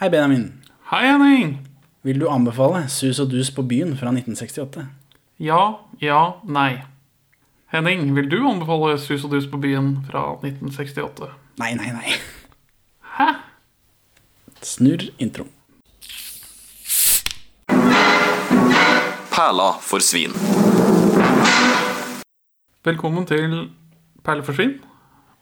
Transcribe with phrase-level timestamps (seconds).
[0.00, 0.62] Hei, Benjamin.
[0.90, 1.68] Hei, Henning.
[2.02, 4.86] Vil du anbefale Sus og dus på byen fra 1968?
[5.38, 6.78] Ja, ja, nei.
[7.68, 11.28] Henning, vil du anbefale Sus og dus på byen fra 1968?
[11.60, 12.16] Nei, nei, nei.
[13.18, 13.28] Hæ?
[14.62, 15.44] Snurr intro.
[19.36, 20.32] Perla for svin.
[22.84, 23.68] Velkommen til
[24.24, 24.80] Perleforsvinn.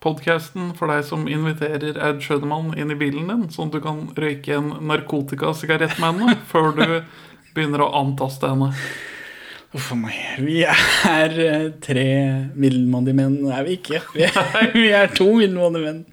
[0.05, 4.05] Podkasten for deg som inviterer Ed Schønemann inn i bilen din, sånn at du kan
[4.15, 6.85] røyke en narkotikasigarett med henne før du
[7.57, 8.71] begynner å antaste henne.
[9.77, 10.17] Uff meg.
[10.41, 12.09] Vi er eh, tre
[12.57, 13.41] middelmådige menn.
[13.53, 14.01] Er vi ikke?
[14.15, 14.39] Vi er,
[14.77, 16.05] vi er to middelmådige menn.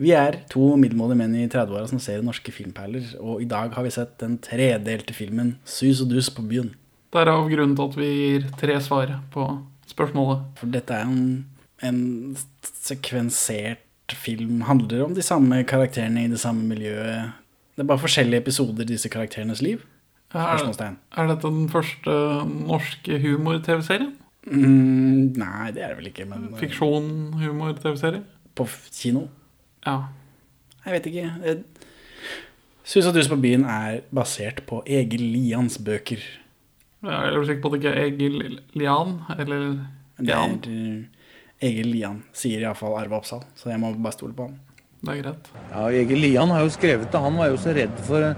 [0.00, 3.84] Vi er to middelmådige menn i 30-åra som ser norske filmperler, og i dag har
[3.84, 6.74] vi sett den tredelte filmen Sus og dus på byen.
[7.12, 9.46] Derav grunnen til at vi gir tre svar på
[9.90, 10.44] spørsmålet.
[10.60, 11.44] For dette er en,
[11.86, 12.36] en
[12.84, 13.78] sekvensert
[14.14, 14.60] film.
[14.66, 17.30] Handler om de samme karakterene i det samme miljøet.
[17.76, 19.82] Det er bare forskjellige episoder i disse karakterenes liv.
[20.34, 22.12] Er, er dette den første
[22.46, 24.12] norske humor-TV-serien?
[24.46, 28.22] Mm, nei, det er det vel ikke, men eh, Fiksjon-humor-TV-serie?
[28.58, 29.26] på kino?
[29.86, 29.96] Ja.
[30.84, 31.54] Jeg vet ikke.
[32.84, 36.20] Sus og dus på byen er basert på Egil Lians bøker.
[37.00, 39.62] Jeg er sikker på at det ikke er Egil Lian, eller
[40.18, 40.58] Det Jan.
[40.58, 41.19] er eh,
[41.60, 44.58] Egil Lian, sier iallfall Arve Oppsal, så jeg må bare stole på han.
[45.00, 45.48] Det er greit.
[45.70, 47.20] Ja, Egil Lian har jo skrevet det.
[47.20, 48.32] Han var jo så redd for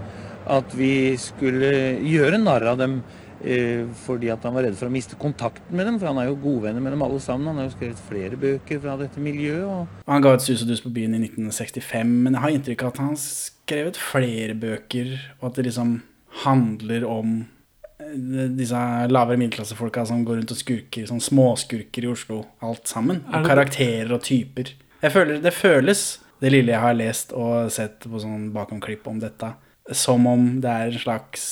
[0.53, 2.97] at vi skulle gjøre narr av dem
[3.43, 5.99] eh, fordi at han var redd for å miste kontakten med dem.
[6.03, 7.51] For han er jo godvenner med dem alle sammen.
[7.51, 9.67] Han har jo skrevet flere bøker fra dette miljøet.
[9.67, 12.87] Og Han ga et Sus og dus på byen i 1965, men jeg har inntrykk
[12.87, 15.99] av at han har skrevet flere bøker, og at det liksom
[16.43, 17.62] handler om eh,
[18.59, 18.79] disse
[19.11, 23.23] lavere middelklassefolka som går rundt og skurker, sånn småskurker i Oslo, alt sammen.
[23.31, 24.75] Og karakterer og typer.
[25.03, 26.05] Føler, det føles,
[26.43, 29.55] det lille jeg har lest og sett på sånn bakomklipp om dette,
[29.97, 31.49] som om det er en slags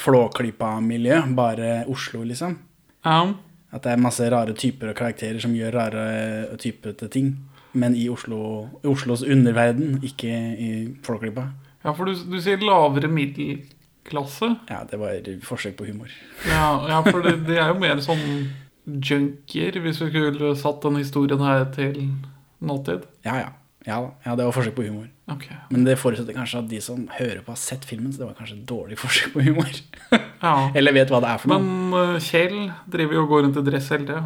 [0.00, 2.58] Flåklypa-miljø, bare Oslo, liksom.
[3.02, 3.38] Um.
[3.70, 6.04] At det er masse rare typer og karakterer som gjør rare
[6.62, 7.32] typete ting.
[7.72, 10.70] Men i, Oslo, Oslos underverden, ikke i
[11.06, 11.50] Flåklypa.
[11.84, 13.08] ja for du, du sier lavere
[14.10, 14.56] middelklasse.
[14.68, 16.10] Ja, det var forsøk på humor.
[16.46, 18.50] Ja, ja for det, det er jo mer sånn
[18.86, 22.10] junkier, hvis vi skulle satt den historien her til
[22.60, 23.06] nåtid.
[23.24, 23.50] Ja, ja.
[23.86, 25.06] Ja, ja, det var forsøk på humor.
[25.30, 25.56] Okay.
[25.70, 28.36] Men det forutsetter kanskje at de som hører på, har sett filmen, så det var
[28.36, 29.70] kanskje et dårlig forsøk på humor.
[30.40, 30.70] Ja.
[30.72, 31.60] Eller vet hva det er for noe.
[31.60, 34.22] Men uh, Kjell driver jo og går rundt i dress hele tida.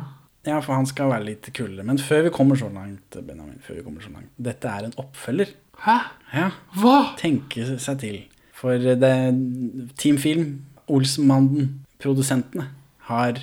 [0.47, 1.83] Ja, for han skal være litt kulere.
[1.89, 4.94] Men før vi kommer så langt, Benjamin, før vi kommer så langt Dette er en
[5.03, 5.50] oppfølger.
[5.83, 5.97] Hæ?
[6.37, 6.47] Ja,
[6.78, 6.94] Hva?
[7.19, 8.21] tenke seg til.
[8.64, 9.16] For det
[10.00, 12.70] Team Film, Olsmannen, produsentene,
[13.10, 13.36] har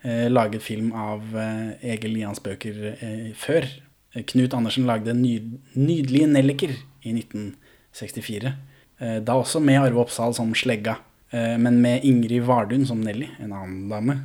[0.00, 3.66] eh, laget film av eh, Egil Lians bøker eh, før.
[4.14, 5.34] Eh, Knut Andersen lagde ny,
[5.76, 6.72] Nydelige nelliker
[7.04, 8.54] i 1964.
[8.96, 10.96] Eh, da også med Arve Oppsal som slegga,
[11.36, 14.16] eh, men med Ingrid Vardun som Nelly, en annen dame.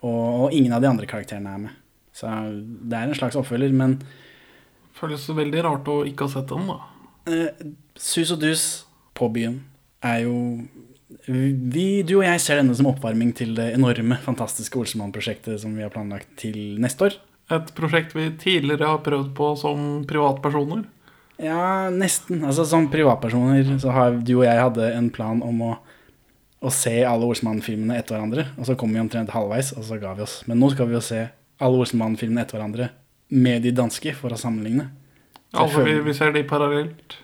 [0.00, 1.76] Og, og ingen av de andre karakterene er med.
[2.16, 2.32] Så
[2.88, 3.98] det er en slags oppfølger, men
[4.94, 6.80] Føles veldig rart å ikke ha sett den, da.
[7.28, 7.70] Eh,
[8.00, 8.66] Sus og dus
[9.12, 9.60] på byen
[10.04, 10.36] er jo
[11.26, 15.84] vi, Du og jeg ser denne som oppvarming til det enorme, fantastiske Olsemann-prosjektet som vi
[15.84, 17.16] har planlagt til neste år.
[17.54, 20.84] Et prosjekt vi tidligere har prøvd på som privatpersoner.
[21.42, 22.44] Ja, nesten.
[22.46, 25.72] Altså Som privatpersoner så har du og jeg hadde en plan om å,
[26.64, 28.48] å se alle Olsemann-filmene etter hverandre.
[28.58, 30.42] Og så kom vi omtrent halvveis, og så ga vi oss.
[30.48, 31.26] Men nå skal vi jo se
[31.62, 32.90] alle Olsemann-filmene etter hverandre
[33.34, 34.90] med de danske for å sammenligne.
[35.54, 37.18] Så Altså, vi, vi ser de parallelt.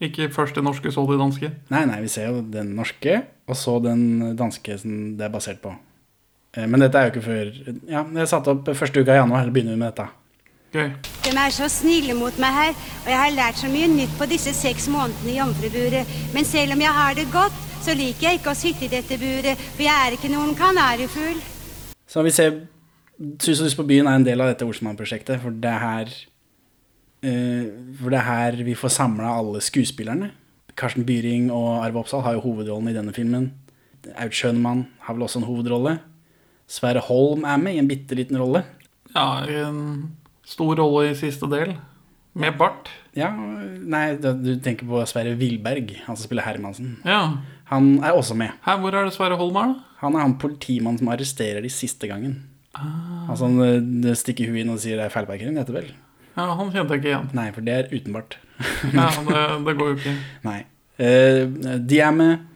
[0.00, 1.50] Ikke først det norske, så det danske.
[1.72, 5.62] Nei, nei, vi ser jo den norske, og så den danske som det er basert
[5.62, 5.72] på.
[6.56, 7.50] Eh, Men dette er jo ikke før
[7.88, 9.42] Ja, jeg satte opp første uka i januar.
[9.42, 10.08] Eller begynner vi med dette.
[10.76, 10.90] Gøy.
[11.24, 12.72] De er så snille mot meg her,
[13.04, 16.14] og jeg har lært så mye nytt på disse seks månedene i jomfruburet.
[16.34, 19.16] Men selv om jeg har det godt, så liker jeg ikke å sitte i dette
[19.16, 21.40] buret, for jeg er ikke noen kanarifugl.
[22.06, 22.66] Så vi ser
[23.40, 26.10] Sus og dus på byen er en del av dette Olsmann-prosjektet, for det er her
[27.26, 30.30] eh, For det er her vi får samla alle skuespillerne.
[30.76, 33.50] Karsten Byring og Arve Oppsal har jo hovedrollen i denne filmen.
[34.14, 35.96] Aud Schønemann har vel også en hovedrolle.
[36.70, 38.64] Sverre Holm er med i en bitte liten rolle.
[39.14, 41.76] Ja, en stor rolle i siste del.
[42.36, 42.90] Med bart.
[43.16, 46.98] Ja, nei, du tenker på Sverre Wilberg, han som spiller Hermansen.
[47.06, 47.38] Ja.
[47.70, 48.52] Han er også med.
[48.66, 49.94] Her, hvor er det Sverre Holm er, da?
[50.02, 52.42] Han er han politimannen som arresterer de siste gangen.
[52.76, 55.88] Altså Han eh, stikker huet inn og sier det er feilparkering, dette vel?
[56.36, 57.30] Ja, Han kjente jeg ikke igjen.
[57.36, 58.36] Nei, for det er utenbart.
[58.92, 60.14] Ja, det, det går jo ikke.
[60.48, 60.58] Nei.
[61.00, 62.52] Uh, de er med,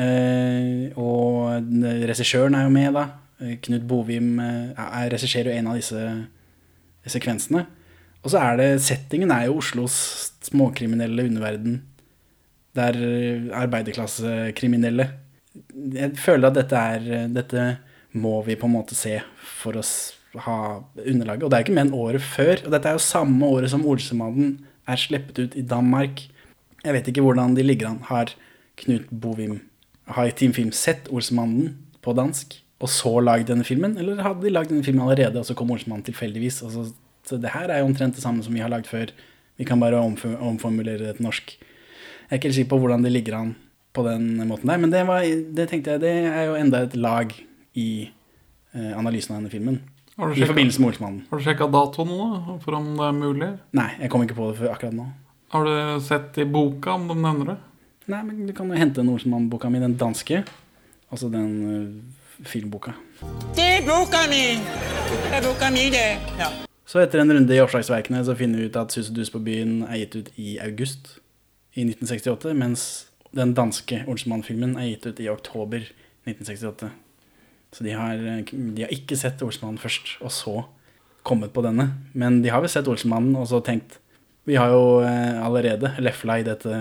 [0.00, 1.74] Uh, og
[2.08, 3.02] regissøren er jo med, da.
[3.42, 6.04] Eh, Knut Bovim er regisserer jo en av disse
[7.10, 7.66] sekvensene.
[8.22, 9.98] Og så er det Settingen er jo Oslos
[10.46, 11.80] småkriminelle underverden.
[12.80, 15.08] Er eh, arbeiderklassekriminelle.
[15.98, 17.66] Jeg føler at dette er Dette
[18.16, 19.18] må vi på en måte se
[19.60, 20.58] for å s- ha
[20.94, 21.42] underlaget.
[21.42, 22.60] Og det er ikke mer enn året før.
[22.64, 26.22] Og dette er jo samme året som Olsemannen er sluppet ut i Danmark.
[26.84, 28.00] Jeg vet ikke hvordan de ligger an.
[28.08, 28.32] Har
[28.80, 29.60] Knut Bovim
[30.10, 33.98] Har Team Film sett Olsemannen på dansk, og så lagd denne filmen?
[34.00, 36.62] Eller hadde de lagd denne filmen allerede, og så kom Olsemannen tilfeldigvis?
[36.64, 36.88] Så,
[37.26, 39.12] så det her er jo omtrent det samme som vi har lagd før.
[39.60, 41.52] Vi kan bare omformulere det til norsk.
[41.60, 43.52] Jeg er ikke helt sikker på hvordan det ligger an
[43.92, 46.94] på den måten der, men det, var, det tenkte jeg, det er jo enda et
[46.96, 47.32] lag
[47.74, 49.80] i eh, analysen av denne filmen.
[50.20, 51.20] Har du I forbindelse med Olsmannen.
[51.30, 53.46] Har du sjekka datoen nå, for om det er mulig?
[53.78, 55.06] Nei, jeg kom ikke på det før akkurat nå.
[55.54, 57.56] Har du sett i boka om de nevner det?
[58.12, 60.42] Nei, men du kan jo hente den Olsmann-boka mi, den danske.
[61.08, 62.92] Altså den uh, filmboka.
[63.56, 64.44] Det er boka mi!
[64.60, 66.06] Det er boka mi, det.
[66.36, 66.52] Ja.
[66.84, 69.40] Så etter en runde i oppslagsverkene så finner vi ut at 'Sus og dus på
[69.40, 71.16] byen' er gitt ut i august
[71.72, 75.80] i 1968, mens den danske Olsmann-filmen er gitt ut i oktober
[76.28, 76.90] 1968.
[77.72, 80.56] Så de har, eh, de har ikke sett Olsmannen først, og så
[81.22, 81.90] kommet på denne.
[82.14, 83.98] Men de har vel sett Olsmannen og så tenkt
[84.48, 86.72] Vi har jo eh, allerede lefla i dette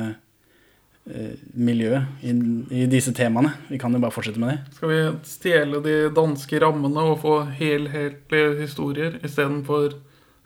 [1.12, 2.32] eh, miljøet, i,
[2.72, 3.52] i disse temaene.
[3.68, 4.78] Vi kan jo bare fortsette med det.
[4.78, 10.00] Skal vi stjele de danske rammene og få helhetlige historier istedenfor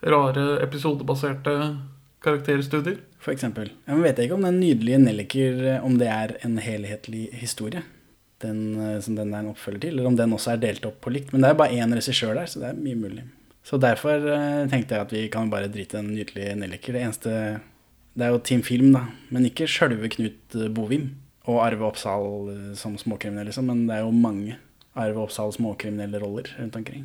[0.04, 1.54] rare episodebaserte
[2.26, 2.98] karakterstudier?
[3.22, 3.70] For eksempel.
[3.86, 7.86] Jeg vet ikke om Den nydelige Nelliker om det er en helhetlig historie.
[8.44, 11.00] Den, eh, som den er en oppfølger til, eller om den også er delt opp
[11.04, 11.32] på likt.
[11.32, 13.24] Men det er bare én regissør der, så det er mye mulig.
[13.64, 16.96] Så derfor eh, tenkte jeg at vi kan bare drite en nydelig Nelliker.
[16.96, 17.34] Det eneste
[18.14, 19.06] Det er jo Team Film, da.
[19.34, 21.10] Men ikke sjølve Knut eh, Bovim
[21.50, 23.66] og Arve Oppsal som småkriminell, liksom.
[23.68, 24.56] Men det er jo mange
[24.94, 27.04] Arve Oppsal småkriminelle roller rundt omkring.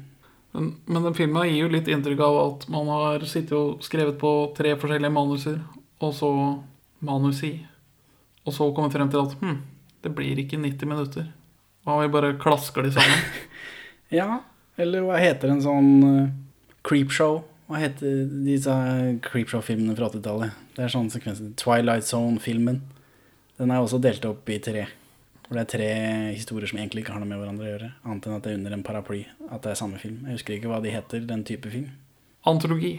[0.52, 4.18] Men, men den filmen gir jo litt inntrykk av at man har sittet og skrevet
[4.22, 5.60] på tre forskjellige manuser,
[6.02, 6.32] og så
[7.06, 7.54] manus i.
[8.48, 9.60] Og så kommet frem til at hm,
[10.04, 11.30] det blir ikke 90 minutter.
[11.86, 13.24] Hva om vi bare klasker de sammen.
[14.10, 14.40] Ja,
[14.82, 16.30] eller hva heter en sånn uh,
[16.82, 17.44] creepshow?
[17.70, 18.74] Hva heter disse
[19.22, 20.56] creepshow-filmene fra 80-tallet?
[20.74, 21.52] Det er sånne sekvenser.
[21.62, 22.80] Twilight Zone-filmen.
[23.62, 24.88] Den er også delt opp i tre.
[25.46, 25.92] Hvor det er tre
[26.32, 27.92] historier som egentlig ikke har noe med hverandre å gjøre.
[28.02, 29.22] Annet enn at det er under en paraply.
[29.52, 30.24] At det er samme film.
[30.26, 31.92] Jeg husker ikke hva de heter, den type film.
[32.50, 32.96] Antologi.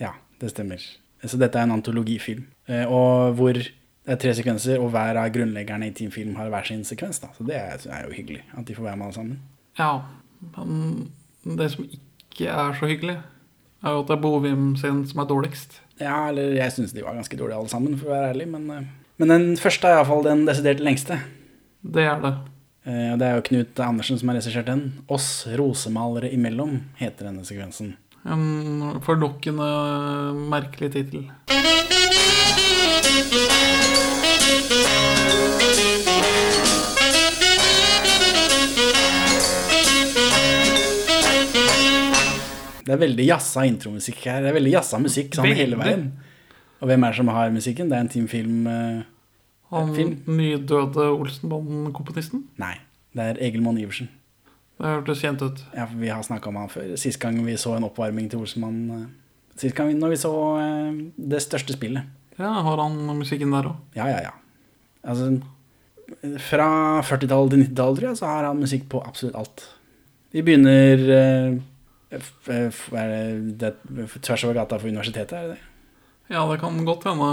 [0.00, 0.80] Ja, det stemmer.
[1.20, 2.46] Så dette er en antologifilm.
[2.68, 3.60] Eh, og hvor
[4.06, 7.18] det er tre sekvenser, og hver av grunnleggerne i Team Film har hver sin sekvens.
[7.18, 7.32] Da.
[7.34, 9.40] Så det er, er jo hyggelig at de får være med alle sammen.
[9.80, 9.90] Ja,
[10.54, 13.16] men det som ikke er så hyggelig,
[13.82, 15.80] er jo at det er Bovim sin som er dårligst.
[15.98, 18.46] Ja, eller jeg syns de var ganske dårlige alle sammen, for å være ærlig.
[18.52, 18.86] Men, eh,
[19.18, 21.18] men den første er iallfall den desidert lengste.
[21.82, 22.34] Det er det.
[22.86, 25.02] Eh, det er jo Knut Andersen som har regissert den.
[25.08, 27.96] 'Oss rosemalere imellom' heter denne sekvensen.
[28.26, 29.66] En forlokkende,
[30.50, 31.28] merkelig tittel.
[42.86, 44.42] Det er veldig jazza intromusikk her.
[44.42, 46.08] Det er veldig jazza musikk sånn hele veien.
[46.82, 47.90] Og hvem er det som har musikken?
[47.90, 49.00] Det er en Team Film eh,
[49.72, 49.90] Han
[50.26, 52.44] nydøde Olsenbanden-komponisten.
[52.62, 52.76] Nei,
[53.16, 54.10] det er Egil Monn Iversen.
[54.76, 55.62] Det hørtes kjent ut.
[55.72, 56.90] Ja, for vi har snakka om han før.
[57.00, 59.06] Sist gang vi så en oppvarming til Olsenmann eh,
[59.56, 62.10] Sist gang vi, når vi så eh, det største spillet.
[62.36, 63.78] Ja, Har han musikken der òg?
[63.96, 64.34] Ja, ja, ja.
[65.06, 65.30] Altså,
[66.44, 66.66] fra
[67.06, 69.64] 40-tallet til 90-tallet, tror jeg, så har han musikk på absolutt alt.
[70.36, 71.56] Vi begynner eh,
[72.12, 73.72] det, det,
[74.20, 75.72] tvers over gata for universitetet, er det det?
[76.26, 77.32] Ja, det kan godt hende,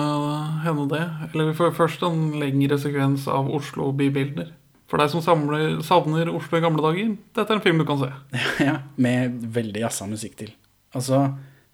[0.64, 1.04] hende det.
[1.28, 4.54] Eller vi får først en lengre sekvens av Oslo bybilder.
[4.94, 7.98] For deg som samler, savner Oslo i gamle dager, dette er en film du kan
[7.98, 8.12] se.
[8.68, 10.52] ja, med veldig jazza musikk til.
[10.94, 11.24] Altså,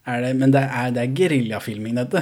[0.08, 2.22] det, men det er, det er geriljafilming, dette.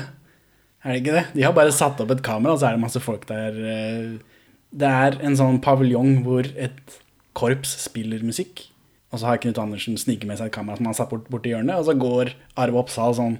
[0.82, 1.24] Er det ikke det?
[1.36, 3.60] De har bare satt opp et kamera, og så er det masse folk der.
[3.62, 4.39] eh.
[4.74, 6.98] Det er en sånn paviljong hvor et
[7.38, 8.66] korps spiller musikk.
[9.13, 11.30] Og så har Knut Andersen sniket med seg et kamera som han har satt bort,
[11.30, 13.38] bort i hjørnet, og så går Arve Oppsal sånn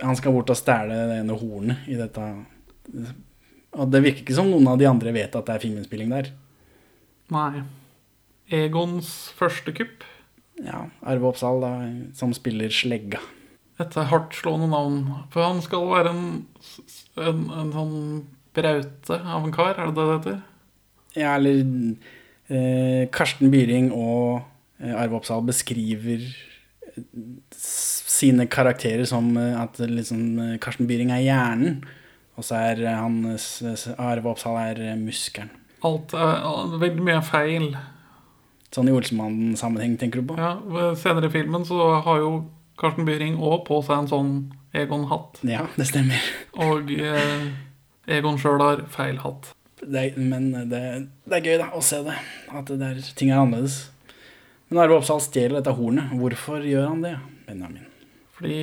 [0.00, 2.24] Han skal bort og stjele det ene hornet i dette.
[3.76, 6.32] Og det virker ikke som noen av de andre vet at det er filminnspilling der.
[7.34, 7.64] Nei.
[8.54, 10.04] Egons første kupp.
[10.62, 11.72] Ja, Arve Oppsal, da,
[12.16, 13.20] som spiller Slegga.
[13.82, 15.02] Et hardtslående navn.
[15.34, 16.28] For han skal være en,
[17.20, 17.96] en, en sånn
[18.56, 20.38] braute av en kar, er det det det heter?
[21.16, 21.60] Ja, eller
[22.48, 24.46] eh, Karsten Byring og
[24.80, 27.04] eh, Arve Oppsal beskriver eh,
[27.56, 31.82] sine karakterer som eh, at liksom, Karsten Byring er hjernen,
[32.36, 33.22] og så er han
[33.96, 35.52] Arve Oppsal er muskelen.
[35.84, 37.66] Alt er veldig mye er feil.
[38.74, 40.38] Sånn i Olsenmannen-sammenheng, tenker du på?
[40.40, 40.56] Ja,
[40.98, 42.30] Senere i filmen så har jo
[42.80, 44.32] Karsten Byring òg på seg en sånn
[44.76, 45.40] Egon-hatt.
[45.48, 46.20] Ja, det stemmer.
[46.66, 47.46] Og eh,
[48.18, 49.52] Egon sjøl har feil hatt.
[49.80, 50.82] Det men det,
[51.28, 52.16] det er gøy da, å se det.
[52.52, 53.86] At det der, ting er annerledes.
[54.68, 56.12] Men Arve Oppsal stjeler dette hornet.
[56.18, 57.16] Hvorfor gjør han det,
[57.48, 57.85] Benjamin?
[58.36, 58.60] Fordi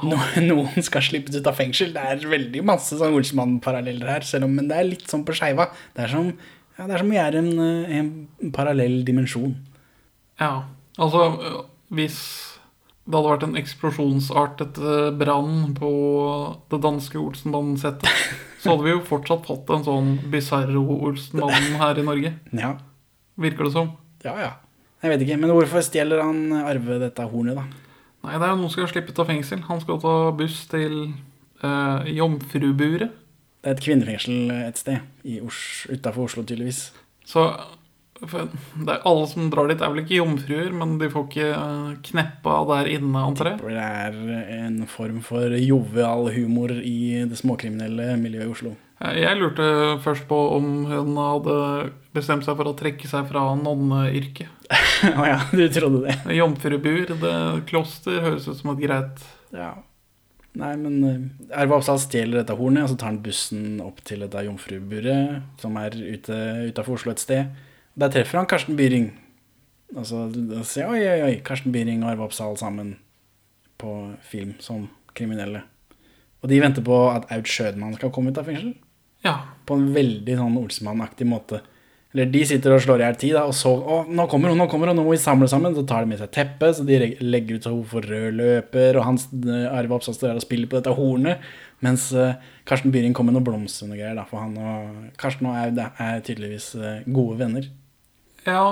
[0.00, 0.14] han...
[0.50, 1.94] noen skal slippes ut av fengsel.
[1.96, 5.36] Det er veldig masse sånn Olsmann-paralleller her, selv om, men det er litt sånn på
[5.36, 5.70] skeiva.
[5.96, 6.30] Det er som,
[6.76, 9.56] ja, det er som vi er en, eh, en parallell dimensjon.
[10.40, 10.54] Ja,
[11.00, 11.26] altså
[11.92, 12.20] hvis
[13.10, 15.90] det hadde vært en eksplosjonsartet eh, brann på
[16.70, 18.24] det danske Olsenbanen-settet,
[18.60, 22.34] så hadde vi jo fortsatt fått en sånn bisarro Olsenbanden her i Norge.
[22.52, 22.76] Ja,
[23.40, 23.94] Virker det som.
[24.26, 24.34] ja.
[24.36, 24.56] ja.
[25.00, 27.62] Jeg vet ikke, men hvorfor stjeler han Arve dette hornet, da?
[28.20, 29.64] Nei, det er jo noen som skal slippe ut av fengsel.
[29.70, 30.96] Han skal ta buss til
[31.64, 33.16] uh, Jomfruburet.
[33.60, 36.90] Det er et kvinnefengsel et sted, i Os utenfor Oslo tydeligvis.
[37.28, 37.44] Så
[38.20, 41.92] det er alle som drar dit, er vel ikke jomfruer, men de får ikke eh,
[42.10, 43.60] kneppa der inne, antar jeg.
[43.64, 48.74] Det er en form for jovial humor i det småkriminelle miljøet i Oslo.
[49.00, 49.66] Eh, Jeg lurte
[50.04, 51.58] først på om hun hadde
[52.16, 54.48] bestemt seg for å trekke seg fra nonneyrket.
[55.20, 56.16] Å ja, du trodde det?
[56.36, 57.36] Jomfrubur, det
[57.70, 59.24] kloster, høres ut som et greit
[59.56, 59.72] Ja.
[60.60, 64.40] Nei, men Erva Oppsal stjeler dette hornet, og så tar han bussen opp til dette
[64.42, 66.38] jomfruburet, som er ute
[66.72, 67.52] utafor Oslo et sted.
[67.94, 69.12] Der treffer han Karsten Byring.
[69.94, 70.24] Og så
[70.66, 72.96] sier oi, oi, oi, Karsten Byring og Erva Oppsal sammen
[73.78, 73.94] på
[74.26, 75.62] film som kriminelle.
[76.42, 78.74] Og de venter på at Aud Schødmann skal komme ut av fengsel.
[79.26, 79.34] Ja.
[79.68, 81.60] På en veldig sånn Olsemann-aktig måte.
[82.10, 84.64] Eller de sitter og slår i hjel tid, og så Å, nå kommer hun, nå
[84.72, 85.76] kommer hun, nå må vi samle sammen.
[85.76, 88.98] Så tar de med seg teppet, så de legger ut så hun får rød løper,
[88.98, 91.44] og Hans eh, Arve Oppsal står der og spiller på dette hornet.
[91.86, 92.32] Mens eh,
[92.66, 95.60] Karsten Byring kommer med noen blomster og noe greier, da, for han og Karsten og
[95.60, 97.68] Aud er- er tydeligvis eh, gode venner.
[98.48, 98.64] ja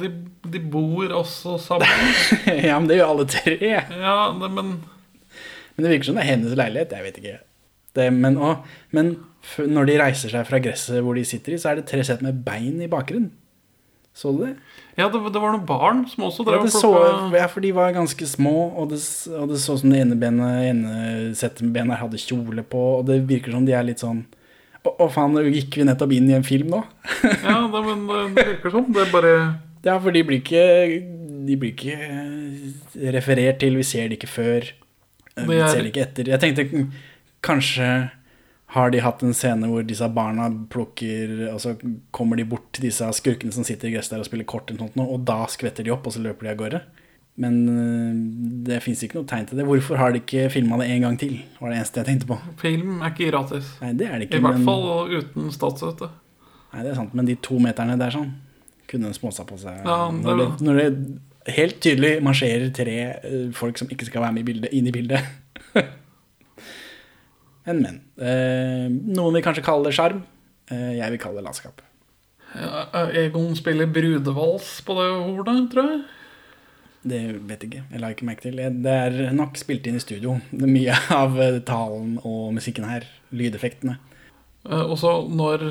[0.00, 0.08] de,
[0.52, 1.88] de bor også sammen.
[2.68, 3.54] ja, men det gjør alle tre.
[3.68, 4.74] Ja, det, men
[5.76, 6.92] Men det virker som det er hennes leilighet.
[6.92, 7.38] Jeg vet ikke.
[7.96, 8.50] Det, men å,
[8.96, 9.14] men
[9.58, 12.22] når de reiser seg fra gresset hvor de sitter i, så er det tre sett
[12.22, 13.30] med bein i bakgrunnen.
[14.14, 14.50] Så du det?
[14.98, 17.64] Ja, det, det var noen barn som også Ja, drev det og plukka ja, for
[17.64, 18.98] de var ganske små, og det,
[19.32, 23.06] og det så som det ene benet, ene settet med benet hadde kjole på, og
[23.08, 24.20] det virker som de er litt sånn
[24.84, 26.82] Å, å, faen, gikk vi nettopp inn i en film nå?
[27.46, 28.90] Ja, det, men det, virker sånn.
[28.92, 29.32] Det er bare
[29.86, 30.64] Ja, for de blir ikke
[31.48, 34.68] De blir ikke eh, referert til, vi ser det ikke før.
[35.38, 36.28] eh, Vi er- ser det ikke etter.
[36.34, 36.84] Jeg tenkte
[37.48, 37.88] kanskje
[38.72, 41.74] har de hatt en scene hvor disse barna plukker Og så
[42.14, 44.88] kommer de bort til disse skurkene som sitter i gresset der og spiller kort, eller
[44.96, 46.80] noe og da skvetter de opp, og så løper de av gårde.
[47.42, 48.16] Men øh,
[48.68, 49.64] det fins ikke noe tegn til det.
[49.68, 51.38] Hvorfor har de ikke filma det en gang til?
[51.60, 52.36] var det eneste jeg tenkte på.
[52.60, 53.70] Film er ikke gratis.
[53.80, 56.10] Nei, det er det I hvert men, fall uten statsstøtte.
[56.72, 58.32] Nei, det er sant, men de to meterne der sånn
[58.92, 59.78] kunne en småsa på seg.
[59.84, 64.24] Ja, det- når, det, når det helt tydelig marsjerer tre øh, folk som ikke skal
[64.26, 65.24] være med i bildet, inn i bildet.
[67.66, 67.98] men, menn.
[68.18, 70.22] Eh, noen vil kanskje kalle det sjarm.
[70.72, 71.82] Eh, jeg vil kalle det latskap.
[72.52, 76.02] Ja, Egon spiller brudevals på det ordet, tror jeg.
[77.02, 77.84] Det vet jeg ikke.
[77.90, 78.58] Jeg la ikke merke til.
[78.84, 80.36] Det er nok spilt inn i studio.
[80.54, 83.06] Mye av eh, talen og musikken her.
[83.34, 83.96] Lydeffektene.
[84.68, 85.68] Eh, også når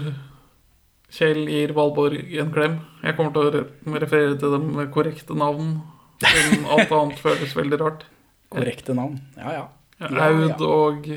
[1.12, 5.82] Kjell gir Valborg en klem Jeg kommer til å referere til dem med korrekte navn.
[6.24, 8.06] Siden alt annet føles veldig rart.
[8.52, 9.18] Korrekte navn.
[9.40, 9.66] Ja, ja.
[10.02, 10.56] Aud Ja, ja.
[10.66, 11.08] og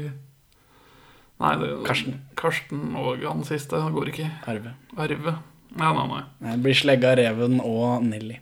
[1.43, 2.21] Nei, det, Karsten.
[2.39, 4.29] Karsten og han siste går ikke.
[4.51, 4.77] Arve.
[4.97, 5.35] Arve.
[5.75, 6.23] Nei, nei, nei.
[6.45, 8.39] Det blir Slegga, Reven og Nelly.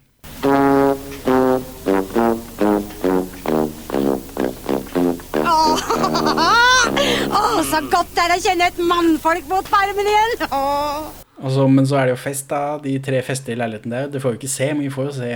[7.33, 10.47] Å, så godt det er å kjenne et mannfolk mot farmen igjen!
[10.53, 11.09] Åh.
[11.43, 12.77] Og men så er det jo fest, da.
[12.83, 14.13] De tre fester i leiligheten der.
[14.13, 15.31] Det får vi ikke se, men vi får jo se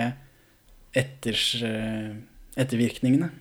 [0.97, 2.13] etters, eh,
[2.61, 3.33] ettervirkningene.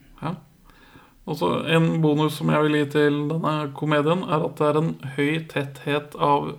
[1.25, 1.31] Ja.
[1.31, 4.77] Og så En bonus som jeg vil gi til denne komedien, er at det er
[4.77, 6.51] en høy tetthet av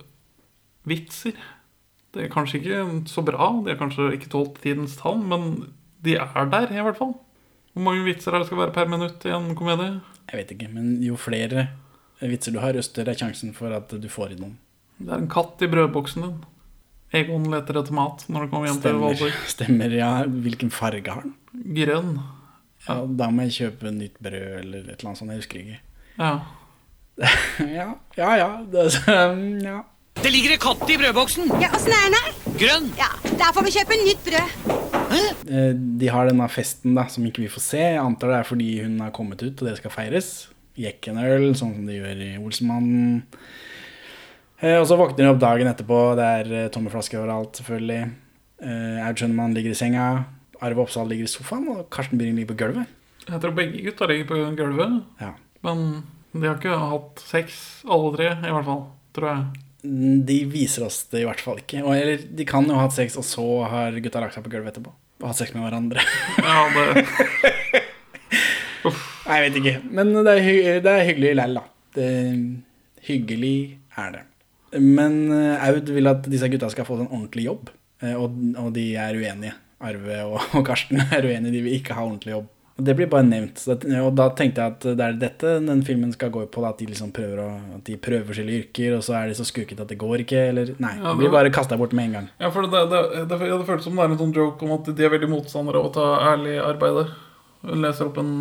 [0.87, 1.37] vitser.
[2.15, 2.81] Det er kanskje ikke
[3.11, 6.99] så bra, de har kanskje ikke tålt tidens tann, men de er der, i hvert
[6.99, 7.15] fall.
[7.75, 10.01] Hvor mange vitser er det skal være per minutt i en komedie?
[10.31, 11.69] Jeg vet ikke, men jo flere
[12.25, 14.57] vitser du har, jo større er sjansen for at du får i noen.
[14.97, 16.39] Det er en katt i brødboksen din.
[17.15, 19.37] Egon leter etter mat når du kommer hjem til Valborg.
[19.53, 20.11] stemmer, ja.
[20.25, 21.37] Hvilken farge har den?
[21.77, 22.17] Grønn.
[22.87, 25.33] Ja, da må jeg kjøpe nytt brød eller et eller annet sånt.
[25.35, 25.81] Jeg husker ikke.
[26.19, 26.33] Ja.
[27.79, 28.31] Ja, ja.
[28.37, 28.83] ja, det,
[29.65, 29.79] ja.
[30.17, 31.49] Det ligger en katt i brødboksen.
[31.61, 32.35] Ja, åssen er den her?
[32.61, 32.87] Grønn.
[32.99, 33.09] Ja,
[33.41, 34.75] Der får vi kjøpe nytt brød.
[35.13, 35.23] Hæ?
[36.01, 37.81] De har denne festen da, som ikke vi får se.
[37.95, 40.31] Jeg antar det er fordi hun har kommet ut, og det skal feires.
[40.77, 43.23] Jekkenøl, sånn som de gjør i Olsenmannen.
[44.61, 46.01] Eh, Og så våkner de opp dagen etterpå.
[46.19, 48.03] Det er eh, tomme flasker overalt, selvfølgelig.
[48.61, 50.09] Eh, Aud Schønemann ligger i senga.
[50.65, 52.93] Arve Oppsal ligger i sofaen, og Karsten Byring ligger på gulvet.
[53.27, 55.01] Jeg tror begge gutta ligger på gulvet.
[55.21, 55.33] Ja.
[55.67, 55.87] Men
[56.37, 58.83] De har ikke hatt sex, alle tre, i hvert fall.
[59.17, 59.63] Tror jeg.
[60.29, 61.81] De viser oss det i hvert fall ikke.
[61.85, 64.53] Og, eller de kan jo ha hatt sex, og så har gutta lagt seg på
[64.53, 64.93] gulvet etterpå.
[65.23, 66.05] Og hatt sex med hverandre.
[66.47, 67.05] Ja, det,
[69.27, 69.75] Nei, jeg vet ikke.
[69.99, 71.63] Men det er, hy det er hyggelig lell, da.
[71.97, 72.11] Det,
[73.09, 73.57] hyggelig
[73.99, 74.23] er det.
[74.83, 77.71] Men eh, Aud vil at disse gutta skal få en ordentlig jobb,
[78.05, 79.55] eh, og, og de er uenige.
[79.81, 82.53] Arve og, og Karsten er uenige, de vil ikke ha ordentlig jobb.
[82.77, 83.57] Og Det blir bare nevnt.
[83.57, 86.61] Så det, og da tenkte jeg at det er dette den filmen skal gå på.
[86.69, 87.47] At de liksom prøver å,
[87.79, 90.43] at de prøver forskjellige yrker, og så er de så skuket at det går ikke.
[90.51, 92.27] Eller nei, Ja, de blir bare kasta bort med en gang.
[92.41, 93.01] ja, for det, det,
[93.33, 95.81] det, det føles som det er en sånn joke om at de er veldig motstandere
[95.81, 97.15] av å ta ærlig arbeid.
[97.67, 98.35] Hun leser opp en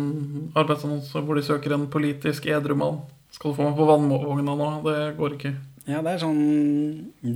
[0.54, 3.00] arbeidsannonse hvor de søker en politisk edru mann.
[3.32, 4.68] Skal du få meg på vannvogna nå?
[4.84, 5.54] Det går ikke.
[5.88, 6.44] Ja, det er sånn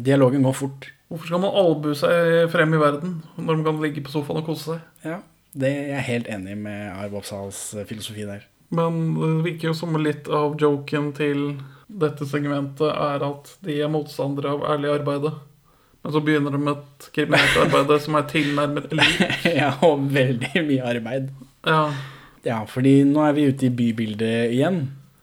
[0.05, 0.93] Dialogen går fort.
[1.11, 4.47] Hvorfor skal man albue seg frem i verden når man kan ligge på sofaen og
[4.47, 4.85] kose seg?
[5.03, 5.17] Ja,
[5.59, 8.45] det er jeg helt enig med Arv Oppsals eh, filosofi der.
[8.71, 11.57] Men det virker jo som litt av joken til
[11.91, 15.35] dette segmentet er at de er motstandere av ærlig arbeide.
[16.05, 19.19] Men så begynner de med et kriminelt arbeid som er tilnærmet lik.
[19.61, 21.35] ja, og veldig mye arbeid.
[21.67, 21.83] Ja,
[22.41, 24.79] Ja, fordi nå er vi ute i bybildet igjen.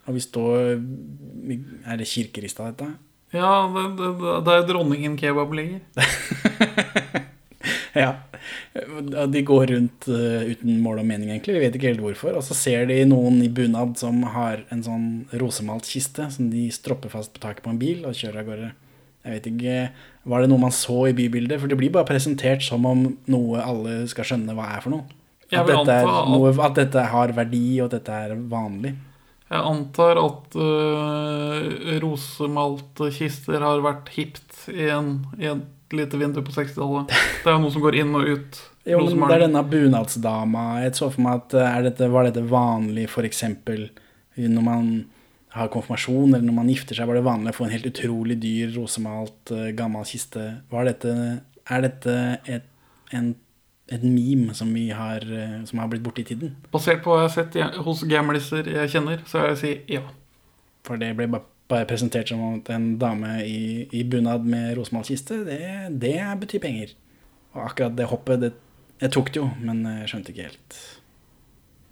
[0.05, 2.91] Og vi står Er det Kirkerista, dette?
[3.35, 5.81] Ja det, det, det er dronningen kebab ligger.
[7.97, 8.13] Ja.
[9.27, 11.55] De går rundt eh, uten mål og mening, egentlig.
[11.55, 12.35] Vi vet ikke helt hvorfor.
[12.37, 15.07] Og så ser de noen i bunad som har en sånn
[15.41, 18.69] rosemalt kiste som de stropper fast på taket på en bil og kjører av gårde.
[19.27, 19.79] Jeg vet ikke,
[20.27, 21.59] Var det noe man så i bybildet?
[21.59, 25.07] For det blir bare presentert som om noe alle skal skjønne hva er for noe.
[25.47, 28.93] At dette, noe, at dette har verdi, og at dette er vanlig.
[29.47, 36.41] Jeg antar at uh, rosemalte kister har vært hipt i, en, i et lite vindu
[36.43, 37.13] på 60-tallet.
[37.43, 38.59] Det er jo noe som går inn og ut.
[38.87, 40.65] Jo, men det er denne bunadsdama.
[40.85, 43.41] Jeg så for meg at eh, dette, var dette vanlig f.eks.
[44.39, 44.91] når man
[45.57, 48.37] har konfirmasjon, eller når man gifter seg, var det vanlig å få en helt utrolig
[48.39, 50.45] dyr, rosemalt, eh, gammel kiste.
[50.71, 51.15] Var dette,
[51.67, 52.15] er dette
[52.47, 52.69] et,
[53.15, 53.33] en,
[53.87, 56.55] et meme som, vi har, eh, som har blitt borte i tiden?
[56.73, 60.03] Basert på hva jeg har sett hos gamliser jeg kjenner, så vil jeg si ja.
[60.87, 65.41] For det ble bare, presentert som en dame i, i bunad med rosemalkiste.
[65.47, 65.59] det,
[65.99, 66.93] det betyr penger.
[67.55, 68.53] Og akkurat det hoppet, det,
[69.01, 70.81] jeg tok det jo, men jeg skjønte ikke helt.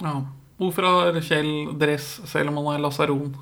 [0.03, 0.17] ja.
[0.55, 3.33] Hvorfor har Kjell dress selv om han er lasaron?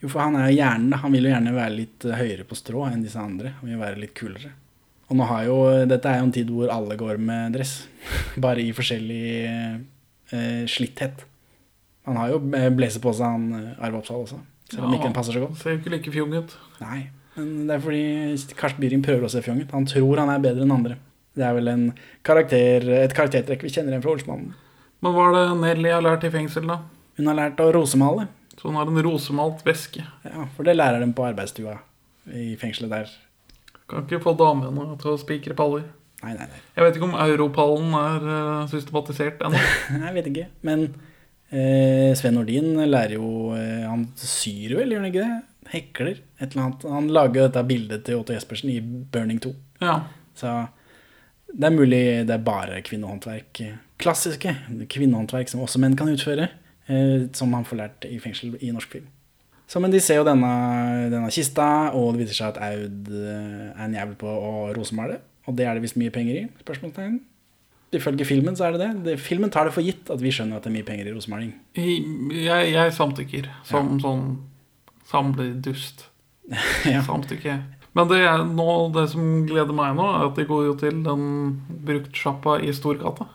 [0.00, 0.94] Jo, for han er hjernen.
[1.02, 3.52] Han vil jo gjerne være litt høyere på strå enn disse andre.
[3.58, 4.54] Han vil være litt kulere.
[5.12, 5.56] Og nå har jo,
[5.90, 7.74] dette er jo en tid hvor alle går med dress.
[8.40, 9.24] Bare i forskjellig
[10.32, 11.26] eh, slitthet.
[12.08, 14.38] Han har jo eh, blazer på seg, han eh, Arve Oppsal også.
[14.72, 14.96] Selv om Ja.
[14.96, 15.58] ikke den passer så godt.
[15.60, 16.54] Ser jo ikke like fjong ut.
[16.80, 17.02] Nei,
[17.36, 18.04] men det er fordi
[18.56, 19.74] Karsten Byring prøver å se fjong ut.
[19.76, 20.96] Han tror han er bedre enn andre.
[21.36, 21.84] Det er vel en
[22.24, 24.54] karakter, et karaktertrekk vi kjenner igjen fra Olsmannen.
[25.04, 26.78] Men hva er det Nelly har lært i fengsel, da?
[27.18, 28.26] Hun har lært å rosemale.
[28.56, 30.04] Så hun har en rosemalt veske?
[30.24, 31.76] Ja, for det lærer de på arbeidsstua
[32.32, 33.12] i fengselet der.
[33.92, 35.86] Kan ikke få damene til å spikre paller.
[36.22, 36.60] Nei, nei, nei.
[36.76, 39.62] Jeg vet ikke om europallen er eh, systematisert ennå.
[40.06, 40.84] Jeg vet ikke, men
[41.50, 45.40] eh, Sven Nordin lærer jo eh, Han syr vel, gjør han ikke det?
[45.72, 46.86] Hekler, et eller annet.
[46.94, 49.52] Han lager dette bildet til Otto Jespersen i Burning 2.
[49.82, 49.98] Ja.
[50.38, 50.54] Så
[51.52, 53.62] det er mulig det er bare kvinnehåndverk.
[54.02, 54.54] Klassiske
[54.90, 56.48] kvinnehåndverk som også menn kan utføre.
[56.86, 59.06] Eh, som han får lært i fengsel i norsk film.
[59.72, 60.52] Så, men de ser jo denne,
[61.08, 65.22] denne kista, og det viser seg at Aud eh, er en jævel på å rosemale.
[65.48, 66.48] Og det er det visst mye penger i?
[66.60, 67.14] spørsmålstegn.
[67.96, 69.14] Ifølge filmen så er det det.
[69.20, 71.54] Filmen tar det for gitt at vi skjønner at det er mye penger i rosemaling.
[71.76, 74.26] Jeg, jeg samtykker som sånn
[75.08, 76.06] samledust.
[76.92, 77.00] ja.
[77.08, 77.56] Samtykke.
[77.96, 81.00] Men det, er nå, det som gleder meg nå, er at de går jo til
[81.04, 81.24] den
[81.88, 83.30] bruktsjappa i Storgata.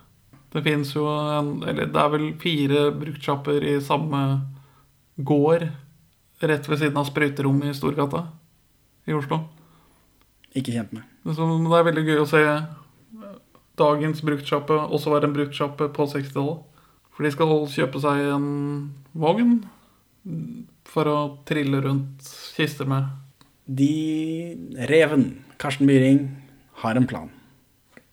[0.54, 4.24] Det fins jo en Eller det er vel fire bruktsjapper i samme
[5.18, 5.68] gård
[6.42, 8.28] rett ved siden av sprøyterommet i Storgata
[9.08, 9.42] i Oslo.
[10.58, 11.06] Ikke kjent med.
[11.26, 12.44] Så det er veldig gøy å se
[13.78, 16.64] dagens bruktsjappe også være en bruktsjappe på 60-tallet.
[17.14, 18.50] For de skal kjøpe seg en
[19.18, 19.60] vogn
[20.88, 21.18] for å
[21.50, 23.10] trille rundt kister med.
[23.68, 24.56] De
[24.90, 26.22] Reven, Karsten Byring,
[26.84, 27.32] har en plan.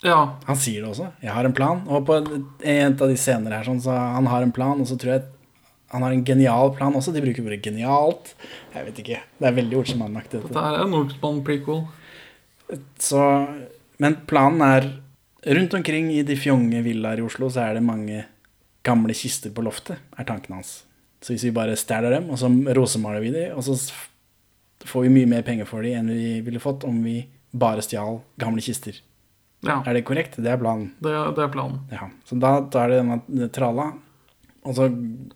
[0.05, 1.13] Ja, Han sier det også.
[1.21, 1.87] 'Jeg har en plan'.
[1.89, 4.99] Og på en av de scener her sånn, så han har en plan, og så
[4.99, 5.23] tror jeg
[5.95, 7.13] han har en genial plan også.
[7.15, 8.35] De bruker ordet 'genialt'.
[8.75, 9.21] Jeg vet ikke.
[9.39, 10.41] Det er veldig Olsenmann-aktig.
[10.43, 10.65] dette dette.
[10.67, 11.85] er en Nordsmann-prequel.
[12.99, 13.21] Så,
[14.03, 14.93] men planen er
[15.45, 18.23] Rundt omkring i de fjonge villaer i Oslo så er det mange
[18.83, 20.85] gamle kister på loftet, er tanken hans.
[21.21, 23.77] Så hvis vi bare stjeler dem, og så rosemaler vi dem, og så
[24.89, 28.23] får vi mye mer penger for dem enn vi ville fått om vi bare stjal
[28.41, 28.97] gamle kister.
[29.65, 30.37] Ja, Er det korrekt?
[30.41, 30.95] Det er planen.
[31.01, 31.79] det, det er planen.
[31.93, 33.93] Ja, så da tar det denne tralla,
[34.65, 34.89] og så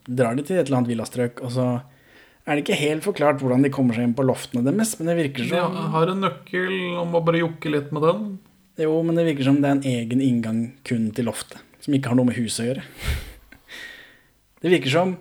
[0.08, 1.66] drar de til et eller annet villastrøk, og så
[2.48, 5.16] er det ikke helt forklart hvordan de kommer seg inn på loftene deres, men det
[5.18, 8.26] virker som De har en nøkkel og må bare jokke litt med den.
[8.80, 12.08] Jo, men det virker som det er en egen inngang kun til loftet, som ikke
[12.12, 12.84] har noe med huset å gjøre.
[14.58, 15.12] Det virker som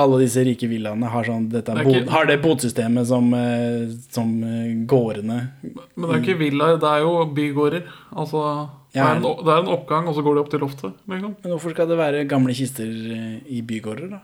[0.00, 4.30] alle disse rike villaene har, sånn, dette, Det ikke- har det botsystemet som, eh, som
[4.42, 7.84] eh, gårdene Men det er ikke villaer, det er jo bygårder.
[8.16, 10.94] Altså, det, er en, det er en oppgang, og så går de opp til loftet.
[11.10, 11.34] Liksom.
[11.42, 14.20] Men hvorfor skal det være gamle kister eh, i bygårder, da?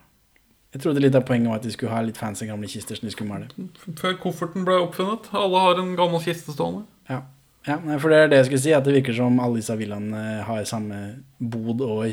[0.71, 3.09] Jeg trodde litt av poenget var at de skulle ha litt fancy gamle kister som
[3.09, 3.49] de skulle male.
[3.99, 5.27] Før kofferten ble oppfunnet.
[5.35, 6.85] Alle har en gammel kiste stående.
[7.11, 7.25] Ja.
[7.67, 10.23] ja, for det er det jeg skulle si, at det virker som alle disse villaene
[10.47, 11.01] har samme
[11.43, 12.07] bod og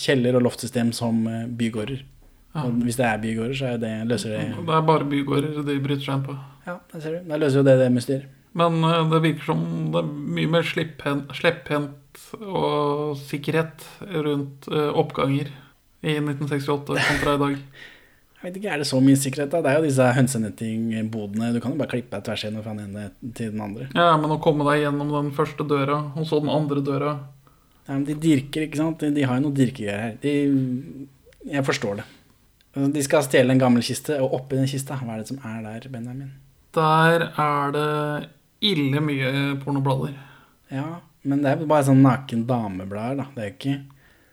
[0.00, 2.00] kjeller og loftsystem som eh, bygårder.
[2.54, 2.64] Ja.
[2.64, 5.80] Og hvis det er bygårder, så er det, løser det Det er bare bygårder de
[5.84, 6.40] bryter seg inn på.
[6.64, 7.28] Ja, det ser du.
[7.28, 8.36] Da løser jo det det mysteriet.
[8.58, 13.86] Men eh, det virker som det er mye mer slepphendt og sikkerhet
[14.24, 15.52] rundt eh, oppganger
[16.00, 17.56] i 1968 kontra i dag.
[18.40, 19.58] Jeg vet ikke, Er det så mye sikkerhet, da?
[19.60, 21.50] Det er jo disse hønsenettingbodene.
[21.52, 23.90] Du kan jo bare klippe deg tvers igjennom fra den ene til den andre.
[23.92, 27.12] Ja, men å komme deg gjennom den første døra, og så den andre døra
[27.84, 29.02] Ja, men de dirker, ikke sant?
[29.02, 30.16] De, de har jo noe dirkegreier her.
[30.22, 30.32] De,
[31.52, 32.06] jeg forstår det.
[32.70, 35.44] Altså, De skal stjele en gammel kiste, og oppi den kista, hva er det som
[35.44, 36.32] er der, Benjamin?
[36.76, 37.88] Der er det
[38.60, 39.30] ille mye
[39.62, 40.14] pornoblader.
[40.70, 43.26] Ja, men det er bare sånn naken dameblader, da.
[43.36, 43.74] Det er ikke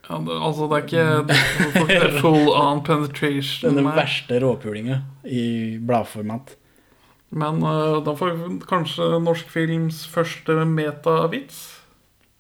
[0.08, 3.76] Ja, det, altså, det er ikke full on penetration.
[3.76, 6.54] den verste råpulinga i bladformat.
[7.36, 11.66] Men uh, da får vi kanskje norsk films første metavits.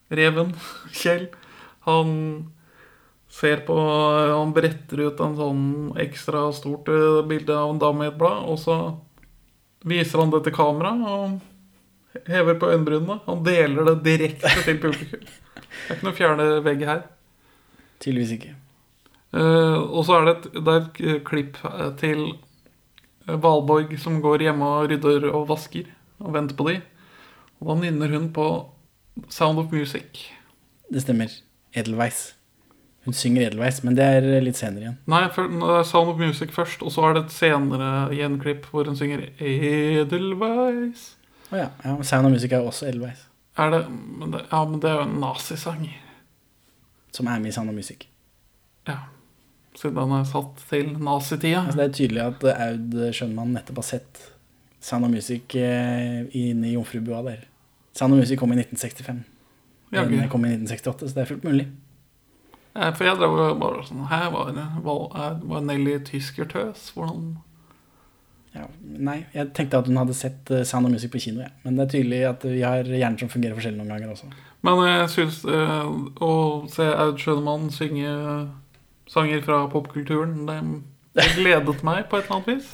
[0.07, 0.53] Reven
[0.95, 1.27] Kjell.
[1.87, 2.13] Han
[3.27, 5.65] ser på Han bretter ut en sånn
[5.99, 8.77] ekstra stort eh, bilde av en dame i et blad, og så
[9.87, 11.35] viser han det til kamera og
[12.27, 13.19] hever på øyenbrynene.
[13.25, 15.27] Han deler det direkte til publikum.
[15.77, 17.01] Det er ikke noe fjerne vegg her.
[18.01, 18.53] Tydeligvis ikke.
[19.35, 22.21] Uh, og så er det et, det er et eh, klipp eh, til
[23.27, 25.89] Valborg som går hjemme og rydder og vasker
[26.23, 26.77] og venter på de.
[27.59, 28.47] Og da nynner hun på
[29.29, 30.29] Sound of Music.
[30.89, 31.31] Det stemmer.
[31.75, 32.33] Edelweiss.
[33.05, 34.97] Hun synger Edelweiss, men det er litt senere igjen.
[35.11, 38.67] Nei, for, det er Sound of Music først, og så er det et senere gjenklipp
[38.71, 41.13] hvor hun synger Edelweiss.
[41.51, 41.69] Å ja.
[41.83, 41.95] ja.
[42.03, 43.25] Sound of Music er jo også Elveis.
[43.57, 45.87] Er det, men det Ja, men det er jo en nazisang.
[47.17, 48.07] som er med i Sound of Music.
[48.87, 48.97] Ja.
[49.77, 51.63] Siden den er satt til nazitida.
[51.65, 54.21] Altså, det er tydelig at Aud Schønmann nettopp har sett
[54.81, 57.47] Sound of Music eh, inne i Jomfrubua der.
[57.97, 59.23] Sound of Music kom i 1965.
[59.91, 61.67] Ja, Den kom i 1968, så det er fullt mulig.
[62.75, 64.51] Ja, For jeg drev bare sånn Her var,
[64.85, 66.91] var, var Nelly tyskertøs?
[66.93, 67.37] Hvordan
[68.57, 71.51] Ja, nei, jeg tenkte at hun hadde sett eh, Sound of Music på kino, ja.
[71.63, 74.29] men det er tydelig at vi har hjerner som fungerer forskjellig noen ganger også.
[74.65, 75.89] Men jeg syns eh,
[76.25, 76.31] å
[76.73, 78.09] se Aud Schønemann synge
[79.07, 80.57] sanger fra popkulturen, det,
[81.19, 82.65] det gledet meg på et eller annet vis.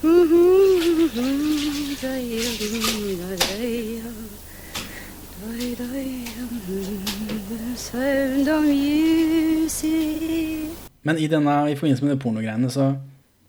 [7.76, 9.84] Sound of music
[11.04, 12.94] Men i, denne, i forbindelse med de pornogreiene, så,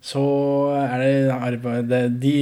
[0.04, 0.22] så
[0.76, 2.34] er det, arbeid de,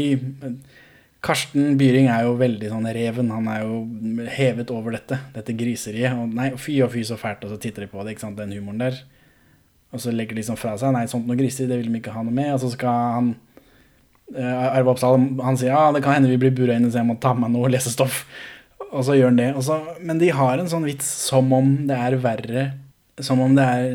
[1.23, 3.31] Karsten Byring er jo veldig sånn reven.
[3.31, 3.77] Han er jo
[4.35, 6.17] hevet over dette, dette griseriet.
[6.19, 8.41] Og nei, fy og fy så fælt, og så titter de på det, ikke sant,
[8.41, 8.99] den humoren der.
[9.93, 12.15] Og så legger de sånn fra seg Nei, sånt noe griseri, det vil de ikke
[12.17, 12.51] ha noe med.
[12.57, 13.29] Og så skal han
[14.35, 17.11] uh, Arve Oppsal han sier ja, det kan hende vi blir bura inne, så jeg
[17.13, 18.25] må ta med noe lesestoff.
[18.89, 19.51] Og så gjør han det.
[19.63, 22.65] Så, men de har en sånn vits som om det er verre
[23.23, 23.87] Som om det er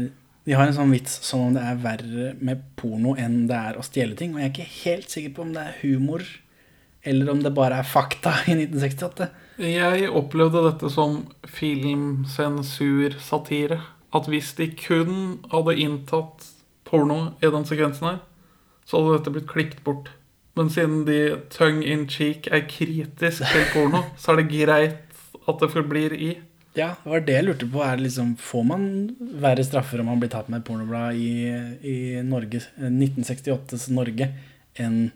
[0.47, 3.75] De har en sånn vits som om det er verre med porno enn det er
[3.75, 4.31] å stjele ting.
[4.31, 6.23] Og jeg er ikke helt sikker på om det er humor,
[7.03, 9.27] eller om det bare er fakta i 1968.
[9.59, 13.79] Jeg opplevde dette som filmsensursatire.
[14.15, 16.47] At hvis de kun hadde inntatt
[16.87, 18.23] porno i den sekvensen her,
[18.87, 20.07] så hadde dette blitt klippet bort.
[20.55, 25.03] Men siden de tongue in cheek er kritisk til porno, så er det greit
[25.43, 26.39] at det forblir i.
[26.77, 27.81] Ja, det var det jeg lurte på.
[27.81, 28.87] Er liksom, får man
[29.41, 31.49] verre straffer om man blir tatt med et pornoblad i,
[31.81, 34.31] i Norge, 1968s Norge
[34.77, 35.07] enn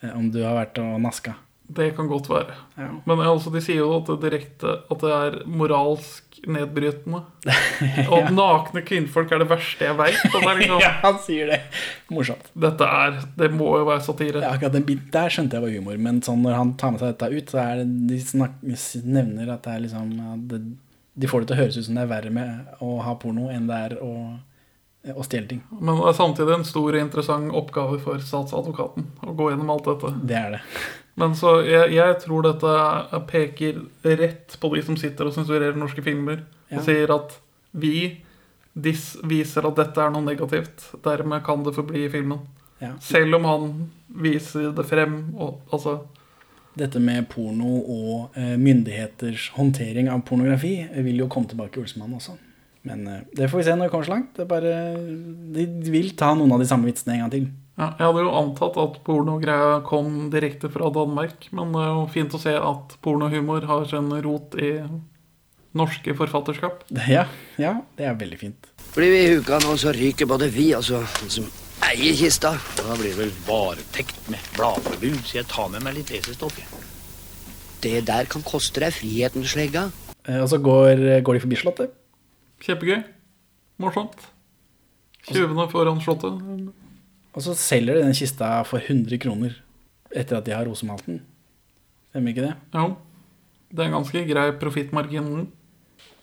[0.00, 1.34] eh, om du har vært og naska?
[1.70, 2.54] Det kan godt være.
[2.80, 2.88] Ja.
[3.06, 7.20] Men altså, de sier jo at det, direkte, at det er moralsk nedbrytende.
[8.16, 10.18] Og nakne kvinnfolk er det verste jeg veit.
[10.24, 11.60] Liksom, ja, han sier det.
[12.10, 12.50] Morsomt.
[12.58, 14.42] Dette er Det må jo være satire.
[14.42, 17.04] Ja, akkurat den biten der skjønte jeg var humor, men sånn når han tar med
[17.04, 18.58] seg dette ut, så er det, de snak,
[19.04, 20.10] nevner at det er liksom
[20.50, 20.62] det,
[21.20, 23.50] De får det til å høres ut som det er verre med å ha porno
[23.52, 24.14] enn det er å,
[25.12, 25.60] å stjele ting.
[25.76, 29.90] Men det er samtidig en stor og interessant oppgave for statsadvokaten å gå gjennom alt
[29.90, 30.14] dette.
[30.30, 30.62] Det er det.
[31.20, 36.04] Men så jeg, jeg tror dette peker rett på de som sitter og sensurerer norske
[36.04, 36.44] filmer.
[36.70, 36.78] Ja.
[36.78, 37.36] Og sier at
[37.76, 38.22] vi
[38.72, 40.86] dis, viser at dette er noe negativt.
[41.04, 42.40] Dermed kan det forbli i filmen.
[42.80, 42.94] Ja.
[43.04, 43.68] Selv om han
[44.22, 45.20] viser det frem.
[45.36, 46.00] Og, altså,
[46.78, 51.82] Dette med porno og eh, myndigheters håndtering av pornografi eh, vil jo komme tilbake i
[51.82, 52.36] Olsemann også.
[52.86, 54.30] Men eh, det får vi se når det kommer så langt.
[54.36, 54.74] Det er bare,
[55.56, 57.48] de vil ta noen av de samme vitsene en gang til.
[57.74, 62.10] ja, jeg hadde jo antatt at pornogreia kom direkte fra Danmark, men det er jo
[62.14, 64.76] fint å se at pornohumor har sin rot i
[65.76, 66.86] norske forfatterskap.
[67.10, 67.26] Ja,
[67.58, 68.70] ja, det er veldig fint.
[68.94, 70.86] Blir vi huka nå, så ryker både vi og
[71.90, 72.52] så i kista.
[72.76, 76.58] Da blir det vel varetekt med bladforbud, så jeg tar med meg litt lesestoff.
[77.82, 79.88] Det der kan koste deg friheten, slegga.
[80.28, 81.90] Eh, Og så går, går de forbi Slottet.
[82.60, 83.02] Kjempegøy.
[83.80, 84.28] Morsomt.
[85.30, 86.40] Tjuvene foran slottet.
[87.32, 89.54] Og så selger de den kista for 100 kroner
[90.14, 91.22] etter at de har rosemalt den.
[92.10, 92.54] Stemmer ikke det?
[92.74, 92.96] Jo.
[93.70, 95.46] Det er en ganske grei profittmargin.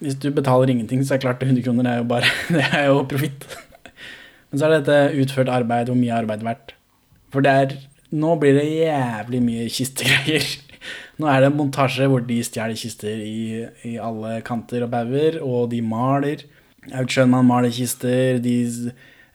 [0.03, 2.85] Hvis du betaler ingenting, så er det klart 100 kroner er jo bare Det er
[2.91, 3.47] jo profitt.
[4.57, 6.71] Men så er dette utført arbeid, hvor mye arbeid verdt?
[7.29, 7.75] For det er
[8.17, 10.45] Nå blir det jævlig mye kistegreier.
[11.19, 15.37] Nå er det en montasje hvor de stjeler kister i, i alle kanter og bauger,
[15.43, 16.45] og de maler.
[16.87, 18.39] Aud Schønmann maler kister.
[18.41, 18.55] De,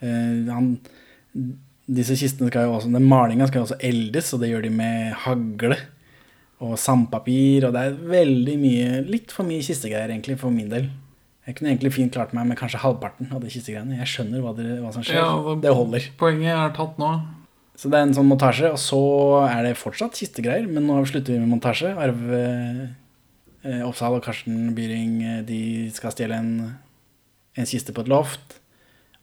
[0.01, 0.73] eh, han,
[1.85, 4.75] disse kistene skal jo også Den malinga skal jo også eldes, og det gjør de
[4.81, 5.79] med hagle
[6.65, 10.89] og sandpapir, og det er veldig mye Litt for mye kistegreier, egentlig, for min del.
[11.43, 13.97] Jeg kunne egentlig fint klart meg med kanskje halvparten av de kistegreiene.
[13.99, 15.19] Jeg skjønner hva, det, hva som skjer.
[15.19, 16.05] Ja, det holder.
[16.21, 17.17] Poenget er tatt nå.
[17.79, 19.01] Så det er en sånn montasje, og så
[19.49, 21.91] er det fortsatt kistegreier, men nå slutter vi med montasje.
[21.99, 22.43] Arve
[23.65, 25.61] eh, Oppsal og Karsten Byring eh, de
[25.97, 26.55] skal stjele en,
[27.59, 28.61] en kiste på et loft,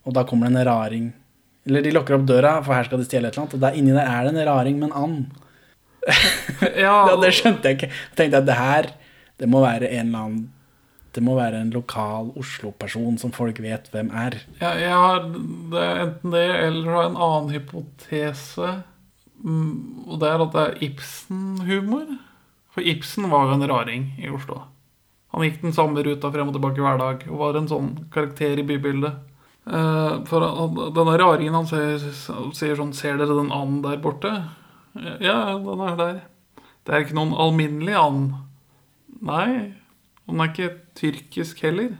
[0.03, 1.07] og da kommer det en raring.
[1.69, 3.79] Eller de lukker opp døra, for her skal de stjele et eller annet, og der
[3.79, 5.25] inni der er det en raring med en and.
[6.75, 7.93] Ja, det skjønte jeg ikke.
[7.93, 8.95] Jeg tenkte at det her,
[9.39, 10.47] det må være en eller annen
[11.15, 14.35] Det må være en lokal Oslo-person som folk vet hvem er.
[14.61, 18.73] Ja, jeg har det er enten det eller en annen hypotese.
[19.41, 22.11] Mm, Og det er at det er Ibsen-humor.
[22.75, 24.61] For Ibsen var jo en raring i Oslo.
[25.33, 28.57] Han gikk den samme ruta frem og tilbake hver dag og var en sånn karakter
[28.61, 29.17] i bybildet.
[29.69, 30.45] Eh, For
[30.95, 31.99] denne raringen han sier,
[32.57, 34.31] sier sånn Ser dere den anden der borte?
[35.21, 36.21] Ja, den er der.
[36.85, 38.31] Det er ikke noen alminnelig and.
[39.21, 39.73] Nei,
[40.29, 41.93] den er ikke tyrkisk heller.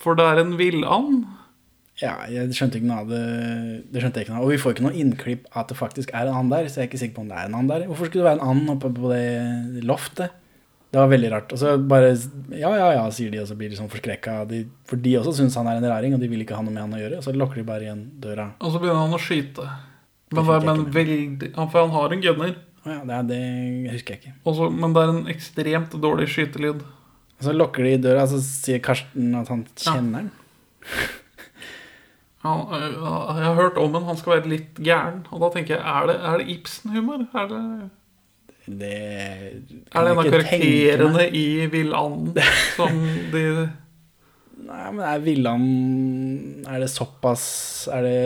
[0.00, 1.24] For det er en villand.
[2.00, 3.22] Ja, jeg skjønte ikke noe av det.
[3.92, 4.40] det skjønte jeg ikke noe.
[4.40, 4.44] av.
[4.46, 6.80] Og vi får ikke noe innklipp av at det faktisk er en and der, så
[6.80, 7.84] jeg er ikke sikker på om det er en and der.
[7.90, 10.30] Hvorfor skulle det være en and oppe på det loftet?
[10.90, 11.52] Det var veldig rart.
[11.54, 12.08] Og så bare
[12.56, 14.38] ja, ja, ja, sier de, og så blir de sånn forskrekka.
[14.50, 16.72] De, for de også syns han er en raring, og de vil ikke ha noe
[16.74, 17.20] med han å gjøre.
[17.20, 18.48] Og så lukker de bare igjen døra.
[18.58, 19.68] Og så begynner han å skyte.
[20.32, 22.56] Men, Det men veldig, han- for han har en gunner.
[22.80, 24.32] Å ja, det, er- det husker jeg ikke.
[24.50, 26.80] Også, men det er en ekstremt dårlig skytelyd.
[27.40, 30.30] Og så lukker de i døra, og så sier Karsten at han kjenner den.
[32.44, 32.52] Ja.
[32.52, 35.22] øh, jeg har hørt om en, han skal være litt gæren.
[35.32, 37.24] Og da tenker jeg, er det, er det Ibsen-humor?
[37.32, 37.62] Er det,
[38.66, 42.36] Det er det en av karakterene i Villanden
[42.76, 43.00] som
[43.32, 43.44] de
[44.60, 48.18] Nei, men er Villanden Er det såpass Er det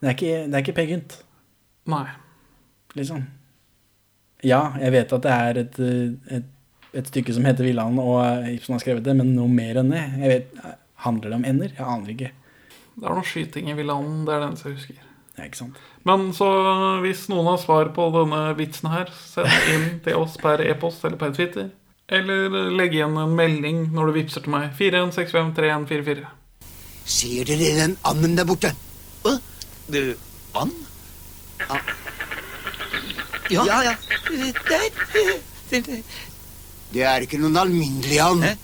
[0.00, 1.18] Det er ikke, det er ikke Peer Gynt,
[1.92, 2.06] Nei.
[2.96, 3.22] liksom.
[4.44, 5.78] Ja, jeg vet at det er et,
[6.40, 6.50] et,
[6.96, 10.02] et stykke som heter Villand, og Ibsen har skrevet det, men noe mer enn det.
[10.22, 10.58] Jeg vet,
[10.96, 11.72] Handler det om ender?
[11.76, 12.30] Jeg aner ikke.
[12.96, 14.22] Det er noe skyting i Villanden.
[14.24, 15.02] Det er det eneste jeg husker.
[15.36, 15.80] Ja, ikke sant?
[16.08, 16.46] Men så
[17.02, 21.20] hvis noen har svar på denne vitsen her, send inn til oss per e-post eller
[21.20, 21.68] per Twitter.
[22.08, 24.70] Eller legg igjen en melding når du vippser til meg.
[24.78, 26.24] 41653144.
[27.06, 28.72] Ser dere den anden der borte?
[29.22, 29.36] Hva?
[29.92, 30.00] Du,
[30.58, 30.80] and?
[31.66, 31.82] Ja.
[33.52, 33.92] Ja, ja.
[34.66, 36.00] Der.
[36.96, 38.44] Det er ikke noen alminnelig and.
[38.46, 38.54] Hæ?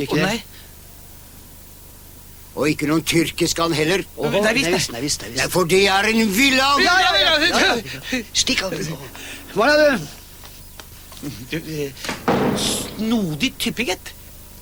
[0.00, 0.38] ikke det.
[2.56, 4.02] Og ikke noen tyrkisk and heller.
[4.16, 6.80] Nei visst, Nei, visst, nei for det er en villand!
[6.82, 8.22] Ja, ja, ja.
[8.32, 8.72] Stikk av.
[9.54, 9.92] Hva er det?
[11.60, 12.08] Eh,
[12.56, 14.14] Snodig typighet.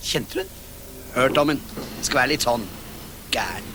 [0.02, 0.50] Kjente du den?
[1.14, 1.62] Hørt om den.
[2.02, 2.66] Skal være litt sånn
[3.34, 3.70] gæren.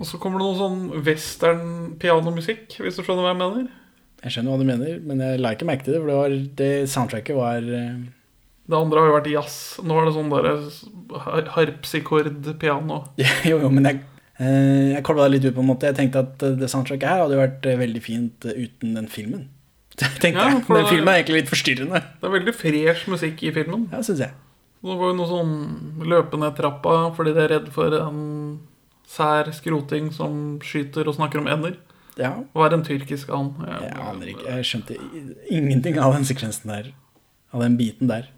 [0.00, 1.68] Og så kommer det noe sånn western
[2.00, 3.70] pianomusikk, hvis du skjønner hva jeg mener.
[4.22, 6.34] Jeg skjønner hva du mener, men jeg la ikke merke til det, for det, var,
[6.60, 8.02] det soundtracket var eh,
[8.70, 9.56] Det andre har jo vært jazz.
[9.82, 13.00] Nå er det sånn der harpsikord-piano.
[13.50, 14.04] Jo, jo, men jeg,
[14.38, 15.90] eh, jeg kobla litt ut på en måte.
[15.90, 19.48] Jeg tenkte at eh, det soundtracket her hadde vært eh, veldig fint uten den filmen.
[19.98, 22.06] Tenkte, Ja, jeg, Den filmen er egentlig litt forstyrrende.
[22.22, 23.88] Det er veldig fresh musikk i filmen.
[23.92, 24.38] Ja, synes jeg.
[24.82, 25.56] Det var jo noe sånn
[26.10, 28.22] løpe ned trappa fordi de er redd for en
[29.06, 31.76] sær skroting som skyter og snakker om ender.
[32.20, 33.54] Ja, Hva er en tyrkisk and?
[33.64, 34.48] jeg aner ikke.
[34.50, 34.96] Jeg skjønte
[35.48, 36.90] ingenting av den sekvensen der.
[37.52, 38.28] Av den biten der.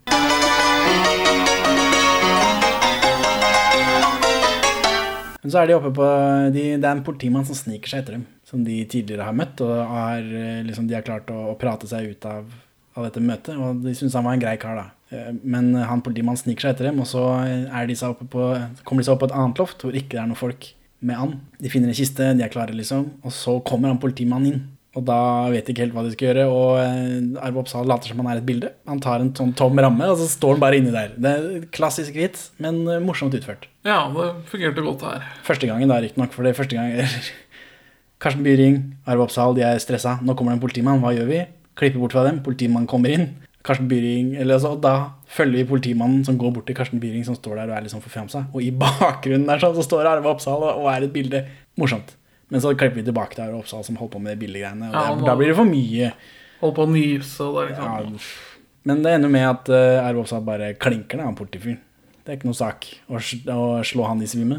[5.42, 6.06] Men så er de oppe på
[6.54, 8.26] de, Det er en politimann som sniker seg etter dem.
[8.48, 11.88] Som de tidligere har møtt, og har, eh, liksom, de har klart å, å prate
[11.90, 12.46] seg ut av,
[12.96, 13.58] av dette møtet.
[13.58, 14.86] Og de syns han var en grei kar, da.
[15.10, 17.26] Eh, Men han politimannen sniker seg etter dem, og så
[17.90, 18.46] de oppe på,
[18.84, 20.70] kommer de seg opp på et annet loft hvor ikke det er noen folk
[21.04, 21.34] med han.
[21.60, 23.06] De finner en kiste, de er klare, liksom.
[23.24, 24.62] Og så kommer han politimannen inn.
[24.94, 25.18] Og da
[25.50, 28.28] vet de ikke helt hva de skal gjøre, og eh, Arve Oppsal later som han
[28.30, 28.70] er et bilde.
[28.86, 31.16] Han tar en sånn tom ramme, og så står han bare inni der.
[31.18, 33.66] Det er klassisk hvitt, men eh, morsomt utført.
[33.86, 35.26] Ja, det fungerte godt her.
[35.46, 36.94] Første gangen, da, riktignok, for det første gang
[38.22, 38.78] Karsten Byring,
[39.10, 40.20] Arve Oppsal, de er stressa.
[40.22, 41.42] Nå kommer det en politimann, hva gjør vi?
[41.74, 43.32] Klipper bort fra dem, politimannen kommer inn.
[43.66, 44.94] Karsten Byring, eller altså, og Da
[45.34, 47.94] følger vi politimannen som går bort til Karsten Byring, som står der og er litt
[47.94, 48.46] sånn forfjamsa.
[48.54, 51.42] Og i bakgrunnen der sånn, så står Arve Oppsal og er et bilde.
[51.80, 52.14] Morsomt.
[52.52, 54.90] Men så klipper vi tilbake til Arve Oppsal som holder på med de bildegreiene.
[54.92, 56.12] Og Ja, det- da blir det for mye.
[56.60, 58.52] Holdt på å nyse, og det er Ja, liksom
[58.84, 61.78] men det ender med at uh, Arve Oppsal bare klinker ned han politifyren.
[62.24, 64.58] Det er ikke noe sak å, å slå han i svime.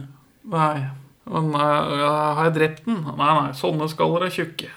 [0.50, 0.86] Nei.
[1.30, 3.04] Men uh, har jeg drept den?
[3.06, 3.52] Nei, nei.
[3.58, 4.72] Sånne skaller er tjukke.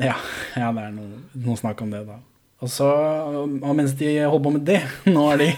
[0.00, 0.16] Ja,
[0.60, 2.16] ja det er noe, noe snakk om det, da.
[2.64, 2.86] Og så,
[3.44, 4.78] og mens de holder på med det,
[5.14, 5.50] nå har de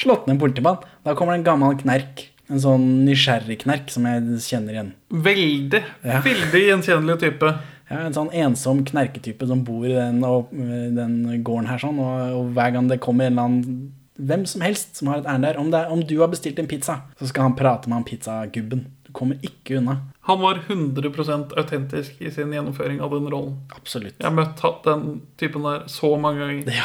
[0.00, 0.80] slått ned en politimann.
[1.04, 2.30] Da kommer det en gammel knerk.
[2.52, 4.90] En sånn nysgjerrig knerk som jeg kjenner igjen.
[5.24, 6.18] Veldig, Ja.
[6.24, 7.52] veldig gjenkjennelig type.
[7.90, 12.36] Ja, En sånn ensom knerketype som bor i den, og, den gården her sånn, og,
[12.38, 15.42] og hver gang det kommer en eller annen hvem som helst som har et ærend
[15.48, 17.98] der, om, det er, om du har bestilt en pizza, så skal han prate med
[17.98, 18.84] han pizzagubben.
[19.06, 19.96] Du kommer ikke unna.
[20.24, 23.58] Han var 100% autentisk i sin gjennomføring av den rollen.
[23.76, 24.14] Absolutt.
[24.18, 25.02] Jeg har møtt den
[25.36, 26.84] typen der så mange ganger.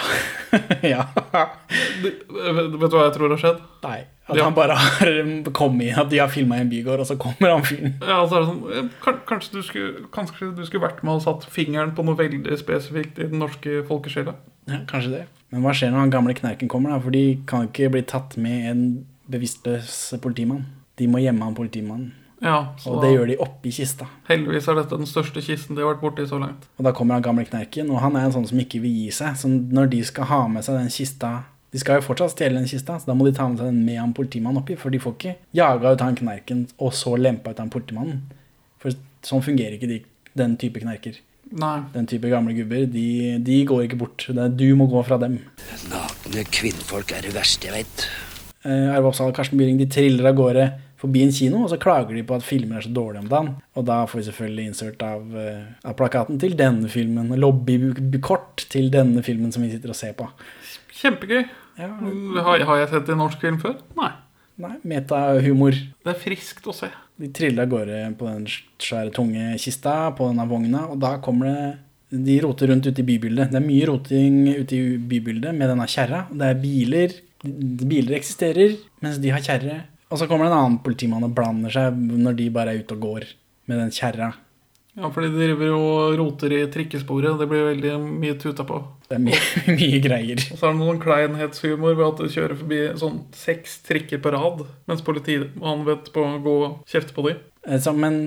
[0.83, 1.05] ja.
[2.03, 2.11] Du-
[2.79, 3.61] Vet du hva jeg tror har skjedd?
[3.83, 3.99] Nei.
[4.29, 4.43] At Ja.
[4.45, 5.09] han bare har
[5.55, 7.95] kommet inn, at de har filma i en bygård, og så kommer han fyren.
[8.03, 8.91] Ja, så er det sånn,
[9.25, 13.17] kanskje, du skulle, kanskje du skulle vært med og satt fingeren på noe veldig spesifikt
[13.23, 14.35] i den norske folkesjela?
[14.69, 15.23] Ja, kanskje det.
[15.49, 16.99] Men hva skjer når han gamle knerken kommer, da?
[17.01, 18.83] For de kan ikke bli tatt med en
[19.31, 20.67] bevisstløs politimann.
[20.99, 22.11] De må gjemme han politimannen.
[22.41, 24.05] Ja, så Og da, det gjør de oppi kista.
[24.29, 26.67] heldigvis er dette den største kisten de har vært borti så langt.
[26.79, 29.09] Og da kommer han gamle knerken, og han er en sånn som ikke vil gi
[29.11, 29.35] seg.
[29.35, 32.65] Så når de skal ha med seg den kista De skal jo fortsatt stjele den
[32.65, 34.73] kista, så da må de ta med seg den med han politimannen oppi.
[34.79, 38.23] For de får ikke jaga ut han knerken og så lempa ut han politimannen.
[38.81, 39.99] For sånn fungerer ikke de,
[40.33, 41.19] den type knerker.
[41.51, 41.75] Nei.
[41.93, 42.87] Den type gamle gubber.
[42.89, 44.25] De, de går ikke bort.
[44.25, 45.37] Det er, du må gå fra dem.
[45.91, 48.07] Nakne kvinnfolk er det verste jeg veit.
[48.65, 50.65] Eh, Arve Oppsal og Karsten Byring de triller av gårde
[50.99, 53.51] forbi en kino, og så klager de på at filmer er så dårlige om dagen.
[53.79, 57.31] Og da får vi selvfølgelig insert av, eh, av plakaten til denne filmen.
[57.39, 60.27] Lobbykort til denne filmen som vi sitter og ser på.
[60.99, 61.45] Kjempegøy.
[61.79, 61.87] Ja,
[62.43, 63.77] Har, har jeg sett en norsk film før?
[63.95, 64.11] Nei.
[64.59, 65.71] nei, metahumor.
[66.03, 66.89] Det er friskt å se.
[67.19, 68.47] De triller av gårde på den
[68.79, 71.69] svære, tunge kista på denne vogna, og da kommer det
[72.09, 73.51] De roter rundt ute i bybildet.
[73.51, 76.23] Det er mye roting ute i bybildet med denne kjerra.
[76.33, 77.11] Det er biler.
[77.43, 78.73] Biler eksisterer,
[79.05, 79.75] mens de har kjerre.
[80.09, 82.97] Og så kommer det en annen politimann og blander seg når de bare er ute
[82.97, 83.27] og går
[83.69, 84.33] med den kjerra.
[84.99, 87.37] Ja, fordi de driver og roter i trikkesporet.
[87.39, 88.81] Det blir veldig mye tuta på.
[89.07, 89.41] Det er mye,
[89.79, 90.41] mye greier.
[90.49, 94.33] Og så er det noen kleinhetshumor ved at de kjører forbi sånn seks trikker på
[94.35, 97.39] rad, mens politimannen vet på å gå og kjefte på dem.
[97.69, 98.19] Eh, men,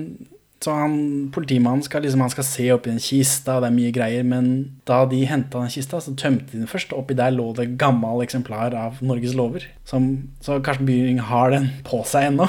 [0.63, 0.95] så han,
[1.35, 4.47] politimannen skal liksom, skal se oppi den kista, det er mye greier, men
[4.87, 8.23] da de henta den kista, så tømte de den først, oppi der lå det gammel
[8.23, 9.67] eksemplar av Norges lover.
[9.89, 12.47] Som, så Karsten Byring har den på seg ennå.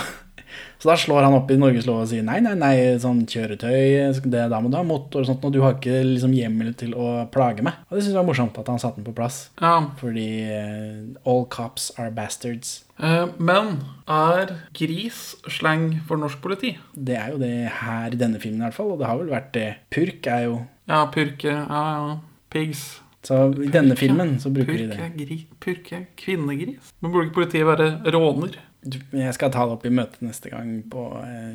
[0.85, 4.12] Så da slår han opp i Norges lov og sier nei, nei, nei, sånn kjøretøy,
[4.29, 6.90] det, da må du ha motor og sånt, og du har ikke liksom hjemmel til
[6.92, 7.79] å plage meg.
[7.88, 9.38] Og det synes jeg var morsomt at han satte den på plass.
[9.62, 12.83] Ja, Fordi eh, all cops are bastards.
[13.01, 16.75] eh, Men er gris slang for norsk politi?
[16.92, 19.33] Det er jo det her i denne filmen i hvert fall, og det har vel
[19.33, 19.66] vært det.
[19.88, 20.61] Purk er jo
[20.92, 21.49] Ja, purke.
[21.49, 22.18] Ja, ja.
[22.53, 22.85] Pigs.
[23.25, 25.38] Så i denne filmen så bruker de det.
[25.64, 26.92] purke er kvinnegris.
[27.01, 28.59] Men burde ikke politiet være råner?
[28.85, 31.55] Jeg skal ta det opp i møtet neste gang på eh,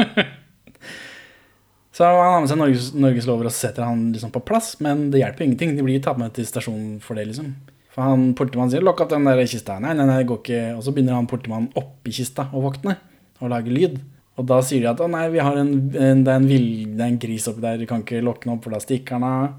[1.96, 5.08] Så han har med seg Norges, Norges lover, og setter han liksom på plass, men
[5.12, 5.74] det hjelper ingenting.
[5.76, 7.50] De blir tatt med til stasjonen for det, liksom.
[7.90, 9.80] For han politimannen sier 'lokk opp den der kista'.
[9.82, 10.62] Nei, nei, nei, det går ikke.
[10.78, 12.96] Og så begynner han politimannen oppi kista og våkner
[13.42, 13.98] og lager lyd.
[14.38, 16.70] Og da sier de at 'å nei, vi har en, en, det, er en vill,
[16.96, 19.18] det er en gris oppi der, du kan ikke lokke den opp, for da stikker
[19.18, 19.52] den av'.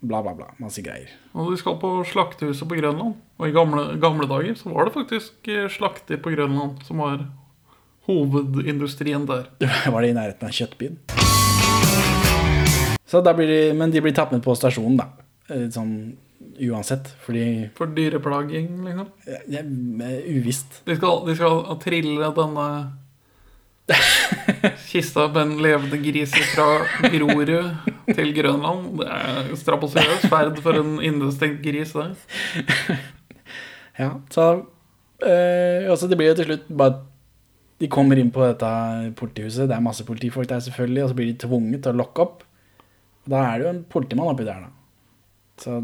[0.00, 0.46] Bla, bla, bla.
[0.56, 1.10] Masse greier.
[1.36, 3.18] Og de skal på slaktehuset på Grønland.
[3.36, 7.26] Og i gamle, gamle dager så var det faktisk eh, slakter på Grønland som var
[8.08, 9.50] hovedindustrien der.
[9.92, 10.96] Var det i nærheten av kjøttbyen?
[13.10, 15.10] Så da blir de, men de blir tatt med på stasjonen, da.
[15.52, 15.92] Eh, Sånn
[16.60, 17.12] uansett.
[17.26, 17.44] Fordi
[17.76, 19.12] For dyreplaging, liksom.
[19.28, 20.80] Ja, er uvisst.
[20.88, 22.66] De skal, de skal trille denne
[24.90, 26.68] kista med den levende grisen fra
[27.10, 28.90] Grorud til Grønland.
[29.00, 32.14] Det er strabasiøs ferd for en innestengt gris der.
[34.00, 34.44] Ja, så
[35.26, 37.02] eh, altså Det blir jo til slutt bare
[37.82, 38.68] De kommer inn på dette
[39.18, 42.24] politihuset, det er masse politifolk der selvfølgelig, og så blir de tvunget til å lokke
[42.24, 42.42] opp.
[43.28, 44.70] Da er det jo en politimann oppi der, da.
[45.60, 45.78] Så,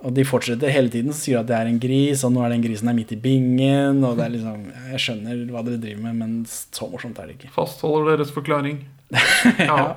[0.00, 2.54] og de fortsetter hele tiden, og sier at det er en gris, og nå er
[2.54, 4.62] den grisen er midt i bingen, og det er liksom
[4.92, 7.52] Jeg skjønner hva dere driver med, men så morsomt er det ikke.
[7.56, 8.82] Fastholder deres forklaring.
[9.64, 9.96] Ja.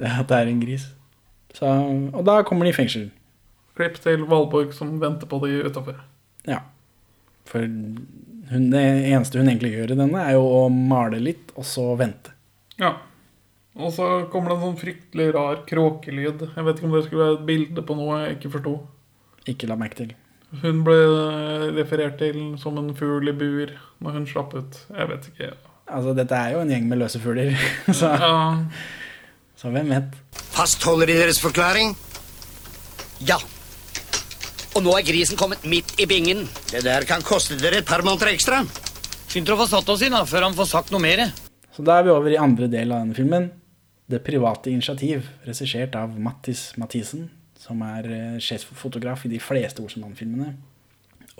[0.00, 0.88] Det at det er en gris.
[1.54, 1.70] Så,
[2.10, 3.08] og da kommer de i fengsel.
[3.78, 5.98] Klipp til Valborg som venter på de utafor.
[6.50, 6.60] Ja.
[7.48, 11.66] For hun, det eneste hun egentlig gjør i denne, er jo å male litt, og
[11.68, 12.34] så vente.
[12.80, 12.96] Ja.
[13.74, 16.44] Og så kommer det en sånn fryktelig rar kråkelyd.
[16.54, 18.74] Jeg vet ikke om det skulle være et bilde på noe jeg ikke forsto.
[19.50, 20.12] Ikke la merke til.
[20.62, 20.98] Hun ble
[21.74, 23.72] referert til som en fugl i bur
[24.04, 24.78] når hun slapp ut.
[24.94, 25.48] Jeg vet ikke.
[25.90, 27.50] Altså, dette er jo en gjeng med løse fugler,
[27.98, 28.36] så, Ja,
[29.58, 30.16] så hvem vet?
[30.54, 31.94] Fastholder de deres forklaring?
[33.24, 33.38] Ja.
[34.74, 36.44] Og nå er grisen kommet midt i bingen.
[36.70, 38.64] Det der kan koste dere et par måneder ekstra.
[39.30, 41.28] Skynd dere å få satt oss inn da, før han får sagt noe mer.
[41.74, 43.48] Så da er vi over i andre del av denne filmen.
[44.10, 47.28] Det private initiativ, regissert av Mattis Mathisen,
[47.58, 50.52] som er sjeffotograf i de fleste Olsenmann-filmene.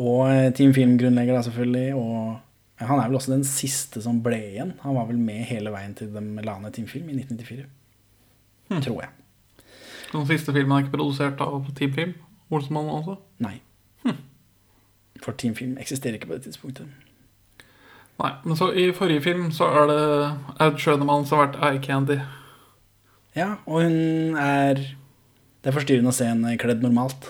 [0.00, 1.94] Og eh, Team Film-grunnlegger, da, selvfølgelig.
[1.98, 4.74] Og han er vel også den siste som ble igjen.
[4.82, 7.66] Han var vel med hele veien til de la ned Team Film i 1994.
[8.70, 9.10] Tror jeg.
[10.14, 12.14] Den siste filmen er ikke produsert av Team Film.
[12.54, 13.18] Olsenmannen altså.
[13.42, 13.58] Nei.
[15.24, 16.90] For Team Film eksisterer ikke på det tidspunktet.
[18.20, 20.02] Nei, men så i forrige film så er det
[20.62, 22.18] Ed Schønemann som har vært eye candy.
[23.34, 24.78] Ja, og hun er
[25.64, 27.24] Det er forstyrrende å se henne kledd normalt.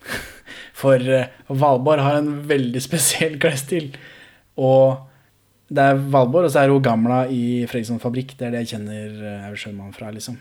[0.80, 3.90] For eh, Valborg har en veldig spesiell klesstil.
[4.56, 4.96] Og
[5.68, 8.32] det er Valborg, og så er hun gamla i Fredriksson fabrikk.
[8.38, 10.40] Det er det jeg kjenner eh, Aud Schønemann fra, liksom.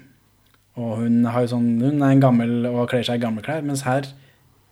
[0.78, 4.08] Og hun, sånn, hun er en gammel og kler seg i gamle klær, mens her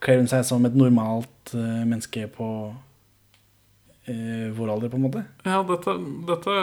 [0.04, 5.26] kler hun seg som et normalt uh, menneske på uh, vår alder, på en måte.
[5.48, 5.98] Ja, dette,
[6.30, 6.56] dette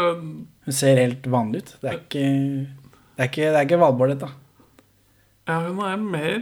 [0.65, 1.75] Hun ser helt vanlig ut.
[1.83, 2.25] Det er ikke,
[3.19, 4.31] det er ikke, det er ikke Valborg, dette.
[5.51, 6.37] Ja, hun er mer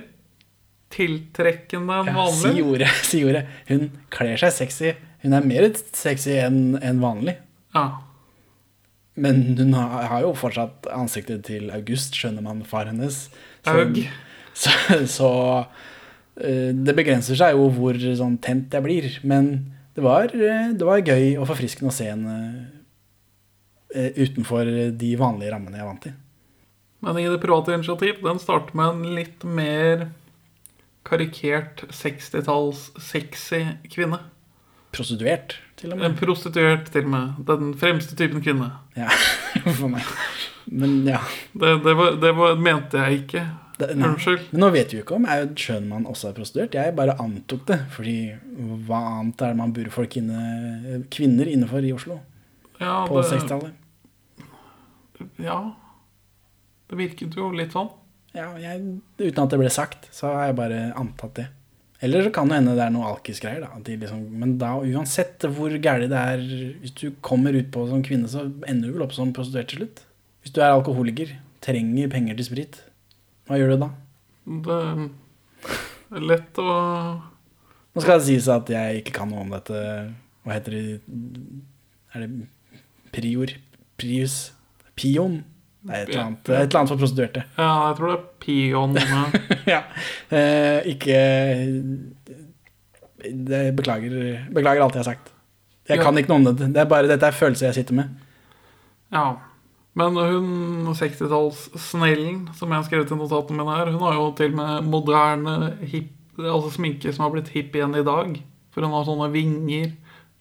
[0.93, 2.64] tiltrekkende enn Ja, si vanlig.
[2.68, 3.47] ordet, si ordet.
[3.70, 4.95] Hun kler seg sexy.
[5.24, 7.38] Hun er mer sexy enn enn vanlig.
[7.74, 7.86] Ja.
[9.15, 13.27] Men hun har, jo fortsatt ansiktet til August, skjønner man, far hennes.
[13.65, 13.75] Så,
[14.63, 14.73] så,
[15.11, 15.31] så
[16.41, 19.11] eh, det begrenser seg jo hvor sånn tent jeg blir.
[19.29, 19.53] Men
[19.97, 22.39] det var, eh, det var gøy og forfriskende å se henne
[23.95, 26.17] eh, utenfor de vanlige rammene jeg er vant til.
[27.03, 30.07] Men i det private initiativ, den starter med en litt mer
[31.05, 34.21] karikert 60-talls sexy kvinne.
[34.95, 37.43] Prostituert, til og En prostituert, til og med.
[37.49, 38.70] Den fremste typen kvinne.
[38.97, 39.11] Ja,
[39.80, 40.07] for meg.
[40.70, 41.20] Men ja.
[41.53, 43.45] Det, det, var, det var, mente jeg ikke.
[43.80, 43.89] Det.
[43.97, 44.45] Unnskyld.
[44.53, 46.76] Men nå vet vi jo ikke om Aud Schønmann også er prostituert.
[46.78, 47.80] Jeg bare antok det.
[47.95, 48.16] Fordi
[48.87, 52.20] hva annet er det man burde folk inne, kvinner innenfor i Oslo
[52.78, 53.78] Ja, på 60-tallet?
[55.43, 55.59] ja.
[56.91, 57.91] Det virket jo litt sånn.
[58.37, 58.80] Ja, jeg,
[59.20, 61.49] uten at det ble sagt, så har jeg bare antatt det.
[62.03, 63.67] Eller så kan det hende det er noe alkisgreier.
[63.87, 66.41] De Liksom, men da, uansett hvor gæli det er
[66.83, 69.85] Hvis du kommer ut på som kvinne, så ender du vel opp som prostituert til
[69.85, 70.03] slutt.
[70.43, 72.81] Hvis du er alkoholiker, trenger penger til sprit,
[73.47, 73.91] hva gjør du da?
[74.67, 74.79] Det
[76.19, 76.73] er lett å
[77.93, 79.77] Nå skal det sies at jeg ikke kan noe om dette.
[80.43, 80.95] Hva heter det?
[82.17, 82.47] Er det
[83.13, 83.53] prior?
[84.01, 84.37] Prius?
[84.97, 85.43] Pion?
[85.91, 87.43] Er et eller annet, et eller annet for prostituerte.
[87.59, 88.93] Ja, jeg tror det er pion.
[89.74, 89.80] ja.
[90.30, 91.18] Eh, ikke
[93.76, 94.14] beklager,
[94.55, 95.33] beklager alt jeg har sagt.
[95.89, 96.03] Jeg Ja.
[96.05, 96.72] kan ikke noe om det.
[96.74, 98.09] det er bare, dette er følelser jeg sitter med.
[99.12, 99.24] Ja.
[99.95, 104.53] Men hun 60-talls-snellen som jeg har skrevet i notatene mine her, hun har jo til
[104.55, 108.39] og med moderne hip, altså sminke som har blitt hipp igjen i dag.
[108.72, 109.91] For hun har sånne vinger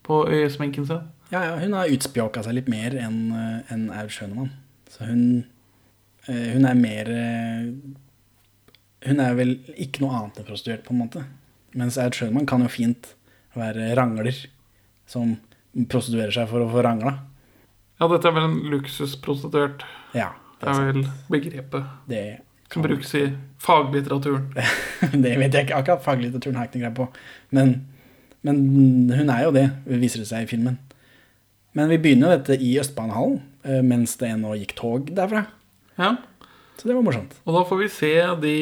[0.08, 1.02] på øyesminken sin.
[1.32, 4.52] Ja, ja, hun har utspjåka seg litt mer enn en enn Aud Schønemann.
[4.92, 5.46] Så hun,
[6.28, 7.72] eh, hun er mer eh,
[9.02, 11.24] Hun er vel ikke noe annet enn prostituert, på en måte.
[11.74, 13.16] Mens Aud Schønmann kan jo fint
[13.58, 14.36] være rangler
[15.10, 15.40] som
[15.90, 17.16] prostituerer seg for å få rangla.
[17.98, 19.84] Ja, dette er vel en luksusprostituert.
[20.18, 20.32] Ja,
[20.62, 23.24] Det er vel begrepet det, kan brukes i
[23.60, 24.52] faglitteraturen.
[25.26, 25.80] det vet jeg ikke.
[25.80, 27.08] Akkurat faglitteraturen har jeg ikke noe greie på.
[27.58, 27.74] Men,
[28.46, 28.62] men
[29.12, 30.78] hun er jo det, viser det seg i filmen.
[31.78, 35.46] Men vi begynner jo dette i Østbanehallen, eh, mens det ennå gikk tog derfra.
[36.00, 36.16] Ja.
[36.78, 37.36] Så det var morsomt.
[37.46, 38.56] Og da får vi se de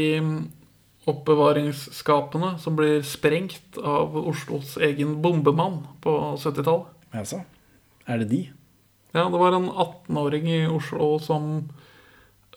[1.10, 6.90] oppbevaringsskapene som blir sprengt av Oslos egen bombemann på 70-tallet.
[7.16, 7.42] Altså,
[8.06, 8.42] er det de?
[9.16, 11.70] Ja, det var en 18-åring i Oslo som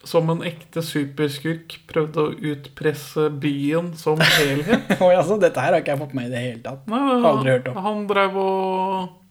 [0.03, 4.97] som en ekte superskurk prøvde å utpresse byen som helhet.
[4.99, 6.89] Oi, altså, dette her har ikke jeg fått med i det hele tatt.
[6.91, 7.79] Nei, Aldri hørt om.
[7.85, 9.22] Han drev og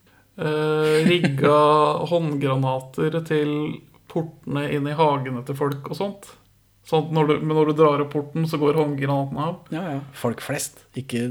[0.41, 1.57] eh, rigga
[2.11, 3.55] håndgranater til
[4.11, 6.31] portene inn i hagene til folk og sånt.
[6.91, 9.59] At når du, men når du drar opp porten, så går håndgranatene av.
[9.71, 9.99] Ja, ja.
[10.17, 11.29] Folk flest, ikke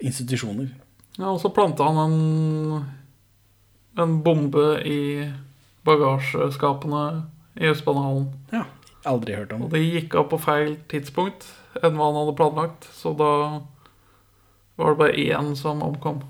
[0.00, 0.70] institusjoner.
[1.18, 2.86] Ja, og så planta han en,
[4.00, 5.26] en bombe i
[5.86, 7.04] bagasjeskapene
[7.60, 8.30] i Østbanehallen.
[8.52, 8.64] Ja,
[9.08, 9.66] aldri hørt om.
[9.66, 11.44] Og det gikk av på feil tidspunkt
[11.82, 12.88] enn hva han hadde planlagt.
[12.96, 13.30] Så da
[14.76, 16.22] var det bare én som omkom.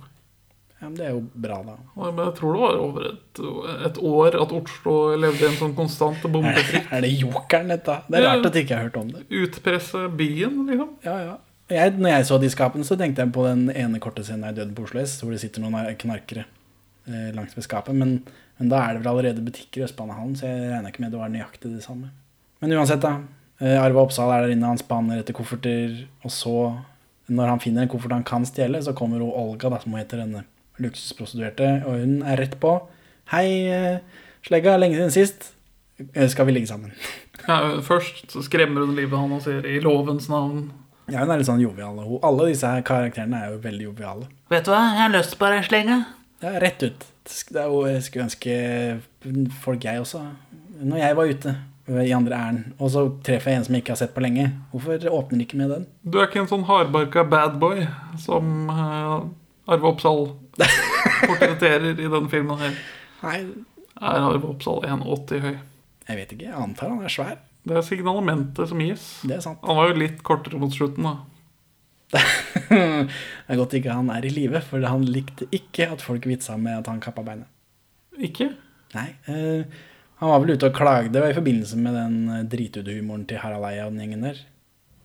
[0.77, 1.75] Ja, men det er jo bra, da.
[1.97, 3.41] Og Men jeg tror det var over et,
[3.89, 6.91] et år at Oslo levde i en sånn konstant bombefrykt.
[6.93, 7.95] er det jokeren, dette?
[8.11, 9.23] Det er rart at jeg ikke har hørt om det.
[9.33, 10.91] Utpresse byen, liksom.
[11.07, 11.37] Ja, ja.
[11.73, 14.55] Jeg, når jeg så de skapene, så tenkte jeg på den ene korte scenen i
[14.55, 16.45] Døden på Oslo S, hvor det sitter noen knarkere
[17.09, 17.97] eh, langs ved skapet.
[17.97, 18.21] Men,
[18.61, 21.23] men da er det vel allerede butikker i Østbanehallen, så jeg regner ikke med det
[21.23, 22.13] var nøyaktig det samme.
[22.61, 23.17] Men uansett, da.
[23.65, 26.55] Eh, Arve Oppsal er der inne, han spaner etter kofferter, og så,
[27.33, 30.21] når han finner en koffert han kan stjele, så kommer Olga, da, som hun heter,
[30.23, 30.45] denne
[30.83, 32.77] luksusprostituerte, og hun er rett på.
[33.33, 33.99] Hei, eh,
[34.47, 35.53] Slegga, lenge siden sist.
[36.15, 36.93] Eh, Skal vi ligge sammen?
[37.47, 40.71] Ja, først så skremmer hun livet han og sier 'i lovens navn'.
[41.13, 42.01] Ja, hun er litt sånn jovial.
[42.25, 44.27] Alle disse her karakterene er jo veldig joviale.
[44.51, 45.99] Vet du hva, jeg har lyst på deg, slenge.
[46.43, 47.07] Ja, rett ut.
[47.53, 49.01] Det er jo, jeg skulle ønske
[49.63, 50.21] folk jeg også
[50.83, 51.57] Når jeg var ute
[51.89, 54.49] i andre ærend, og så treffer jeg en som jeg ikke har sett på lenge,
[54.73, 55.87] hvorfor åpner de ikke med den?
[56.03, 57.87] Du er ikke en sånn hardbarka bad boy
[58.19, 59.29] som eh,
[59.67, 60.21] Arve Oppsal
[61.27, 62.77] portretterer i denne filmen her.
[63.25, 63.39] Nei,
[63.97, 65.55] Er Arve Oppsal 1,80 høy?
[66.07, 66.47] jeg vet ikke.
[66.47, 67.39] Jeg antar han er svær.
[67.67, 69.07] Det er signalementet som gis.
[69.27, 69.59] Det er sant.
[69.67, 71.17] Han var jo litt kortere mot slutten, da.
[72.71, 76.55] det er godt ikke han er i live, for han likte ikke at folk vitsa
[76.61, 77.51] med at han kappa beinet.
[78.23, 78.53] Ikke?
[78.95, 79.09] Nei.
[79.27, 79.67] Uh,
[80.23, 81.21] han var vel ute og klagde.
[81.21, 84.39] I forbindelse med den eh, dritudehumoren til Harald Eia og den gjengen der.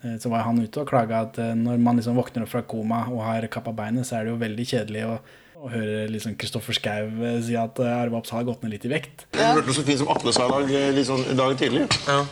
[0.04, 2.64] Eh, så var han ute og klaga at eh, når man liksom våkner opp fra
[2.66, 5.18] koma og har kappa beinet, så er det jo veldig kjedelig å,
[5.62, 8.94] å høre liksom Kristoffer Schau eh, si at Arve Oppsal har gått ned litt i
[8.94, 9.28] vekt.
[9.36, 11.86] Det hørte så fint som Atle sa i dag, liksom, i dag tidlig.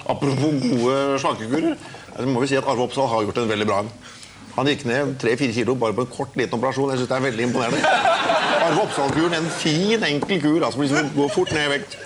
[0.10, 1.78] Apropos gode slankekurer.
[2.16, 3.94] Så må vi si at Arve Oppsal har gjort en veldig bra en.
[4.58, 6.90] Han gikk ned 3-4 kilo bare på en kort, liten operasjon.
[6.92, 7.92] Jeg synes det er veldig imponerende.
[8.66, 12.00] Arve Oppsal-kuren, en fin, enkel kur altså, som liksom går fort ned i vekt.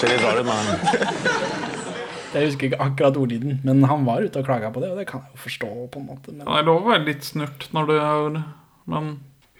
[0.00, 1.77] Ser litt rar ut, men
[2.34, 5.06] Jeg husker ikke akkurat ordlyden, men han var ute og klaga på det, og det
[5.08, 6.32] kan jeg jo forstå på en måte.
[6.34, 8.42] Men Det er lov å være litt snurt når det er
[8.88, 9.08] Men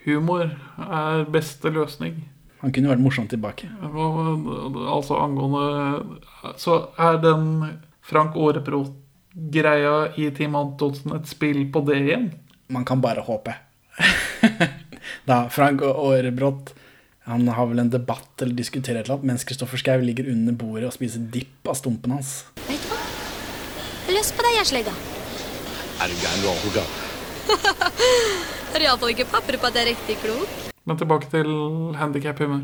[0.05, 2.23] humor er beste løsning.
[2.61, 3.69] han kunne vært morsom tilbake.
[3.79, 6.19] Altså angående
[6.57, 12.31] Så er den Frank Aarebrot-greia i Team Antonsen et spill på det igjen?
[12.69, 13.53] Man kan bare håpe.
[15.29, 16.73] da, Frank Aarebrot
[17.29, 20.55] han har vel en debatt eller diskuterer et eller annet, mens Kristoffer Schau ligger under
[20.57, 22.31] bordet og spiser dipp av stumpen hans.
[22.65, 22.99] Vet du hva?
[22.99, 24.95] Jeg har lyst på deg, Gjerslegga.
[25.99, 26.91] Er du gæren, du alkohol?
[28.73, 30.59] Har iallfall ikke papir på at jeg er riktig klok.
[30.89, 31.49] Men tilbake til
[31.99, 32.63] handikaphumor.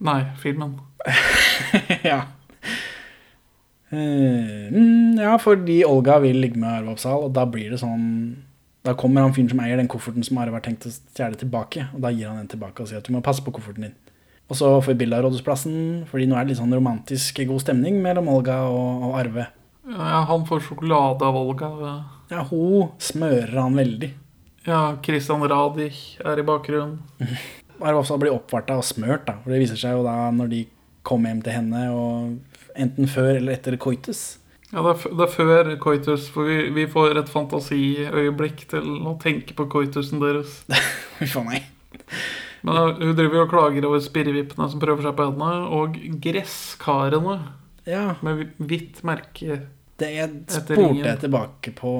[0.00, 0.78] Nei, filmen.
[2.10, 2.22] ja.
[3.90, 8.06] Eh, mm, ja, fordi Olga vil ligge med Arve Oppsal, og da blir det sånn
[8.86, 11.90] Da kommer han fyren som eier den kofferten som Arve har tenkt å stjele tilbake,
[11.92, 13.98] og da gir han den tilbake og sier at du må passe på kofferten din.
[14.50, 15.74] Og så får vi bilde av Rådhusplassen,
[16.10, 19.46] fordi nå er det litt sånn romantisk god stemning mellom Olga og, og Arve.
[19.90, 21.70] Ja, han får sjokolade av Olga.
[22.32, 24.10] Ja, hun smører han veldig.
[24.66, 26.98] Ja, Christian Radich er i bakgrunnen.
[27.80, 29.38] Arve Oppsal blir oppvarta og smørt, da.
[29.44, 30.64] For det viser seg jo da når de
[31.06, 34.39] kommer hjem til henne, og enten før eller etter coitus.
[34.70, 39.16] Ja, det er, det er før coitus, for vi, vi får et fantasiøyeblikk til å
[39.22, 40.60] tenke på coitusen deres.
[41.18, 41.66] Huff a meg.
[42.62, 45.96] Men uh, hun driver jo og klager over spirrevippene som prøver seg på henne, og
[46.22, 47.38] gresskarene
[47.88, 49.62] Ja, med hvitt merke.
[50.00, 51.94] det jeg Etter spurte jeg tilbake på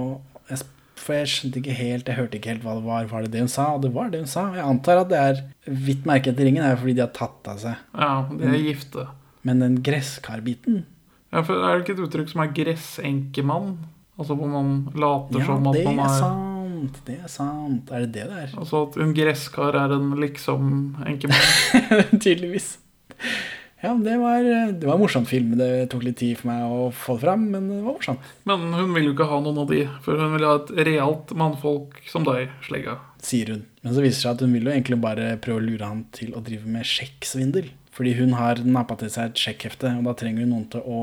[0.50, 0.62] jeg
[1.00, 3.10] For jeg skjønte ikke helt, jeg hørte ikke helt hva det var.
[3.10, 3.66] Var det det hun sa?
[3.74, 4.46] Og det var det hun sa.
[4.54, 5.42] Jeg antar at det er
[5.88, 7.82] hvitt merke etter ringen er jo fordi de har tatt av seg.
[7.96, 9.06] Ja, de er gifte.
[9.48, 10.84] Men den gresskarbiten
[11.30, 13.74] Ja, for Er det ikke et uttrykk som er gressenkemann?
[14.20, 16.98] Altså hvor man later Ja, som at man er Ja, det er sant.
[17.06, 17.90] Det er sant.
[17.92, 18.50] Er det det det er?
[18.58, 21.48] Altså at en gresskar er en liksom-enkemann.
[22.24, 22.74] Tydeligvis.
[23.80, 25.54] Ja, det var, det var en morsom film.
[25.56, 28.26] Det tok litt tid for meg å få det fram, men det var morsomt.
[28.48, 31.32] Men hun vil jo ikke ha noen av de, for hun vil ha et realt
[31.40, 32.98] mannfolk som deg, Slegga.
[33.24, 33.62] sier hun.
[33.80, 36.02] Men så viser det seg at hun vil jo egentlig bare prøve å lure han
[36.16, 37.70] til å drive med sjekksvindel.
[38.00, 41.00] Fordi hun har nappa til seg et sjekkhefte, og da trenger hun noen til å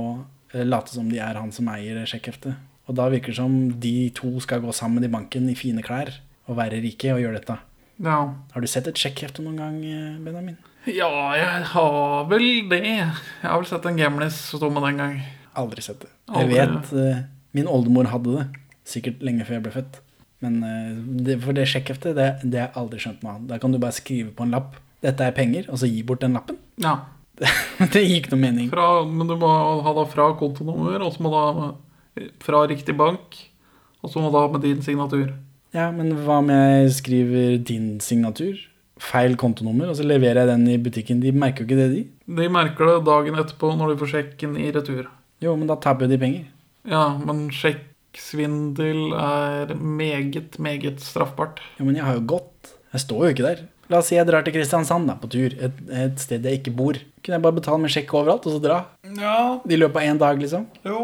[0.50, 2.56] eh, late som de er han som eier sjekkheftet.
[2.90, 6.10] Og da virker det som de to skal gå sammen i banken i fine klær
[6.50, 7.60] og være rike og gjøre dette.
[8.02, 8.16] Ja.
[8.50, 10.56] Har du sett et sjekkhefte noen gang, eh, Benjamin?
[10.90, 12.82] ja, jeg har vel det.
[12.88, 15.22] Jeg har vel sett en gamlis stå med den gang.
[15.54, 16.12] Aldri sett det.
[16.34, 17.22] Jeg vet eh,
[17.54, 18.48] Min oldemor hadde det.
[18.90, 20.02] Sikkert lenge før jeg ble født.
[20.42, 20.60] Men
[21.22, 23.48] det, for det sjekkheftet, det, det har jeg aldri skjønt noe av.
[23.54, 24.82] Da kan du bare skrive på en lapp.
[25.08, 26.60] Dette er penger, og så gi bort den lappen.
[26.84, 27.00] Ja.
[27.94, 28.72] det gir ikke noe mening.
[28.74, 29.50] Fra, men du må
[29.86, 31.74] ha da fra kontonummer, og så må du ha
[32.44, 33.38] fra riktig bank,
[34.02, 35.30] og så må du ha med din signatur.
[35.76, 38.58] Ja, men hva om jeg skriver din signatur?
[38.98, 41.22] Feil kontonummer, og så leverer jeg den i butikken.
[41.22, 42.04] De merker jo ikke det, de.
[42.40, 45.06] De merker det dagen etterpå når du får sjekken i retur.
[45.44, 46.48] Jo, men da taper jo de penger.
[46.90, 51.62] Ja, men sjekksvindel er meget, meget straffbart.
[51.78, 52.74] Ja, men jeg har jo gått.
[52.96, 53.66] Jeg står jo ikke der.
[53.92, 56.74] La oss si jeg drar til Kristiansand da, på tur, et, et sted jeg ikke
[56.76, 56.98] bor.
[57.24, 58.82] Kunne jeg bare betale med sjekk overalt, og så dra?
[59.16, 59.38] Ja.
[59.64, 60.68] I løpet av én dag, liksom?
[60.88, 61.04] Jo.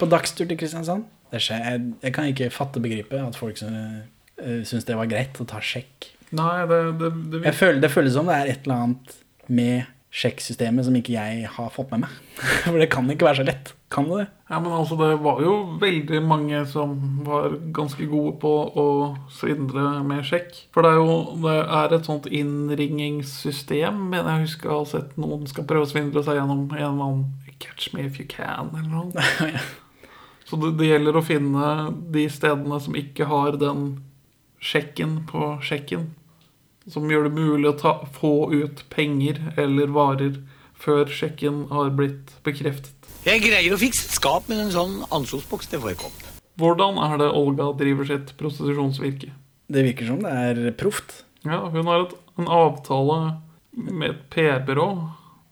[0.00, 1.04] På dagstur til Kristiansand?
[1.34, 5.60] Jeg, jeg kan ikke fatte begripet at folk uh, syns det var greit å ta
[5.64, 6.10] sjekk.
[6.34, 9.18] Nei, det, det, det, Jeg føler, det føles som det er et eller annet
[9.52, 12.18] med sjekksystemet som ikke jeg har fått med meg.
[12.64, 13.74] For det kan ikke være så lett.
[13.92, 14.28] Kan det det?
[14.54, 15.52] Ja, men altså, det var jo
[15.82, 16.92] veldig mange som
[17.26, 18.84] var ganske gode på å
[19.34, 20.52] svindle med sjekk.
[20.70, 25.16] For det er jo det er et sånt innringingssystem, men jeg husker jeg har sett
[25.18, 27.24] noen skal prøve å svindle seg gjennom en eller annen
[27.58, 29.64] Catch me if you can, eller noe.
[30.46, 31.74] Så det, det gjelder å finne
[32.14, 33.88] de stedene som ikke har den
[34.62, 36.12] sjekken på sjekken.
[36.86, 40.38] Som gjør det mulig å ta, få ut penger eller varer
[40.84, 42.92] før sjekken har blitt bekreftet.
[43.24, 45.70] Jeg greier å fikse et skap med en sånn ansjosboks.
[45.72, 46.32] Det får jeg ikke.
[46.60, 49.32] Hvordan er det Olga driver sitt prostitusjonsvirke?
[49.72, 51.22] Det virker som det er proft.
[51.44, 53.18] Ja, hun har et, en avtale
[53.74, 54.88] med et PR-byrå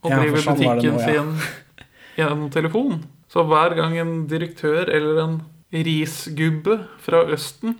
[0.03, 1.09] og Ja, driver sånn butikken nå, ja.
[1.09, 1.33] sin
[2.19, 3.01] gjennom telefon.
[3.33, 5.35] Så hver gang en direktør eller en
[5.73, 7.79] risgubbe fra Østen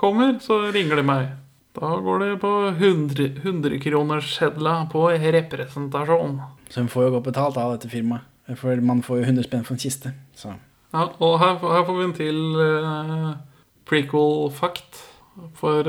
[0.00, 1.28] kommer, så ringer de meg.
[1.72, 6.40] Da går det på 100 100-kronerssedla på representasjon.
[6.68, 8.28] Så hun får jo godt betalt av dette firmaet.
[8.58, 10.12] For man får jo 100 spenn for en kiste.
[10.36, 10.52] Så.
[10.92, 13.28] Ja, og her, her får vi en til eh,
[13.88, 15.00] prequel-fact.
[15.56, 15.88] For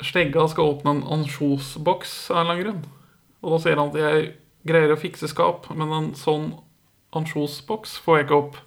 [0.00, 2.86] Slegga skal åpne en ansjosboks av en eller annen grunn.
[3.42, 4.30] Og da sier han at jeg
[4.68, 6.52] greier å fikse skap, men en sånn
[7.16, 8.60] ansjosboks får jeg ikke opp.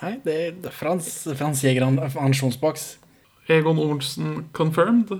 [0.00, 2.94] Nei, det er Frans, Frans Jæger ansjonsboks.
[3.50, 5.12] Egon Olsen confirmed.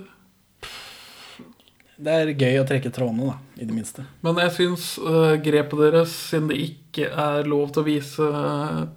[2.01, 4.03] Det er gøy å trekke trådene, da, i det minste.
[4.25, 8.87] Men jeg syns uh, grepet deres, siden det ikke er lov til å vise uh,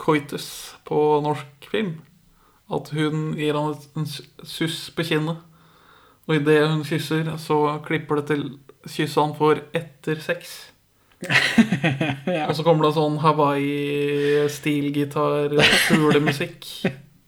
[0.00, 0.46] coitus
[0.88, 1.94] på norsk film,
[2.70, 5.38] at hun gir han en suss på kinnet.
[6.28, 7.56] Og idet hun kysser, så
[7.86, 8.42] klipper det til
[8.84, 10.70] kysset han får etter sex.
[12.48, 15.48] Og så kommer det sånn Hawaii-stilgitar,
[15.88, 16.60] fulemusikk.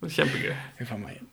[0.02, 0.54] Kjempegøy.
[0.78, 1.31] Fy faen meg.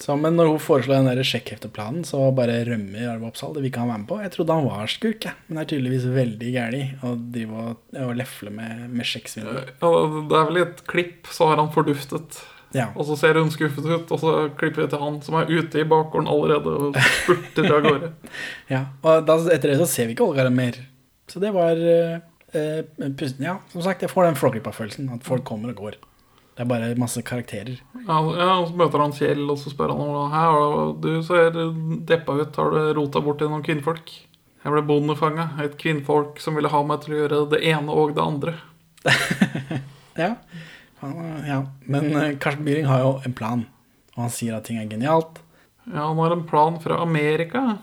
[0.00, 3.52] Så, men når hun foreslår den der sjekkhefteplanen, så bare rømmer Arve Oppsal.
[3.52, 4.20] Det vil ikke han være med på.
[4.24, 5.36] Jeg trodde han var skurk, jeg.
[5.46, 9.60] men det er tydeligvis veldig gærlig å drive og, og lefle med, med sjekksvindel.
[9.82, 9.90] Ja,
[10.30, 12.40] det er vel i et klipp så har han forduftet.
[12.72, 12.88] Ja.
[12.94, 15.82] Og så ser hun skuffet ut, og så klipper vi til han som er ute
[15.82, 18.12] i bakgården allerede og spurter av gårde.
[18.72, 20.78] Ja, og da, etter det så ser vi ikke Olga mer.
[21.30, 22.20] Så det var eh,
[22.56, 25.10] eh, Ja, som sagt, jeg får den flåklippa-følelsen.
[25.12, 25.98] At folk kommer og går.
[26.60, 27.78] Det er bare masse karakterer.
[28.04, 30.40] Ja, ja, og så møter han Kjell, og så spør han om Hæ,
[31.00, 31.54] du ser
[32.04, 34.12] deppa ut, har du rota borti noen kvinnfolk?
[34.60, 38.12] Jeg ble bondefanga, et kvinnfolk som ville ha meg til å gjøre det ene og
[38.18, 38.58] det andre.
[40.20, 40.34] Ja.
[41.00, 41.62] Han- ja.
[41.88, 43.62] Men eh, Karsten Byring har jo en plan,
[44.16, 45.38] og han sier at ting er genialt.
[45.86, 47.78] Ja, han har en plan fra Amerika.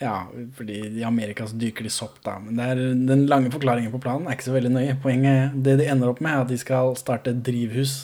[0.00, 2.38] Ja, fordi i Amerika så dyker de sopp, da.
[2.40, 2.78] Men det er,
[3.10, 4.94] den lange forklaringen på planen er ikke så veldig nøye.
[5.02, 7.98] Poenget, det de ender opp med, er at de skal starte et drivhus.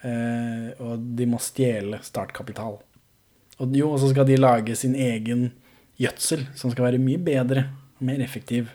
[0.00, 2.80] Eh, og de må stjele startkapital.
[3.60, 5.50] Og jo, så skal de lage sin egen
[6.00, 8.72] gjødsel, som skal være mye bedre og mer effektiv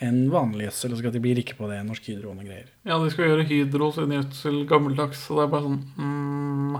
[0.00, 0.90] enn vanlig gjødsel.
[0.90, 1.84] Og så skal de bli rike på det.
[1.84, 2.72] Norsk Hydro og noe greier.
[2.88, 6.76] Ja, de skal gjøre Hydro sin gjødsel gammeldags, så det er bare sånn mm,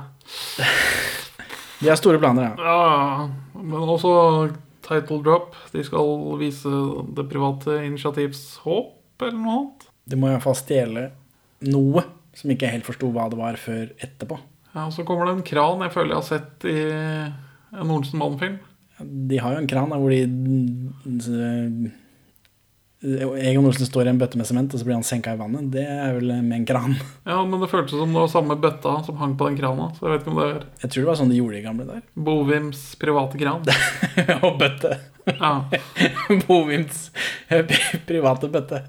[1.83, 2.55] De har store planer, ja.
[2.65, 4.11] Ja, men også
[4.87, 5.57] title drop.
[5.75, 6.73] De skal vise
[7.17, 9.89] det private initiativs håp, eller noe annet.
[10.07, 11.09] De må i hvert fall stjele
[11.67, 12.05] noe
[12.37, 14.39] som ikke jeg helt forsto hva det var før etterpå.
[14.75, 16.79] Ja, og Så kommer det en kran jeg føler jeg har sett i
[17.77, 18.59] en Olsen Mann-film.
[19.01, 21.93] De har jo en kran der hvor de
[23.05, 25.67] Egon Olsen står i en bøtte med sement, og så blir han senka i vannet.
[25.75, 26.95] Det er vel med en kran.
[27.29, 29.91] Ja, men det føltes som det var samme bøtta som hang på den krana.
[29.99, 31.65] Så jeg vet ikke om det er Jeg tror det var sånn de gjorde i
[31.67, 33.69] gamle der Bovims private kran.
[34.47, 34.95] og bøtte.
[35.29, 35.53] Ja.
[36.49, 37.11] Bovims
[38.09, 38.83] private bøtte.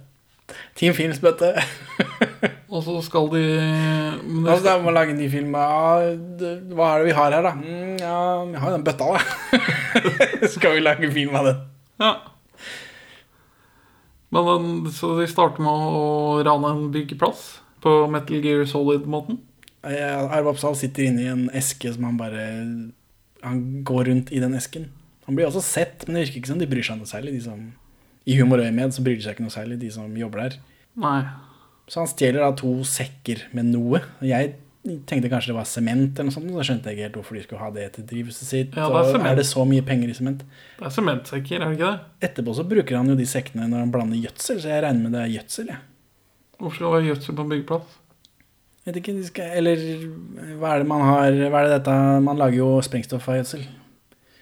[0.80, 1.52] Team Films bøtte.
[2.72, 3.42] Og så skal de
[4.24, 5.52] men Altså, da må lage en ny film.
[5.56, 7.52] Ja, det- hva er det vi har her, da?
[7.60, 10.48] Mm, ja, vi har jo den bøtta, da.
[10.52, 11.62] Skal vi lage film av den?
[12.04, 12.12] Ja.
[14.36, 17.46] Men den, så de starter med å rane en byggeplass
[17.84, 19.40] på Metal Gear Solid-måten.
[19.88, 22.42] Arve Oppsal sitter inne i en eske som han bare
[23.46, 24.90] Han går rundt i den esken.
[25.28, 27.36] Han blir også sett, men det virker ikke som de bryr seg noe særlig.
[27.38, 27.62] De som,
[28.28, 30.58] I humor og med så bryr de seg ikke noe særlig, de som jobber der.
[31.00, 31.20] Nei.
[31.88, 34.02] Så han stjeler da to sekker med noe.
[34.26, 34.56] Jeg
[35.10, 37.44] tenkte kanskje det var sement, eller noe sånt, så skjønte jeg ikke helt hvorfor de
[37.46, 38.78] skulle ha det til drivhuset sitt.
[38.78, 40.44] Ja, det er er det så mye penger i sement?
[40.80, 42.28] Det er sementsekker, er det ikke det?
[42.30, 45.16] Etterpå så bruker han jo de sekkene når han blander gjødsel, så jeg regner med
[45.18, 45.72] det er gjødsel.
[45.74, 45.82] jeg.
[46.58, 47.98] Hvorfor skal det være gjødsel på en byggeplass?
[48.88, 49.82] Vet ikke, skal, eller
[50.62, 53.66] hva er det man har Hva er det dette Man lager jo sprengstoff av gjødsel.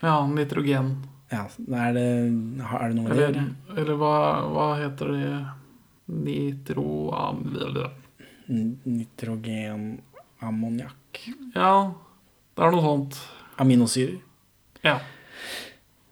[0.04, 0.92] Ja, nitrogen.
[1.34, 2.06] Ja, er det,
[2.62, 3.78] er det noe med det å Eller, gjøre?
[3.82, 4.14] eller hva,
[4.54, 5.30] hva heter det
[6.14, 7.40] Nitroam...
[8.86, 9.86] Nitrogen,
[10.42, 11.20] ammoniakk,
[11.56, 11.94] Ja,
[12.56, 13.20] det er noe sånt.
[13.58, 14.20] aminosyrer.
[14.84, 15.00] Ja.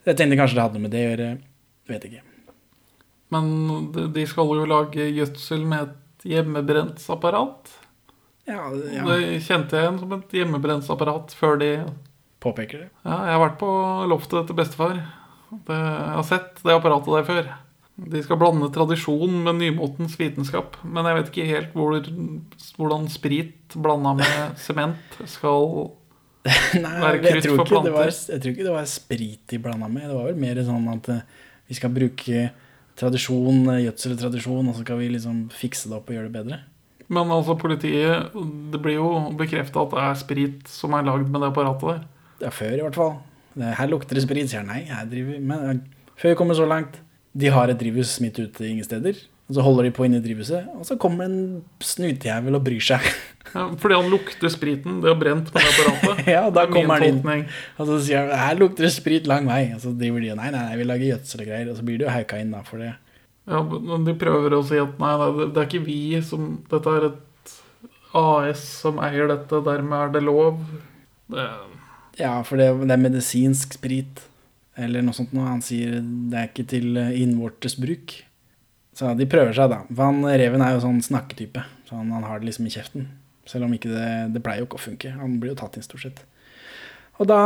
[0.06, 1.30] Jeg tenkte kanskje det hadde noe med det å gjøre.
[1.88, 2.22] Vet ikke.
[3.32, 7.72] Men de- skal jo lage gjødsel med et hjemmebrentsapparat.
[8.48, 9.04] Ja, ja.
[9.08, 11.86] Det kjente jeg igjen som et hjemmebrentsapparat før de
[12.44, 12.90] Påpeker det.
[13.06, 13.70] Ja, jeg har vært på
[14.12, 14.98] loftet til bestefar.
[15.50, 17.46] Det, jeg har sett det apparatet der før.
[17.96, 20.80] De skal blande tradisjon med nymotens vitenskap.
[20.82, 22.00] Men jeg vet ikke helt hvor,
[22.80, 25.92] hvordan sprit blanda med sement skal
[26.44, 27.94] Nei, være krutt for planter.
[27.96, 30.10] var, jeg tror ikke det var sprit de blanda med.
[30.10, 31.22] Det var vel mer sånn at eh,
[31.70, 32.48] vi skal bruke
[33.00, 36.60] tradisjon, eh, gjødseltradisjon, og så skal vi liksom fikse det opp og gjøre det bedre.
[37.14, 38.34] Men altså, politiet
[38.72, 42.04] Det blir jo bekrefta at det er sprit som er lagd med det apparatet der.
[42.48, 43.16] Ja, før i hvert fall.
[43.54, 44.72] Det, her lukter det sprit, sier han.
[44.74, 47.00] Nei, jeg driver med Men eh, før vi kommer så langt
[47.34, 49.18] De har et drivhus midt ute ingen steder.
[49.50, 52.80] Og så holder de på inne i drivhuset, og så kommer en snutejævel og bryr
[52.82, 53.04] seg.
[53.54, 55.02] Ja, fordi han lukter spriten.
[55.04, 56.22] Det har brent på det apparatet.
[56.34, 57.44] ja, og da er kommer han inn.
[57.78, 59.66] Og så sier han her lukter det sprit lang vei.
[59.76, 61.70] Og så driver de og nei, nei, nei, vi lager gjødsel og greier.
[61.74, 62.94] Og så blir det jo hauka inn da for det.
[63.52, 66.48] Ja, men de prøver å si at nei, nei, det- det er ikke vi som
[66.72, 67.54] Dette er et
[68.16, 70.64] AS som eier dette, dermed er det lov.
[71.34, 71.50] Det,
[72.24, 74.24] Ja, for det, det er medisinsk sprit.
[74.80, 75.48] Eller noe sånt noe.
[75.50, 78.16] Han sier det er ikke til eh, innvortes bruk.
[78.94, 79.82] Så de prøver seg, da.
[79.90, 81.64] For han, Reven er jo sånn snakketype.
[81.90, 83.10] Så han, han har det liksom i kjeften.
[83.50, 85.16] Selv om ikke det Det pleier jo ikke å funke.
[85.18, 86.24] Han blir jo tatt inn, stort sett.
[87.22, 87.40] Og da,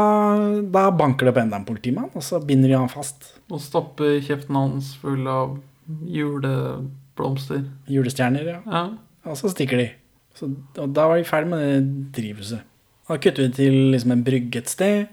[0.72, 3.34] da banker det på enda en politimann, og så binder de han fast.
[3.52, 5.58] Og stopper kjeften hans full av
[6.08, 7.66] juleblomster.
[7.92, 8.62] Julestjerner, ja.
[8.64, 8.86] Ja.
[9.28, 9.90] Og så stikker de.
[10.38, 10.48] Så,
[10.80, 12.64] og da var de ferdig med det drivhuset.
[13.08, 15.12] Da kutter vi til liksom en brygge et sted.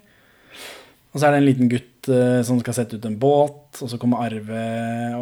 [1.14, 3.80] Og så er det en liten gutt eh, som skal sette ut en båt.
[3.82, 4.64] Og så kommer Arve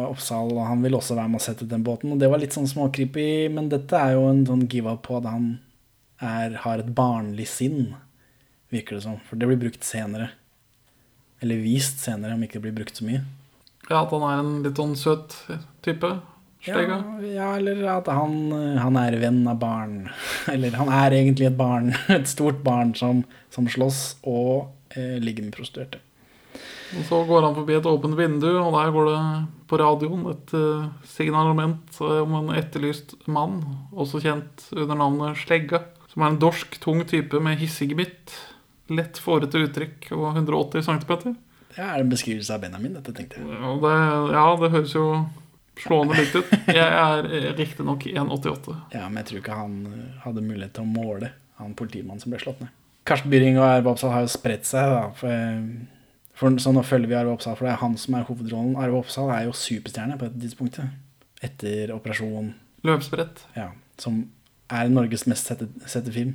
[0.07, 2.13] Oppsal, og han vil også være med å sette ut den båten.
[2.13, 5.29] Og det var litt sånn småkrippy, men dette er jo en sånn give-up på at
[5.31, 5.47] han
[6.23, 7.95] er, har et barnlig sinn,
[8.73, 9.19] virker det som.
[9.29, 10.31] For det blir brukt senere.
[11.43, 13.23] Eller vist senere, om ikke det blir brukt så mye.
[13.89, 15.35] ja, at han er en litt sånn søt
[15.83, 16.13] type.
[16.63, 16.79] Ja,
[17.27, 20.05] ja, eller at han, han er venn av barn.
[20.53, 21.91] Eller han er egentlig et barn.
[22.07, 25.99] Et stort barn som, som slåss og eh, ligger med prostituerte.
[26.93, 29.19] Og så går han forbi et åpent vindu, og der går det
[29.69, 35.83] på radioen et eh, signalement eh, om en etterlyst mann, også kjent under navnet Slegga.
[36.13, 38.35] Som er en dorsk, tung type med hissig gemytt,
[38.93, 41.33] lett fårete uttrykk og 180 cm.
[41.73, 43.49] Det er en beskrivelse av Benjamin, dette tenkte jeg.
[43.49, 43.95] Ja, det,
[44.35, 45.07] ja, det høres jo
[45.81, 46.53] slående likt ut.
[46.69, 48.77] Jeg er eh, riktignok 1,88.
[48.93, 49.79] Ja, men jeg tror ikke han
[50.27, 52.69] hadde mulighet til å måle han politimannen som ble slått ned.
[53.09, 55.09] Karsten Byring og Erbabsal har jo spredt seg, da.
[55.17, 55.57] For,
[56.37, 58.77] for, så nå følger vi Arve Oppsal, for det er han som er hovedrollen.
[58.81, 60.95] Arve Oppsal er jo superstjerne på dette tidspunktet.
[61.43, 62.53] Etter Operasjon
[62.83, 63.45] Løpsbrett.
[63.55, 63.69] Ja,
[64.01, 64.25] som
[64.73, 66.33] er Norges mest sette, sette film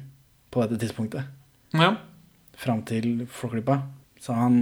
[0.55, 1.27] på dette tidspunktet.
[1.77, 1.95] Ja.
[2.59, 3.83] Fram til Flåklypa.
[4.23, 4.55] Så han,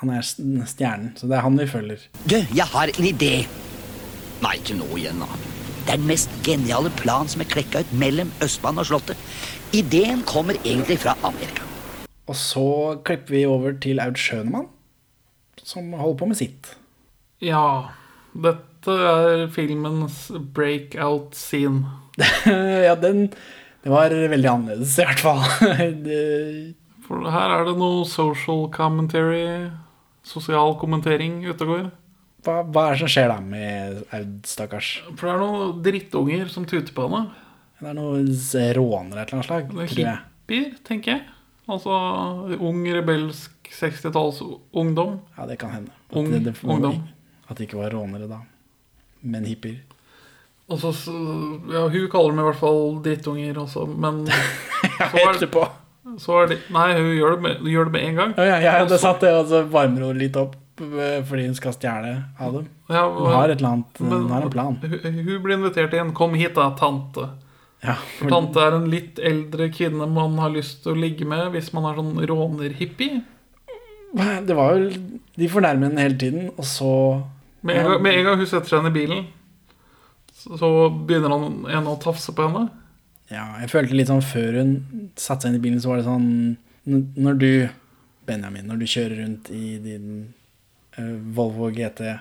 [0.00, 1.14] han er stjernen.
[1.16, 2.02] Så det er han vi følger.
[2.26, 3.32] Du, jeg har en idé.
[4.44, 5.30] Nei, ikke nå igjen, da.
[5.86, 9.22] Det er den mest geniale plan som er klekka ut mellom Østbanen og Slottet.
[9.72, 11.64] Ideen kommer egentlig fra Amerika.
[12.28, 12.66] Og så
[13.08, 14.68] klipper vi over til Aud Schønemann,
[15.64, 16.74] som holder på med sitt.
[17.44, 17.64] ja.
[18.38, 21.88] Dette er filmens breakout scene.
[22.86, 23.30] ja, den
[23.82, 25.40] Det var veldig annerledes, i hvert fall.
[26.04, 26.74] det,
[27.06, 29.70] For her er det noe social commentary,
[30.22, 31.88] sosial kommentering ute og går.
[32.46, 34.92] hva, hva er det som skjer da med Aud, stakkars?
[35.16, 37.24] For det er noen drittunger som tuter på henne.
[37.80, 38.30] Det er noen
[38.78, 41.26] rånere et eller annet slag, Det er hippier, tenker jeg.
[41.68, 41.90] Altså
[42.64, 45.18] ung, rebelsk 60-tallsungdom.
[45.36, 45.90] Ja, det kan hende.
[46.10, 47.02] At Ung det, det, ungdom.
[47.48, 48.38] At det ikke var rånere da,
[49.20, 49.82] men hippier.
[50.68, 50.90] Og så,
[51.72, 54.26] ja, hun kaller dem i hvert fall drittunger også, men
[55.00, 55.62] er, Etterpå.
[56.20, 58.34] så er det Nei, hun gjør det med, gjør det med en gang.
[58.36, 61.56] Ja, ja, ja, det satt det, og så varmer hun litt opp eh, fordi hun
[61.56, 62.68] skal stjele av dem.
[62.92, 64.76] Ja, Hun har et eller annet, men- hun har en plan.
[64.84, 66.12] Hun, hun blir invitert igjen.
[66.16, 67.28] 'Kom hit, da, tante'.
[67.84, 71.52] Ja, For tante er en litt eldre kvinne man har lyst til å ligge med
[71.54, 73.20] hvis man er sånn rånerhippie.
[74.48, 74.88] Det var jo
[75.36, 76.92] De fornærmer henne hele tiden, og så
[77.62, 79.24] Med en, gang, hun setter seg inn i bilen,
[80.32, 82.68] så, så begynner han en å tafse på henne.
[83.28, 84.72] Ja, jeg følte litt sånn før hun
[85.18, 86.28] satte seg inn i bilen, så var det sånn
[87.18, 87.50] Når du,
[88.26, 90.12] Benjamin, når du kjører rundt i din
[90.96, 92.14] eh, Volvo GT,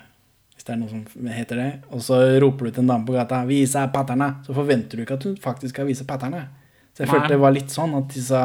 [0.68, 3.14] hvis det er noe som heter det, og så roper du til en dame på
[3.16, 6.48] gata 'Vis deg patterne', så forventer du ikke at hun faktisk skal vise patterne.
[6.94, 7.14] Så jeg Nei.
[7.16, 8.42] følte det var litt sånn at disse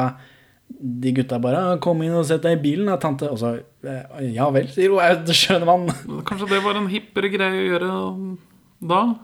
[0.79, 3.59] de gutta bare «Ah, 'Kom inn og sett deg i bilen, da, tante.' Og så
[3.83, 4.99] eh, 'Ja vel', sier hun.
[4.99, 5.87] «Jeg skjønner mann?
[6.23, 8.37] Kanskje det var en hippere greie å gjøre
[8.81, 9.15] da?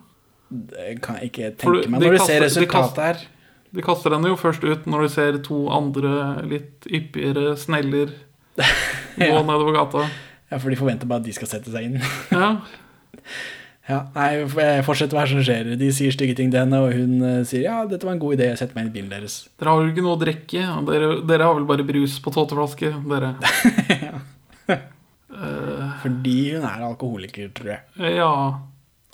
[0.51, 1.99] Det kan jeg ikke tenke meg.
[2.01, 3.17] når Når du ser resultatet her.
[3.71, 8.09] De kaster henne jo først ut når du ser to andre litt yppigere sneller
[9.19, 9.41] gå Ja.
[9.43, 10.09] nedover gata.
[10.51, 12.01] Ja, for de forventer bare at de skal sette seg inn.
[12.31, 12.61] Ja.
[13.89, 14.43] Ja, nei,
[14.85, 15.71] fortsett hva som skjer.
[15.79, 18.35] De sier stygge ting til henne, og hun eh, sier ja, dette var en god
[18.35, 19.39] idé, jeg setter meg inn i bilen deres.
[19.57, 20.65] Dere har jo ikke noe å drikke.
[20.91, 23.33] Dere, dere har vel bare brus på tåteflaske, dere.
[26.03, 28.13] Fordi hun er alkoholiker, tror jeg.
[28.19, 28.31] Ja.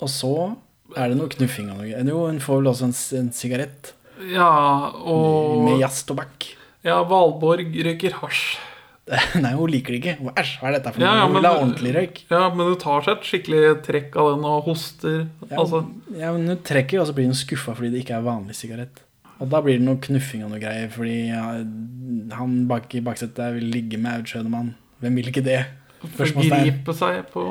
[0.02, 0.34] Og så
[0.96, 1.88] er det noe knuffing av noe.
[1.88, 3.94] Jo, hun får vel også en, en sigarett
[4.28, 4.50] Ja,
[4.92, 6.50] og med jazztobakk.
[6.86, 8.58] Ja, Valborg røyker hasj.
[9.44, 10.14] Nei, hun liker det ikke.
[10.34, 11.06] Æsj, hva er dette for noe?
[11.06, 12.16] Ja, ja, hun vil ha ordentlig røyk.
[12.32, 15.18] ja, men hun tar seg et skikkelig trekk av den og hoster.
[15.50, 15.84] Ja, Altså,
[16.18, 19.02] ja, men hun trekker, og så blir hun skuffa fordi det ikke er vanlig sigarett.
[19.38, 21.16] Og da blir det noe knuffing og noe greier, fordi
[22.32, 24.72] han bak i baksetet vil ligge med Aud Schønemann.
[25.04, 25.60] Hvem vil ikke det?
[26.16, 27.44] Forgripe seg på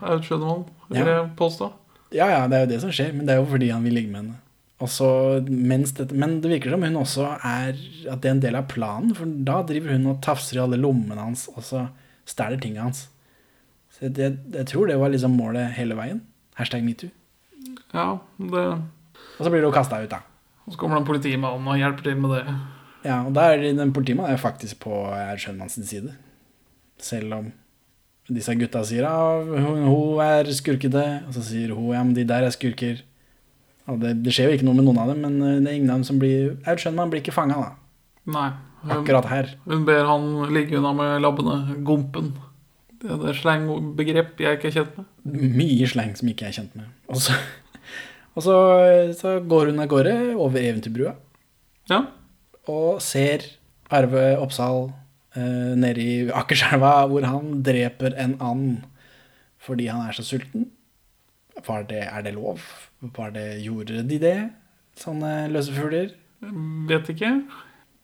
[0.00, 1.18] Aud Schønemann, vil Ja.
[1.22, 1.72] jeg påstå.
[2.14, 3.92] Ja, ja, det er jo det som skjer, men det er jo fordi han vil
[3.98, 4.36] ligge med henne.
[4.84, 5.08] Og så,
[5.48, 7.78] mens dette, men det virker som hun også er
[8.12, 10.80] At det er en del av planen, for da driver hun og tafser i alle
[10.80, 11.86] lommene hans, og så
[12.28, 13.06] stjeler tingene hans.
[13.94, 16.20] Så jeg, jeg, tror det var liksom målet hele veien.
[16.58, 17.08] Hashtag metoo.
[17.94, 20.20] Ja, det Og så blir du kasta ut, da.
[20.66, 22.44] Og så kommer den politimannen og hjelper til med det.
[23.04, 26.14] Ja, og da er den politimannen er faktisk på Aud side.
[26.98, 27.52] Selv om
[28.28, 32.24] disse gutta sier at hun, hun er skurkete, og så sier hun ja, men de
[32.28, 33.02] der er skurker.
[33.90, 35.76] Og det, det skjer jo ikke noe med noen av dem, men eh, det er
[35.78, 37.74] ingen av dem som blir Aud Schønmann blir ikke fanga, da.
[38.34, 38.46] Nei.
[38.84, 39.50] Hun, Akkurat her.
[39.64, 41.54] Hun ber han ligge unna med labbene.
[41.88, 42.34] Gompen.
[43.00, 45.06] Det er et slangbegrep jeg ikke er kjent med.
[45.56, 46.90] Mye slang som ikke jeg er kjent med.
[47.12, 47.36] Og så,
[48.36, 48.56] og så,
[49.16, 51.14] så går hun av gårde over Eventyrbrua
[51.92, 52.02] Ja.
[52.72, 53.44] og ser
[53.92, 54.86] Arve Oppsal
[55.36, 58.82] eh, nede i Akerselva, hvor han dreper en and
[59.64, 60.66] fordi han er så sulten.
[61.64, 62.60] For det, er det lov?
[63.16, 64.36] Var det, gjorde de det?
[64.96, 66.12] Sånne løse fugler?
[66.88, 67.30] Vet ikke.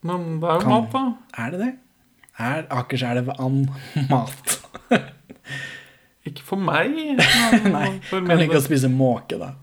[0.07, 1.05] Men det er jo mat, da.
[1.45, 1.71] Er det det?
[2.41, 3.63] Er Akerselv an
[4.13, 4.57] mat?
[6.29, 6.93] Ikke for meg.
[7.77, 9.55] Nei, for kan ikke spise måke, da.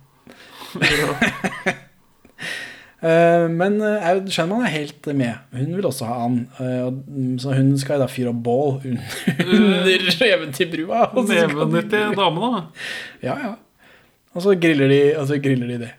[2.98, 5.36] Eh, men uh, Aud Schønmann er helt med.
[5.54, 6.40] Hun vil også ha and.
[6.58, 6.88] eh,
[7.38, 9.04] så hun skal da fyre opp bål under,
[9.46, 9.84] under
[10.58, 12.62] til brua Neven til de- Nevenyttige dame, da.
[13.22, 13.52] Ja, ja.
[14.38, 15.92] Og så griller de, og så griller de det.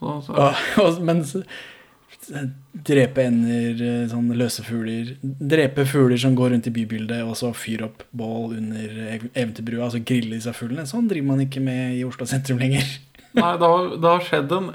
[0.00, 0.34] Så, så.
[0.34, 1.36] Og, og, mens
[2.86, 7.86] drepe ender, sånn løse fugler Drepe fugler som går rundt i bybildet, og så fyre
[7.86, 10.88] opp bål under ev- eventyrbrua, altså så grille disse fuglene.
[10.90, 12.88] Sånn driver man ikke med i Oslo sentrum lenger.
[13.38, 14.72] Nei, det har, det har skjedd en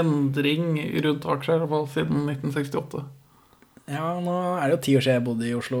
[0.00, 0.68] endring
[1.06, 3.02] rundt aksjer, i hvert fall siden 1968.
[3.90, 5.80] Ja, nå er det jo ti år siden jeg bodde i Oslo,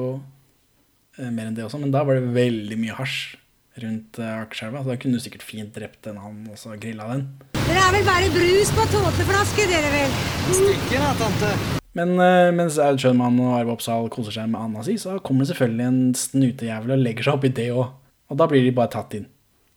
[1.18, 3.36] eh, mer enn det også, men da var det veldig mye hasj
[3.78, 7.06] rundt eh, Akerselva, så da kunne du sikkert fint drept en and og så grilla
[7.12, 7.26] den.
[7.54, 10.16] Dere er vel bare brus på tåteflaske, dere vel?
[10.50, 11.52] Stikker da, tante.
[11.94, 15.44] Men eh, mens Aud Schønmann og Arve Oppsal koser seg med anda si, så kommer
[15.46, 17.86] det selvfølgelig en snutejævel og legger seg oppi det òg.
[18.30, 19.26] Og da blir de bare tatt inn.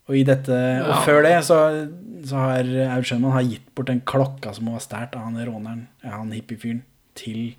[0.10, 0.52] Og i dette,
[0.84, 1.00] og Ja.
[1.06, 1.58] før det så,
[2.28, 2.68] så har
[2.98, 6.32] Aud Schønmann har gitt bort den klokka som hun har stjålet av han råneren, han
[6.36, 6.84] hippiefyren,
[7.16, 7.56] til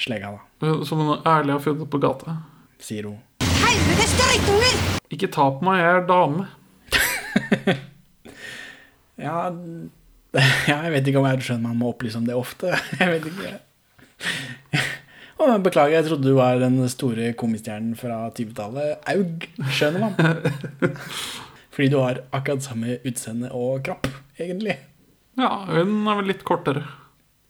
[0.00, 0.32] slegga,
[0.62, 2.38] da, Som hun ærlig har funnet på gata.
[2.80, 3.18] sier hun.
[3.74, 4.74] Helvetes drittunger!
[5.14, 6.44] Ikke ta på meg, jeg er dame.
[9.24, 9.44] Ja,
[10.68, 12.72] ja, jeg vet ikke om jeg skjønner man må opplyse om det ofte.
[12.98, 13.52] Jeg vet ikke.
[15.38, 19.06] Å, beklager, jeg trodde du var den store komistjernen fra 20-tallet.
[19.12, 20.98] Aug skjønner man.
[21.74, 24.76] Fordi du har akkurat samme utseende og kropp, egentlig.
[25.38, 26.82] Ja, hun er vel litt kortere.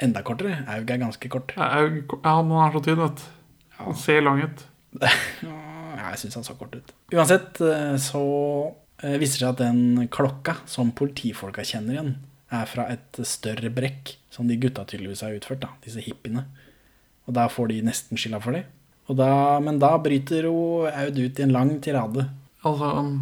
[0.05, 0.61] Enda kortere.
[0.77, 1.57] Aug er ganske kort.
[1.57, 3.29] Ja, jeg- ja men han er så tynn, vet du.
[3.81, 4.67] Han ser lang ut.
[6.13, 6.93] Jeg syns han så kort ut.
[7.15, 8.25] Uansett eh, så
[9.03, 12.15] eh, viser det seg at den klokka som politifolka kjenner igjen,
[12.55, 16.45] er fra et større brekk som de gutta tydeligvis har utført, da, disse hippiene.
[17.25, 18.65] Og da får de nesten skylda for det.
[19.11, 19.31] Og da,
[19.65, 22.27] men da bryter hun Aud ut i en lang tirade.
[22.65, 23.13] Altså en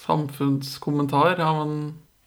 [0.00, 1.76] samfunnskommentar av en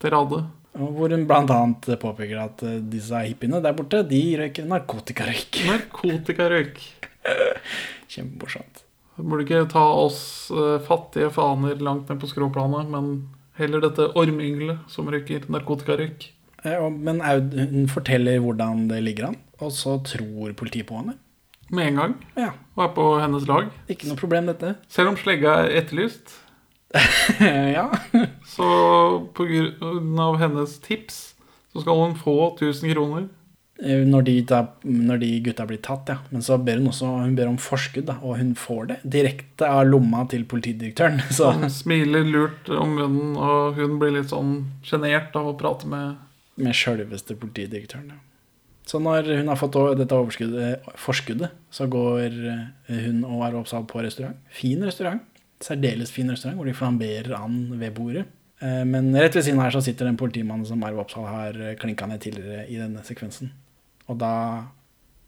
[0.03, 0.43] tirade.
[0.73, 5.61] Hvor hun annet påpeker at eh, disse hippiene der borte, de røyker narkotikarøyk.
[5.69, 6.81] Narkotikarøyk.
[8.13, 8.82] Kjempemorsomt.
[9.18, 13.11] Burde ikke ta oss eh, fattige faner langt ned på skråplanet, men
[13.59, 16.32] heller dette ormynglet som røyker narkotikarøyk.
[16.64, 17.53] Ja, Men Aud
[17.91, 21.18] forteller hvordan det ligger an, og så tror politiet på henne.
[21.74, 22.16] Med en gang.
[22.38, 22.49] Ja.
[22.76, 23.70] Og er på hennes lag.
[23.89, 24.76] Ikke noe problem, dette.
[24.91, 26.39] Selv om slegga er etterlyst,
[27.78, 27.88] ja.
[28.45, 28.68] så
[29.34, 31.22] på grunn av hennes tips
[31.74, 33.30] så skal hun få 1000 kroner.
[33.82, 36.17] Eh, Når de, da, når de gutta blir tatt, ja.
[36.30, 39.65] Men så ber hun også hun ber om forskudd, da, og hun får det direkte
[39.69, 41.21] av lomma til politidirektøren.
[41.38, 45.89] Så Han smiler lurt om munnen, og hun blir litt sånn sjenert av å prate
[45.89, 46.21] med
[46.61, 48.11] med sjølveste politidirektøren.
[48.13, 48.19] Ja.
[48.86, 50.17] Så når hun har fått dette
[51.01, 54.38] forskuddet, så går eh, hun og Are Oppsal på restaurant.
[54.53, 55.24] Fin restaurant.
[55.63, 58.26] Særdeles fin restaurant, hvor de flamberer an ved bordet.
[58.61, 61.74] Eh, Men rett ved siden her så sitter den politimannen som Arve Oppsal har eh,
[61.80, 63.49] klinka ned tidligere i denne sekvensen.
[64.11, 64.33] Og da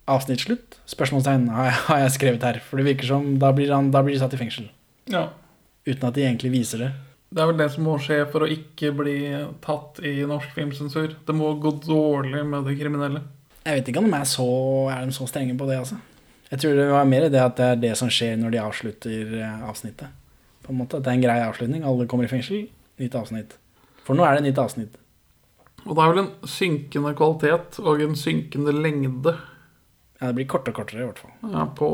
[0.05, 0.78] Avsnitt slutt?
[0.86, 2.59] Spørsmålstegn har jeg, har jeg skrevet her.
[2.61, 4.67] For det virker som da blir, han, da blir de satt i fengsel.
[5.09, 5.28] Ja.
[5.86, 6.91] Uten at de egentlig viser det.
[7.36, 9.17] Det er vel det som må skje for å ikke bli
[9.65, 11.15] tatt i norsk filmsensur.
[11.26, 13.23] Det må gå dårlig med de kriminelle.
[13.65, 14.45] Jeg vet ikke om de er så,
[14.93, 15.97] er de så strenge på det, altså.
[16.51, 19.34] Jeg tror det var mer det at det er det som skjer når de avslutter
[19.41, 20.13] eh, avsnittet.
[20.61, 21.82] På en måte, at Det er en grei avslutning.
[21.86, 22.67] Alle kommer i fengsel.
[23.01, 23.57] Nytt avsnitt.
[24.05, 24.93] For nå er det nytt avsnitt.
[25.86, 29.36] Og det er vel en synkende kvalitet og en synkende lengde
[30.22, 31.34] Ja, Det blir kortere og kortere, i hvert fall.
[31.52, 31.88] ja, på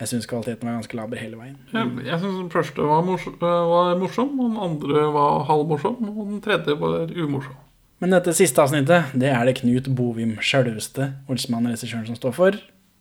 [0.00, 1.56] Jeg syns kvaliteten var ganske laber hele veien.
[1.74, 6.22] Jeg, jeg syns den første var, mors var morsom, og den andre var halvmorsom, og
[6.30, 7.58] den tredje var umorsom.
[8.00, 12.56] Men dette siste avsnittet, det er det Knut Bovim sjølveste, Olsmann-regissøren, som står for.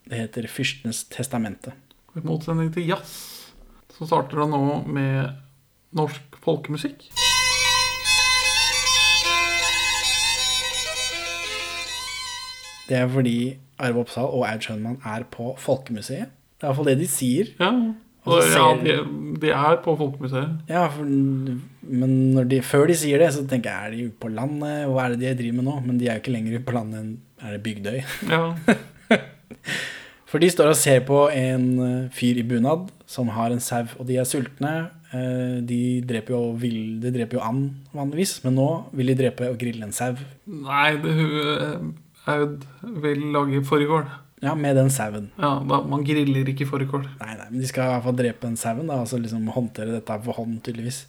[0.09, 1.71] Det heter Fyrstenes testamente.
[2.17, 3.13] I motsetning til jazz
[3.95, 5.29] så starter det nå med
[5.95, 7.07] norsk folkemusikk.
[12.89, 13.37] Det er fordi
[13.79, 16.31] Arve Oppsal og Aud Schønmann er på Folkemuseet.
[16.59, 17.51] Det er iallfall det de sier.
[17.61, 17.69] Ja,
[18.29, 18.95] Og ja de,
[19.41, 20.57] de er på Folkemuseet.
[20.69, 24.19] Ja, for, men når de, før de sier det, så tenker jeg er de ute
[24.25, 24.83] på landet?
[24.91, 25.77] Hva er det de driver med nå?
[25.85, 27.99] Men de er jo ikke lenger ute på landet enn er det Bygdøy.
[28.27, 28.43] Ja.
[30.29, 33.87] For de står og ser på en eh, fyr i bunad som har en sau,
[33.97, 34.73] og de er sultne.
[35.15, 39.47] Eh, De dreper jo, vill, de dreper jo and vanligvis, men nå vil de drepe
[39.49, 40.11] og grille en sau.
[40.45, 41.95] Nei, det, hun,
[42.29, 42.65] Aud
[43.03, 44.05] vil lage fårikål.
[44.41, 45.29] Ja, med den sauen.
[45.35, 47.03] Ja, da, man griller ikke fårikål.
[47.19, 49.47] Nei, nei, men de skal i hvert fall drepe den sauen, da, og så liksom
[49.51, 51.01] håndtere dette for hånd, tydeligvis.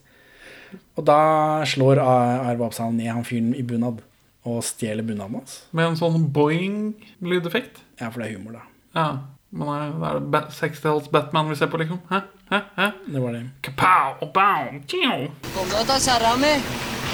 [0.99, 1.19] Og da
[1.67, 4.01] slår A- Arve Oppsal ned han fyren i bunad,
[4.47, 5.61] og stjeler bunaden hans.
[5.77, 7.81] Med en sånn boing-lydeffekt.
[8.01, 8.65] Ja, for det er humor, da.
[8.97, 9.07] Ja,
[9.53, 12.01] men er, det er det Bat- 60-talls Batman vi ser på, liksom?
[12.11, 12.21] Hæ?
[12.51, 12.61] Hæ?
[12.79, 12.89] Hæ?
[13.15, 13.43] Det var det.
[13.67, 15.29] Kapow, bow, tjow.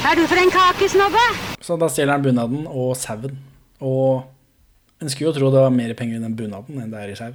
[0.07, 1.25] Er du for en kakesnobbe?
[1.65, 3.37] Så da stjeler han bunaden og sauen.
[3.85, 7.13] Og en skulle jo tro det var mer penger i den bunaden enn det er
[7.13, 7.35] i sau.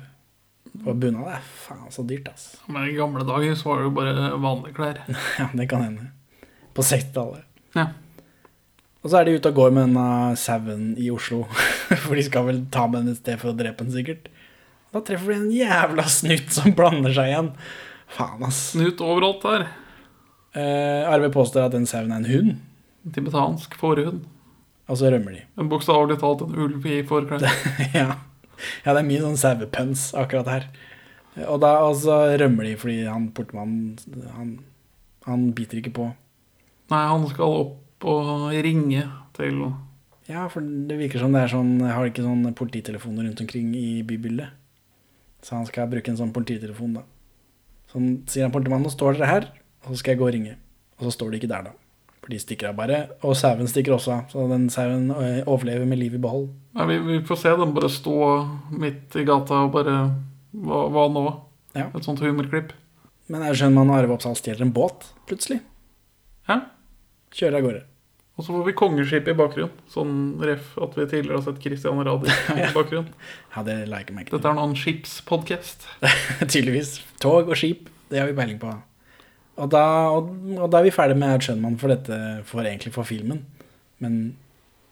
[0.85, 2.45] Og bunad er faen så dyrt, ass.
[2.71, 5.01] Men i gamle dager så var det jo bare vanlige klær.
[5.41, 6.07] Ja, det kan hende.
[6.73, 7.43] På 60-tallet.
[7.75, 7.89] Ja.
[9.01, 10.07] Og så er de ute og går med denne
[10.39, 11.43] sauen i Oslo.
[12.05, 14.29] For de skal vel ta med den et sted for å drepe den, sikkert.
[14.93, 17.49] Da treffer de en jævla snutt som blander seg igjen.
[18.11, 18.59] Faen, ass.
[18.73, 19.65] Snutt overalt her.
[20.51, 22.57] Eh, Arve påstår at den sauen er en hund,
[23.15, 24.25] Tibetansk fårehund.
[24.91, 25.43] Og så rømmer de.
[25.55, 27.45] En Bokstavelig talt en ulv i fårklær.
[27.95, 28.17] ja.
[28.83, 30.65] ja, det er mye sånn sauepøns akkurat her.
[31.45, 34.49] Og, da, og så rømmer de fordi han portmannen han,
[35.27, 36.09] han biter ikke på.
[36.91, 39.05] Nei, han skal opp og ringe
[39.37, 39.61] til
[40.27, 44.01] Ja, for det virker som det er sånn har ikke sånn polititelefoner rundt omkring i
[44.07, 44.57] bybildet.
[45.41, 47.05] Så han skal bruke en sånn polititelefon, da.
[47.89, 49.47] Så han sier han portmannen, nå står dere her,
[49.85, 50.57] og så skal jeg gå og ringe.
[50.99, 51.73] Og så står de ikke der, da.
[52.21, 52.99] For de stikker av bare.
[53.25, 54.25] Og sauen stikker også av.
[54.29, 56.51] Så den sauen øh, overlever med liv i behold.
[56.77, 58.17] Ja, vi, vi får se den bare stå
[58.77, 59.95] midt i gata og bare
[60.51, 61.25] Hva, hva nå?
[61.77, 61.87] Ja.
[61.95, 62.73] Et sånt humorklipp.
[63.31, 65.61] Men jeg skjønner man Arve Oppsal stjeler en båt, plutselig.
[66.49, 66.57] Ja.
[67.31, 67.81] Kjører av gårde.
[68.35, 69.73] Og så får vi kongeskipet i bakgrunnen.
[69.91, 70.13] Sånn
[70.43, 73.11] ref at vi tidligere har sett Christian Radich i bakgrunnen.
[73.55, 74.35] Ja, det liker meg ikke.
[74.37, 75.87] Dette er noen skipspodkast.
[76.51, 76.97] Tydeligvis.
[77.23, 78.73] Tog og skip, det har vi peiling på.
[79.59, 79.83] Og da,
[80.15, 83.43] og, og da er vi ferdig med Aud Schønmann for dette, for egentlig for filmen.
[84.01, 84.37] Men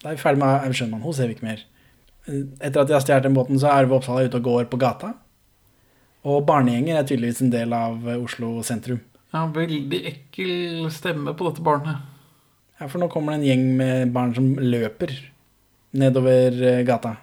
[0.03, 1.64] da er vi ferdig med Aud Schønmann, hun ser vi ikke mer.
[2.28, 4.82] Etter at de har stjålet den båten, så er Arve Oppsal ute og går på
[4.82, 5.14] gata.
[6.28, 8.99] Og barnegjenger er tydeligvis en del av Oslo sentrum.
[9.34, 12.03] Ja, veldig ekkel stemme på dette barnet.
[12.80, 15.14] Ja, for nå kommer det en gjeng med barn som løper
[15.99, 17.16] nedover eh, gata.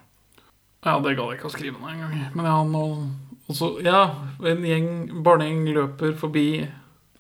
[0.87, 2.19] Ja, det gadd jeg ikke å skrive ned engang.
[2.37, 2.83] Men ja, nå
[3.51, 4.03] også, ja,
[4.47, 4.91] en gjeng,
[5.27, 6.47] barnegjeng løper forbi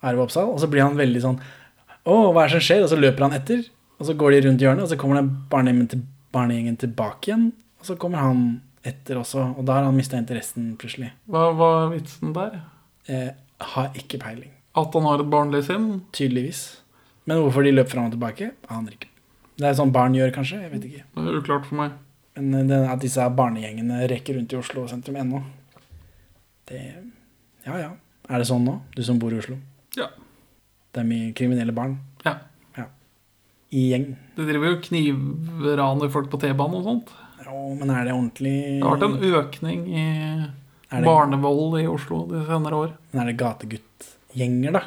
[0.06, 1.40] Arve Oppsal, og så blir han veldig sånn
[2.06, 2.84] Å, hva er det som skjer?
[2.86, 3.64] Og så løper han etter,
[3.98, 6.04] og så går de rundt hjørnet, og så kommer den barnegjengen, til,
[6.36, 7.48] barnegjengen tilbake igjen,
[7.80, 8.44] og så kommer han
[8.86, 11.10] etter også, og da har han mista interessen plutselig.
[11.26, 12.60] Hva var vitsen der?
[13.10, 13.32] Eh,
[13.74, 14.52] har ikke peiling.
[14.78, 15.88] At han har et barnlig sinn?
[16.14, 16.62] Tydeligvis.
[17.26, 19.10] Men hvorfor de løp fram og tilbake, aner ikke.
[19.56, 20.60] Det er sånn barn gjør, kanskje.
[20.62, 21.04] Jeg vet ikke.
[21.16, 21.94] Det er uklart for meg.
[22.36, 25.42] Men eh, det, at disse barnegjengene rekker rundt i Oslo sentrum ennå,
[26.70, 26.82] det
[27.66, 27.94] Ja ja.
[28.26, 29.56] Er det sånn nå, du som bor i Oslo?
[29.96, 30.08] Ja.
[30.92, 31.98] Det er mye kriminelle barn?
[32.24, 32.36] Ja.
[32.76, 32.86] ja.
[33.72, 34.06] I gjeng?
[34.36, 37.14] Du driver jo knivraner folk på T-banen og sånt.
[37.46, 40.06] Jo, men er det ordentlig Det har vært en økning i
[40.90, 42.92] det- barnevold i Oslo de senere år.
[43.12, 44.82] Men er det gateguttgjenger, da?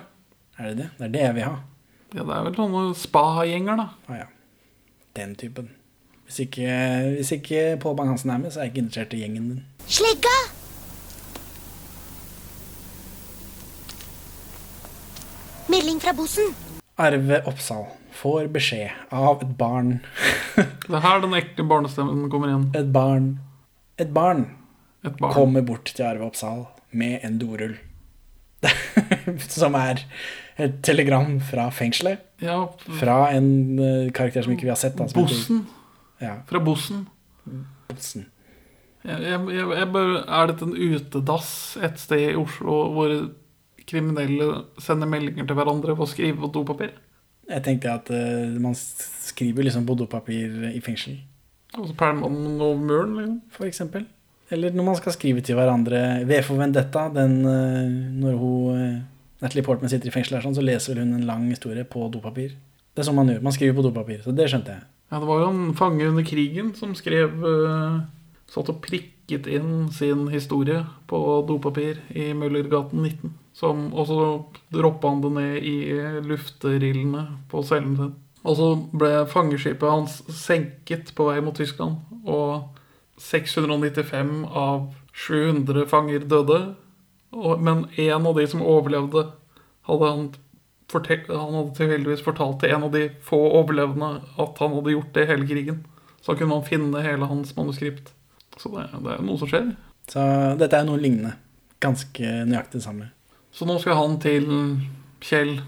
[0.60, 0.90] Er det det?
[0.98, 1.56] Det er det jeg vil ha.
[2.14, 3.90] Ja, det er vel sånne spa-gjenger, da.
[4.10, 4.26] Ah, ja.
[5.16, 5.70] Den typen.
[6.26, 6.68] Hvis ikke,
[7.18, 9.64] hvis ikke Pål Bang-Hansen er med, så er jeg ikke interessert i gjengen din.
[9.88, 10.36] Slegga!
[15.70, 16.54] Melding fra bossen.
[17.00, 17.86] Arve Oppsal
[18.18, 20.00] får beskjed av et barn
[20.56, 22.66] Det er her den ekte barnestemmen kommer inn.
[22.76, 23.28] Et barn
[24.02, 24.48] Et barn,
[25.06, 25.34] Et barn.
[25.34, 27.78] kommer bort til Arve Oppsal med en dorull.
[29.48, 30.02] som er
[30.60, 32.26] et telegram fra fengselet.
[32.44, 32.58] Ja.
[33.00, 35.00] Fra en eh, karakter som ikke vi har sett.
[35.00, 35.62] Altså, Bossen.
[36.20, 36.40] Ja.
[36.50, 37.06] Fra Bossen.
[37.88, 38.26] Bossen.
[39.06, 43.14] Jeg, jeg, jeg, jeg er dette en utedass et sted i Oslo hvor
[43.90, 46.94] kriminelle sender meldinger til hverandre for å skrive på dopapir?
[47.50, 51.18] Jeg tenkte at uh, man skriver liksom på dopapir i fengsel.
[51.78, 53.16] Og så perler man den over muren?
[53.18, 53.40] Liksom.
[53.56, 54.06] For eksempel.
[54.54, 57.90] Eller når man skal skrive til hverandre V for Vendetta, den, uh,
[58.22, 61.86] når hun, uh, Natalie Portman sitter i fengsel, sånn, så leser hun en lang historie
[61.90, 62.54] på dopapir.
[62.94, 63.44] Det er sånn man gjør.
[63.46, 64.22] Man skriver på dopapir.
[64.26, 64.88] Så det skjønte jeg.
[65.10, 67.34] Ja, det var jo en fange under krigen som skrev
[68.50, 73.34] Satt og prikket inn sin historie på dopapir i Møllergaten 19.
[73.60, 74.26] Som, og så
[74.72, 75.76] droppa han det ned i
[76.24, 78.14] lufterillene på cellen sin.
[78.48, 82.00] Og så ble fangeskipet hans senket på vei mot Tyskland.
[82.24, 82.70] Og
[83.20, 86.60] 695 av 700 fanger døde.
[87.36, 89.28] Og, men en av de som overlevde,
[89.90, 90.30] hadde han
[90.90, 95.28] han hadde tilfeldigvis fortalt til en av de få overlevende at han hadde gjort det
[95.30, 95.84] hele krigen.
[96.22, 98.10] Så kunne man finne hele hans manuskript.
[98.58, 99.70] Så det, det er noe som skjer.
[100.10, 100.26] Så
[100.58, 101.36] dette er noe lignende.
[101.80, 103.12] Ganske nøyaktig det samme.
[103.56, 104.46] Så nå skal han til
[105.26, 105.60] Kjell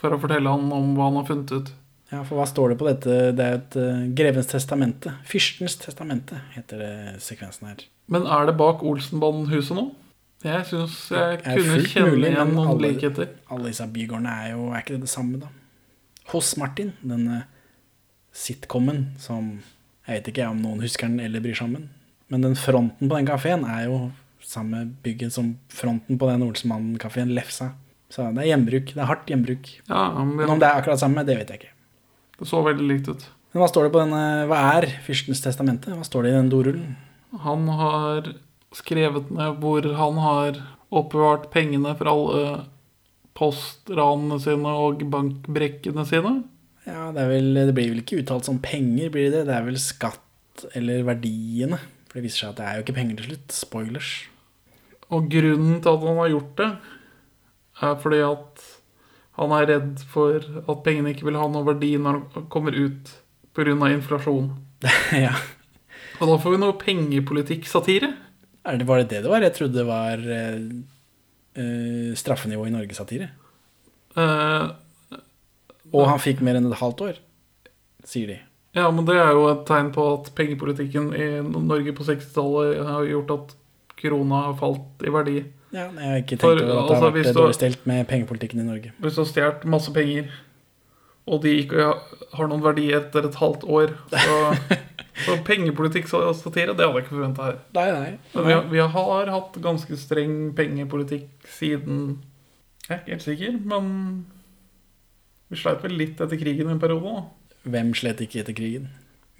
[0.00, 1.72] for å fortelle han om hva han har funnet ut.
[2.12, 3.18] Ja, for hva står det på dette?
[3.36, 5.14] Det er et uh, grevens testamente.
[5.28, 6.94] Fyrstens testamente heter det
[7.24, 7.84] sekvensen her.
[8.12, 9.86] Men er det bak Olsenbanden-huset nå?
[10.42, 13.28] Jeg syns jeg er kunne kjenne mulig, igjen noen alle- likheter.
[13.54, 15.52] Alle disse bygårdene er jo Er ikke det det samme, da?
[16.32, 17.44] Hos Martin, denne
[18.34, 19.60] sitcomen som
[20.08, 21.88] Jeg vet ikke om noen husker den eller bryr seg om den.
[22.32, 23.98] Men den fronten på den kafeen er jo
[24.46, 27.72] samme bygget som fronten på den Olsenmannen-kafeen Lefsa.
[28.12, 28.90] Så det er gjenbruk.
[28.92, 29.70] Det er hardt gjenbruk.
[29.88, 31.72] Ja, men Men om det er akkurat samme, det vet jeg ikke.
[32.38, 33.24] det så veldig likt ut.
[33.52, 35.92] Men hva står det på denne Hva er fyrstens testamente?
[35.92, 36.96] Hva står det i den dorullen?
[37.44, 38.34] Han har
[38.76, 40.60] skrevet ned hvor han har
[40.92, 42.64] oppbevart pengene for alle
[43.36, 46.34] postranene sine og bankbrekkene sine.
[46.84, 49.46] Ja, det, er vel, det blir vel ikke uttalt som penger, blir det det?
[49.48, 51.78] Det er vel skatt eller verdiene.
[52.10, 53.54] For det viser seg at det er jo ikke penger til slutt.
[53.56, 54.10] Spoilers.
[55.12, 56.68] Og grunnen til at han har gjort det,
[57.82, 58.62] er fordi at
[59.40, 63.10] han er redd for at pengene ikke vil ha noe verdi når han kommer ut
[63.56, 63.74] pga.
[63.92, 64.50] inflasjon.
[65.24, 65.34] ja.
[66.20, 68.12] Og da får vi noe pengepolitikk-satire.
[68.64, 69.42] Er det, var det det det var?
[69.42, 73.28] Jeg trodde det var eh, straffenivå i Norge-satire.
[74.16, 74.68] Eh,
[75.92, 77.18] Og han fikk mer enn et halvt år,
[78.08, 78.38] sier de.
[78.76, 83.08] ja, men det er jo et tegn på at pengepolitikken i Norge på 60-tallet har
[83.10, 83.52] gjort at
[84.02, 85.36] krona har falt i verdi.
[85.72, 88.06] Ja, jeg har ikke tenkt over at det altså, har altså, vært dårlig stelt med
[88.10, 88.90] pengepolitikken i Norge.
[89.00, 90.32] Hvis du har stjålet masse penger,
[91.32, 91.86] og de ikke
[92.34, 94.36] har noen verdi etter et halvt år Så,
[95.26, 97.58] så pengepolitikk-satire, det hadde jeg ikke forventa her.
[97.78, 98.12] Nei, nei.
[98.34, 102.18] Men vi, har- vi har hatt ganske streng pengepolitikk siden
[102.88, 103.92] Jeg er ikke helt sikker, men
[105.52, 107.22] vi sleit vel litt etter krigen en periode.
[107.68, 108.88] Hvem slet ikke etter krigen?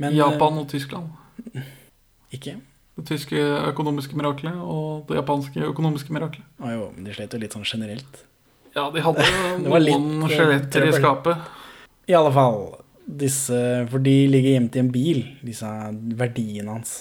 [0.01, 1.11] Men, Japan og Tyskland.
[2.37, 2.55] Ikke?
[2.99, 3.39] Det tyske
[3.71, 6.45] økonomiske miraklet og det japanske økonomiske miraklet.
[6.61, 8.21] Å jo, men de slet jo litt sånn generelt.
[8.77, 9.25] Ja, de hadde
[9.65, 11.51] noen eh, skjeletter i skapet.
[12.11, 12.61] I alle fall,
[13.07, 13.57] disse,
[13.91, 15.69] for de ligger gjemt i en bil, disse
[16.19, 16.95] verdiene hans.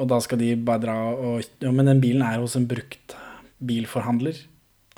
[0.00, 3.16] Og da skal de bare dra og Ja, men den bilen er hos en brukt
[3.62, 4.36] bilforhandler.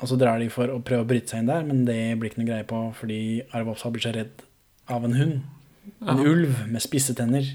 [0.01, 2.31] Og så drar de for å prøve å bryte seg inn der, men det blir
[2.31, 3.19] ikke noe greie på fordi
[3.55, 4.43] Arve Oppsal blir så redd
[4.91, 5.37] av en hund.
[6.03, 6.31] En Ja.
[6.31, 7.45] ulv med spisse tenner.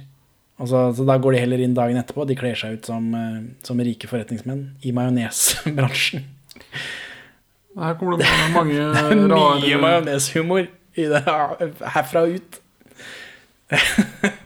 [0.60, 2.26] Og så, da går de heller inn dagen etterpå.
[2.28, 6.26] De kler seg ut som, eh, som rike forretningsmenn i majonesbransjen.
[7.80, 10.68] Her kommer det mange Det er mye rare majoneshumor
[11.94, 12.60] herfra og ut.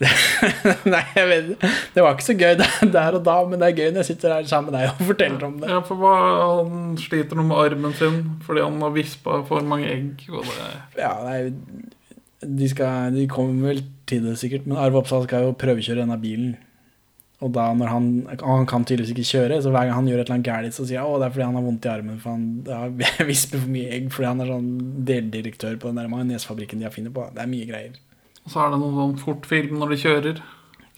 [0.00, 1.62] Nei, jeg vet
[1.94, 4.34] Det var ikke så gøy der, og da, men det er gøy når jeg sitter
[4.36, 5.70] her sammen med deg og forteller om det.
[5.72, 6.12] Ja, for hva,
[6.62, 10.24] Han sliter nå med armen sin fordi han har vispa for mange egg.
[10.32, 10.70] Og det,
[11.00, 11.40] Ja, nei,
[12.40, 16.18] de, skal, de kommer vel til det sikkert, men Arve Oppsal skal jo prøvekjøre denne
[16.20, 16.54] bilen.
[17.40, 20.26] Og da når han, han kan tydeligvis ikke kjøre, så hver gang han gjør et
[20.26, 22.18] eller annet gærent, så sier han at det er fordi han har vondt i armen,
[22.20, 22.46] for han
[23.00, 24.70] ja, visper for mye egg, fordi han er sånn
[25.08, 27.26] deldirektør på den der majonesfabrikken de har funnet på.
[27.36, 28.00] Det er mye greier.
[28.44, 30.42] og så er det noen sånn fortfilm når de kjører.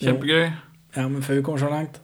[0.03, 0.49] Kjempegøy.
[0.97, 2.03] Ja, men før vi kommer så langt,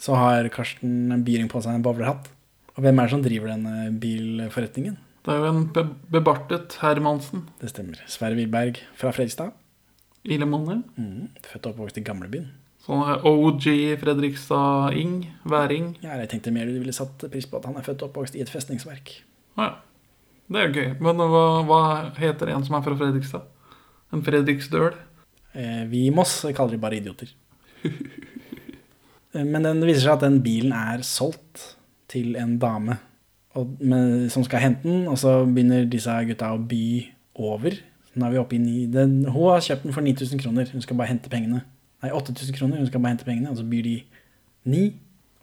[0.00, 2.32] så har Karsten en Byring på seg en bowlerhatt.
[2.76, 4.96] Og hvem er det som driver denne bilforretningen?
[5.26, 5.82] Det er jo en be
[6.14, 7.48] bebartet Hermansen.
[7.58, 7.98] Det stemmer.
[8.06, 9.56] Sverre Wiberg fra Fredrikstad.
[10.22, 10.84] Illemanne.
[10.94, 12.44] Mm, født og oppvokst i gamlebyen.
[12.86, 13.66] Sånn OG
[13.98, 15.16] Fredrikstad Ing.
[15.50, 15.96] Væring.
[16.04, 18.38] Ja, jeg tenkte mer du ville satt pris på at han er født og oppvokst
[18.38, 19.10] i et festningsverk.
[19.58, 19.72] Ja,
[20.46, 20.92] det er jo gøy.
[21.02, 21.80] Men hva, hva
[22.20, 23.50] heter en som er fra Fredrikstad?
[24.14, 24.92] En Fredriksdøl?
[25.58, 27.34] Eh, vi i Moss kaller de bare idioter.
[29.34, 31.72] Eh, Men det viser seg at den bilen er solgt
[32.08, 33.00] til en dame
[33.56, 36.86] og, med, som skal hente den, og så begynner disse gutta å by
[37.40, 37.78] over.
[38.16, 38.84] Nå er vi oppe i ni.
[38.92, 40.68] Den, hun har kjøpt den for 9000 kroner.
[40.72, 41.62] Hun skal bare hente pengene.
[42.04, 42.80] Nei, 8000 kroner.
[42.80, 43.96] Hun skal bare hente pengene, og så byr de
[44.72, 44.84] ni.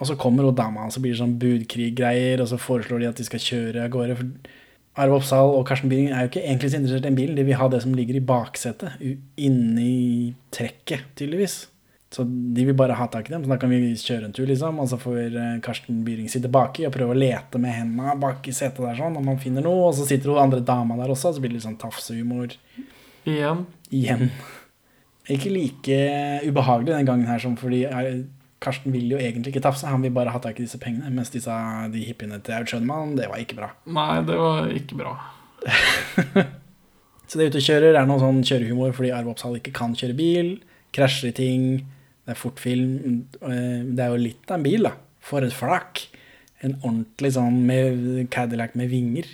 [0.01, 3.09] Og så kommer hun dama, og så blir det sånn budkrig-greier, og så foreslår de
[3.11, 4.17] at de skal kjøre av gårde.
[4.19, 7.37] For Arve Oppsal og Karsten Byring er jo ikke egentlig så interessert i den bilen.
[7.37, 8.97] De vil ha det som ligger i baksetet,
[9.41, 11.63] inni trekket, tydeligvis.
[12.13, 14.45] Så de vil bare ha tak i dem, så da kan vi kjøre en tur,
[14.45, 14.77] liksom.
[14.83, 18.45] Og så får eh, Karsten Byring sitte baki og prøve å lete med hendene bak
[18.45, 19.87] i setet der, sånn, om han finner noe.
[19.89, 22.53] Og så sitter hun andre dama der også, så blir det litt sånn tafsehumor.
[23.25, 23.65] Igjen.
[23.89, 24.29] Igjen.
[25.33, 25.99] Ikke like
[26.43, 28.23] ubehagelig den gangen her som fordi eh,
[28.63, 31.09] Karsten vil jo egentlig ikke tafse, han vil bare ha tak i disse pengene.
[31.11, 31.55] Mens disse,
[31.91, 33.71] de hippiene til Aud Schønemann, det var ikke bra.
[33.89, 35.15] Nei, det var ikke bra.
[37.27, 40.15] Så det ute og kjører er noe sånn kjørehumor fordi Arve Oppsal ikke kan kjøre
[40.17, 40.53] bil.
[40.93, 41.63] Krasjer i ting.
[42.23, 42.91] Det er fortfilm.
[43.41, 44.93] eh, Det er jo litt av en bil, da.
[45.23, 46.05] For et flak.
[46.63, 49.25] En ordentlig sånn med Cadillac med vinger.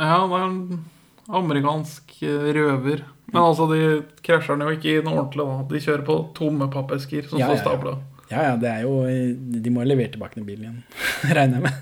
[0.00, 0.84] Ja, det er en
[1.28, 3.04] amerikansk eh, røver.
[3.32, 5.44] Men altså, de krasjer den jo ikke i noe ordentlig.
[5.46, 5.62] da.
[5.68, 7.66] De kjører på tomme pappesker som Ja, står ja, ja.
[7.66, 7.94] stabla.
[8.32, 10.82] Ja, ja, det er jo eh, De må jo levere tilbake den bilen igjen,
[11.36, 11.74] regner jeg med.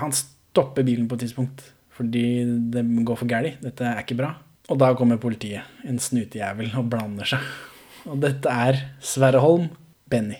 [0.00, 1.66] Han stopper bilen på et tidspunkt
[2.00, 2.22] fordi
[2.72, 3.58] det går for galt.
[3.60, 4.30] Dette er ikke bra.
[4.70, 7.46] Og da kommer politiet, en snutejævel, og blander seg.
[8.06, 9.68] Og dette er Sverre Holm,
[10.10, 10.38] Benny.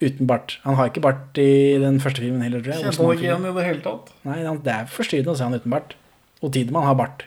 [0.00, 0.56] Uten bart.
[0.64, 2.94] Han har ikke bart i den første filmen heller, tror jeg.
[2.96, 4.14] Kjenner ikke igjen i det hele tatt.
[4.24, 5.92] Nei, det er forstyrrende å se han uten bart.
[6.40, 7.26] Og Tidemann har bart.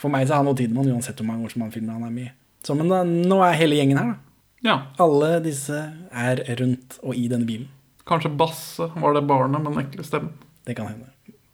[0.00, 2.08] For meg så er han og Tidemann uansett hvor mange år som han filmer han
[2.08, 2.32] er med i.
[2.64, 4.22] Så, men da, nå er hele gjengen her, da.
[4.64, 4.76] Ja.
[5.04, 5.76] Alle disse
[6.10, 7.68] er rundt og i denne bilen.
[8.08, 10.32] Kanskje Basse var det barnet med den ekle stemmen.
[10.66, 11.12] Det kan hende.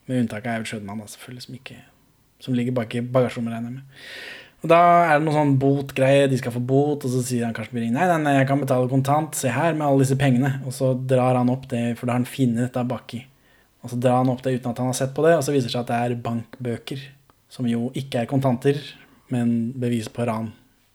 [0.08, 1.78] Med unntak av Aud Sjødmann, da, selvfølgelig, som, ikke,
[2.42, 4.06] som ligger bak i bagasjerommet, regner jeg med.
[4.62, 4.78] Og Da
[5.08, 7.96] er det noe sånn botgreie, de skal få bot, og så sier han Karsten Byring
[7.96, 10.54] nei, nei, jeg kan betale kontant, se her med alle disse pengene.
[10.62, 13.24] Og så drar han opp det, for da har han funnet dette baki.
[13.82, 15.54] Og så drar han opp det uten at han har sett på det, og så
[15.54, 17.02] viser det seg at det er bankbøker.
[17.52, 18.78] Som jo ikke er kontanter,
[19.34, 20.52] men bevis på ran.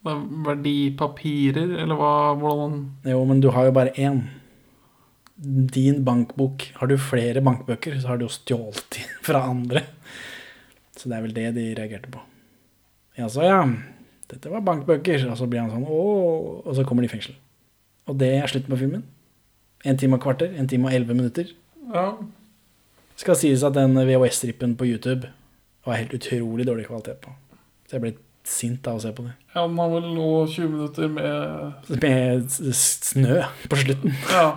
[0.08, 2.80] Er verdipapirer, eller hva, hvordan
[3.12, 4.24] Jo, men du har jo bare én.
[5.38, 6.70] Din bankbok.
[6.80, 9.84] Har du flere bankbøker, så har du jo stjålet fra andre.
[10.98, 12.22] Så det er vel det de reagerte på.
[13.18, 13.60] Ja, så ja.
[14.32, 15.28] Dette var bankbøker.
[15.32, 16.64] Og så blir han sånn ååå.
[16.66, 17.38] Og så kommer de i fengsel.
[18.08, 19.04] Og det er slutten på filmen.
[19.86, 20.54] En time og kvarter.
[20.58, 21.52] En time og elleve minutter.
[21.94, 22.08] Ja.
[23.18, 25.30] Skal sies at den VHS-strippen på YouTube
[25.88, 27.32] var helt utrolig dårlig kvalitet på.
[27.88, 28.14] Så jeg ble
[28.48, 29.34] sint av å se på det.
[29.56, 34.14] ja, den har vel nå 20 minutter med Med snø på slutten.
[34.32, 34.48] Ja.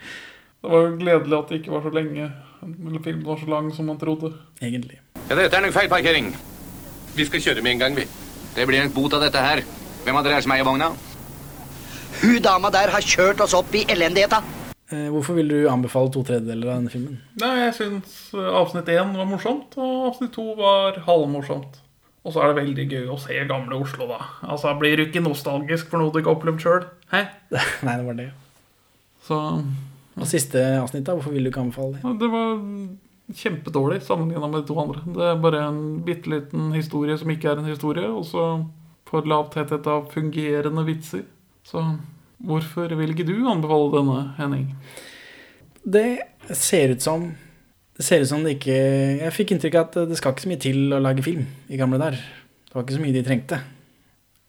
[0.64, 2.26] Det var jo gledelig at det ikke var så lenge
[2.64, 4.30] Eller filmen var så lang som man trodde.
[4.62, 4.96] Egentlig.
[5.24, 6.26] Ja, dette er nok feilparkering.
[7.16, 8.04] Vi skal kjøre med en gang, vi.
[8.54, 9.62] Det blir en bot av dette her.
[10.04, 10.90] Hvem av dere er som eier vogna?
[12.20, 14.42] Hun dama der har kjørt oss opp i elendigheta.
[14.92, 17.16] Eh, hvorfor vil du anbefale to tredjedeler av denne filmen?
[17.40, 21.80] Nei, jeg syns eh, avsnitt én var morsomt, og avsnitt to var halvmorsomt.
[22.24, 24.20] Og så er det veldig gøy å se gamle Oslo, da.
[24.44, 26.84] Altså, Blir du ikke nostalgisk for noe du ikke har opplevd sjøl?
[27.14, 28.28] Nei, det var det.
[29.24, 29.40] Så
[30.20, 31.16] Og siste avsnitt, da?
[31.16, 32.14] Hvorfor vil du ikke anbefale det?
[32.20, 32.54] Det var
[33.32, 35.00] kjempedårlig sammenligna med de to andre.
[35.14, 38.48] Det er bare en bitte liten historie som ikke er en historie, og så
[39.08, 41.24] for lav tetthet av fungerende vitser.
[41.64, 41.80] Så
[42.44, 44.68] hvorfor vil ikke du anbefale denne, Henning?
[45.84, 46.18] Det
[46.56, 47.34] ser ut som
[47.94, 48.74] Det ser ut som det ikke
[49.20, 51.78] Jeg fikk inntrykk av at det skal ikke så mye til å lage film i
[51.78, 52.16] gamle der.
[52.18, 53.60] Det var ikke så mye de trengte.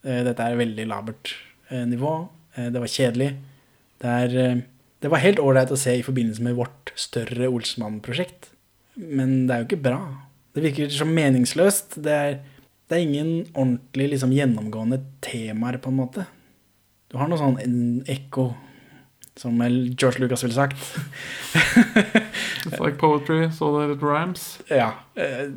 [0.04, 1.36] Eh, Dette er veldig labert
[1.70, 2.16] eh, nivå.
[2.56, 3.30] Eh, Det var kjedelig.
[4.02, 4.64] Det, er,
[5.00, 8.50] det var helt ålreit å se i forbindelse med vårt større Olsmann-prosjekt.
[8.98, 10.00] Men det er jo ikke bra.
[10.56, 11.98] Det virker så meningsløst.
[12.04, 12.38] Det er
[12.88, 16.28] Det er ingen ordentlig liksom, gjennomgående temaer, på en måte.
[17.10, 18.52] Du har noe sånn en ekko,
[19.36, 19.58] som
[19.98, 20.78] George Lucas ville sagt.
[22.66, 24.60] It's like poetry, so that it rhymes.
[24.70, 24.92] Ja.
[25.16, 25.48] eh,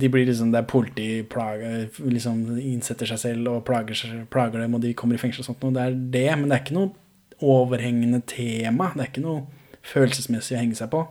[0.00, 3.96] De blir liksom, det er politiplager, liksom innsetter seg selv og plager,
[4.32, 5.64] plager dem, og de kommer i fengsel og sånt.
[5.64, 6.92] Og det er det, men det er ikke noe
[7.40, 8.90] overhengende tema.
[8.94, 9.46] Det er ikke noe
[9.88, 11.06] følelsesmessig å henge seg på.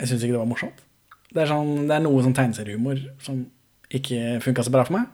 [0.00, 0.82] Jeg syns ikke det var morsomt.
[1.36, 3.42] Det er, sånn, det er noe sånn tegneseriehumor som
[3.92, 5.10] ikke funka så bra for meg.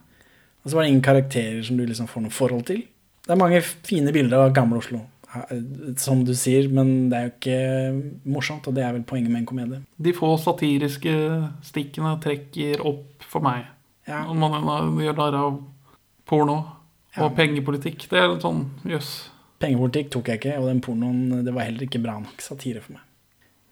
[0.62, 2.84] Og så var det ingen karakterer som du liksom får noe forhold til.
[3.22, 5.00] Det er mange fine bilder av gamle Oslo,
[5.34, 5.58] eh,
[5.98, 9.42] som du sier, men det er jo ikke morsomt, og det er vel poenget med
[9.42, 9.82] en komedie.
[9.98, 11.14] De få satiriske
[11.66, 13.66] stikkene trekker opp for meg.
[14.08, 14.24] Ja.
[14.26, 15.60] Når man gjør narr av
[16.26, 16.58] porno
[17.20, 18.08] og pengepolitikk.
[18.10, 19.12] Det er litt sånn jøss.
[19.62, 22.96] Pengepolitikk tok jeg ikke, og den pornoen det var heller ikke bra nok satire for
[22.96, 23.06] meg.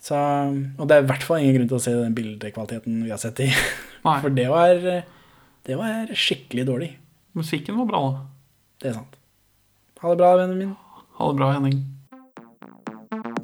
[0.01, 3.13] Så, og det er i hvert fall ingen grunn til å se den bildekvaliteten vi
[3.13, 3.51] har sett i.
[4.07, 4.81] For det var,
[5.69, 6.91] det var skikkelig dårlig.
[7.37, 8.23] Musikken var bra, da.
[8.81, 9.19] Det er sant.
[10.01, 10.77] Ha det bra, vennen min.
[11.19, 11.83] Ha det bra, Henning.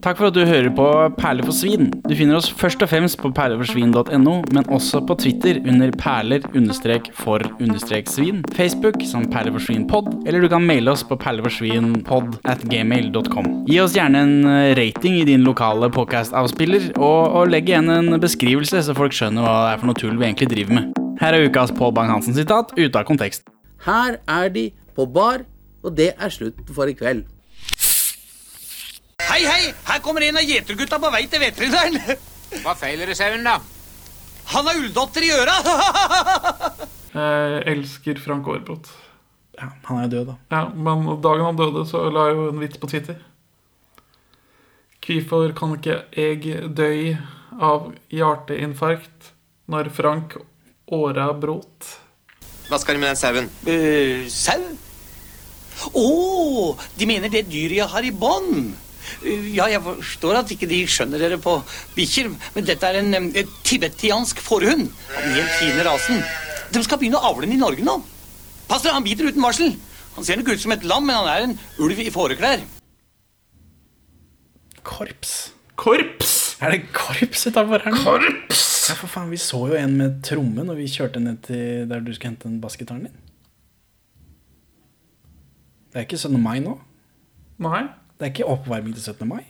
[0.04, 0.86] Takk for at du hører på
[1.16, 1.88] Perler for svin.
[2.06, 9.00] Du finner oss først og fremst på perleforsvin.no, men også på Twitter under perler-for-svin, Facebook
[9.08, 13.50] som perleforsvinpod, eller du kan maile oss på perleforsvinpod at gmail.com.
[13.70, 18.16] Gi oss gjerne en eh, rating i din lokale podcast-avspiller, og, og legg igjen en
[18.22, 21.04] beskrivelse, så folk skjønner hva det er for noe tull vi egentlig driver med.
[21.22, 23.46] Her er ukas Pål Bang-Hansen-sitat ute av kontekst.
[23.86, 25.46] Her er de på bar,
[25.84, 27.24] og det er slutt for i kveld.
[29.36, 29.64] Hei, hei!
[29.84, 32.20] Her kommer en av gjetergutta på vei til veterinæren.
[32.62, 33.58] Hva feiler det sauen, da?
[34.54, 35.56] Han har ulldotter i øra!
[37.12, 38.88] Jeg elsker Frank Aarbrot.
[39.60, 40.36] Ja, han er jo død, da.
[40.54, 43.18] Ja, men dagen han døde, så la jeg jo en vits på Twitter.
[45.04, 46.88] Hvorfor kan ikke jeg dø
[47.60, 49.30] av hjerteinfarkt
[49.68, 50.38] når Frank
[50.96, 51.92] Åra brot?
[52.70, 53.52] Hva skal du med den sauen?
[54.32, 54.58] sau?
[55.92, 56.08] Å,
[56.96, 58.72] de mener det dyret jeg har i bånd.
[59.54, 61.56] Ja, jeg forstår at ikke de skjønner dere på
[61.96, 63.30] bikkjer, men dette er en en
[63.66, 66.22] tibetiansk forhund av den helt fine rasen.
[66.74, 67.98] De skal begynne å avle den i Norge nå.
[68.66, 69.76] Pass dere, han biter uten varsel.
[70.16, 72.64] Han ser nok ut som et lam, men han er en ulv i fåreklær.
[74.86, 75.34] Korps.
[75.76, 76.32] Korps?
[76.64, 78.00] Er det korps utafor her nå?
[78.00, 78.64] Korps!
[78.86, 82.04] Ja, for faen, vi så jo en med tromme når vi kjørte ned til der
[82.04, 83.22] du skulle hente den bassgitaren din.
[85.90, 86.38] Det er ikke 17.
[86.42, 86.76] mai nå.
[87.66, 87.86] Nei.
[88.16, 89.28] Det er ikke oppvarming til 17.
[89.28, 89.44] mai.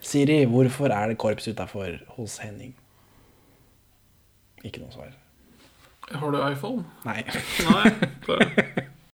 [0.00, 2.74] Siri, hvorfor er det korps utafor hos Henning?
[4.64, 5.12] Ikke noe svar.
[6.10, 6.84] Har du iPhone?
[7.04, 7.22] Nei.
[7.68, 7.90] Nei.
[8.26, 8.84] det-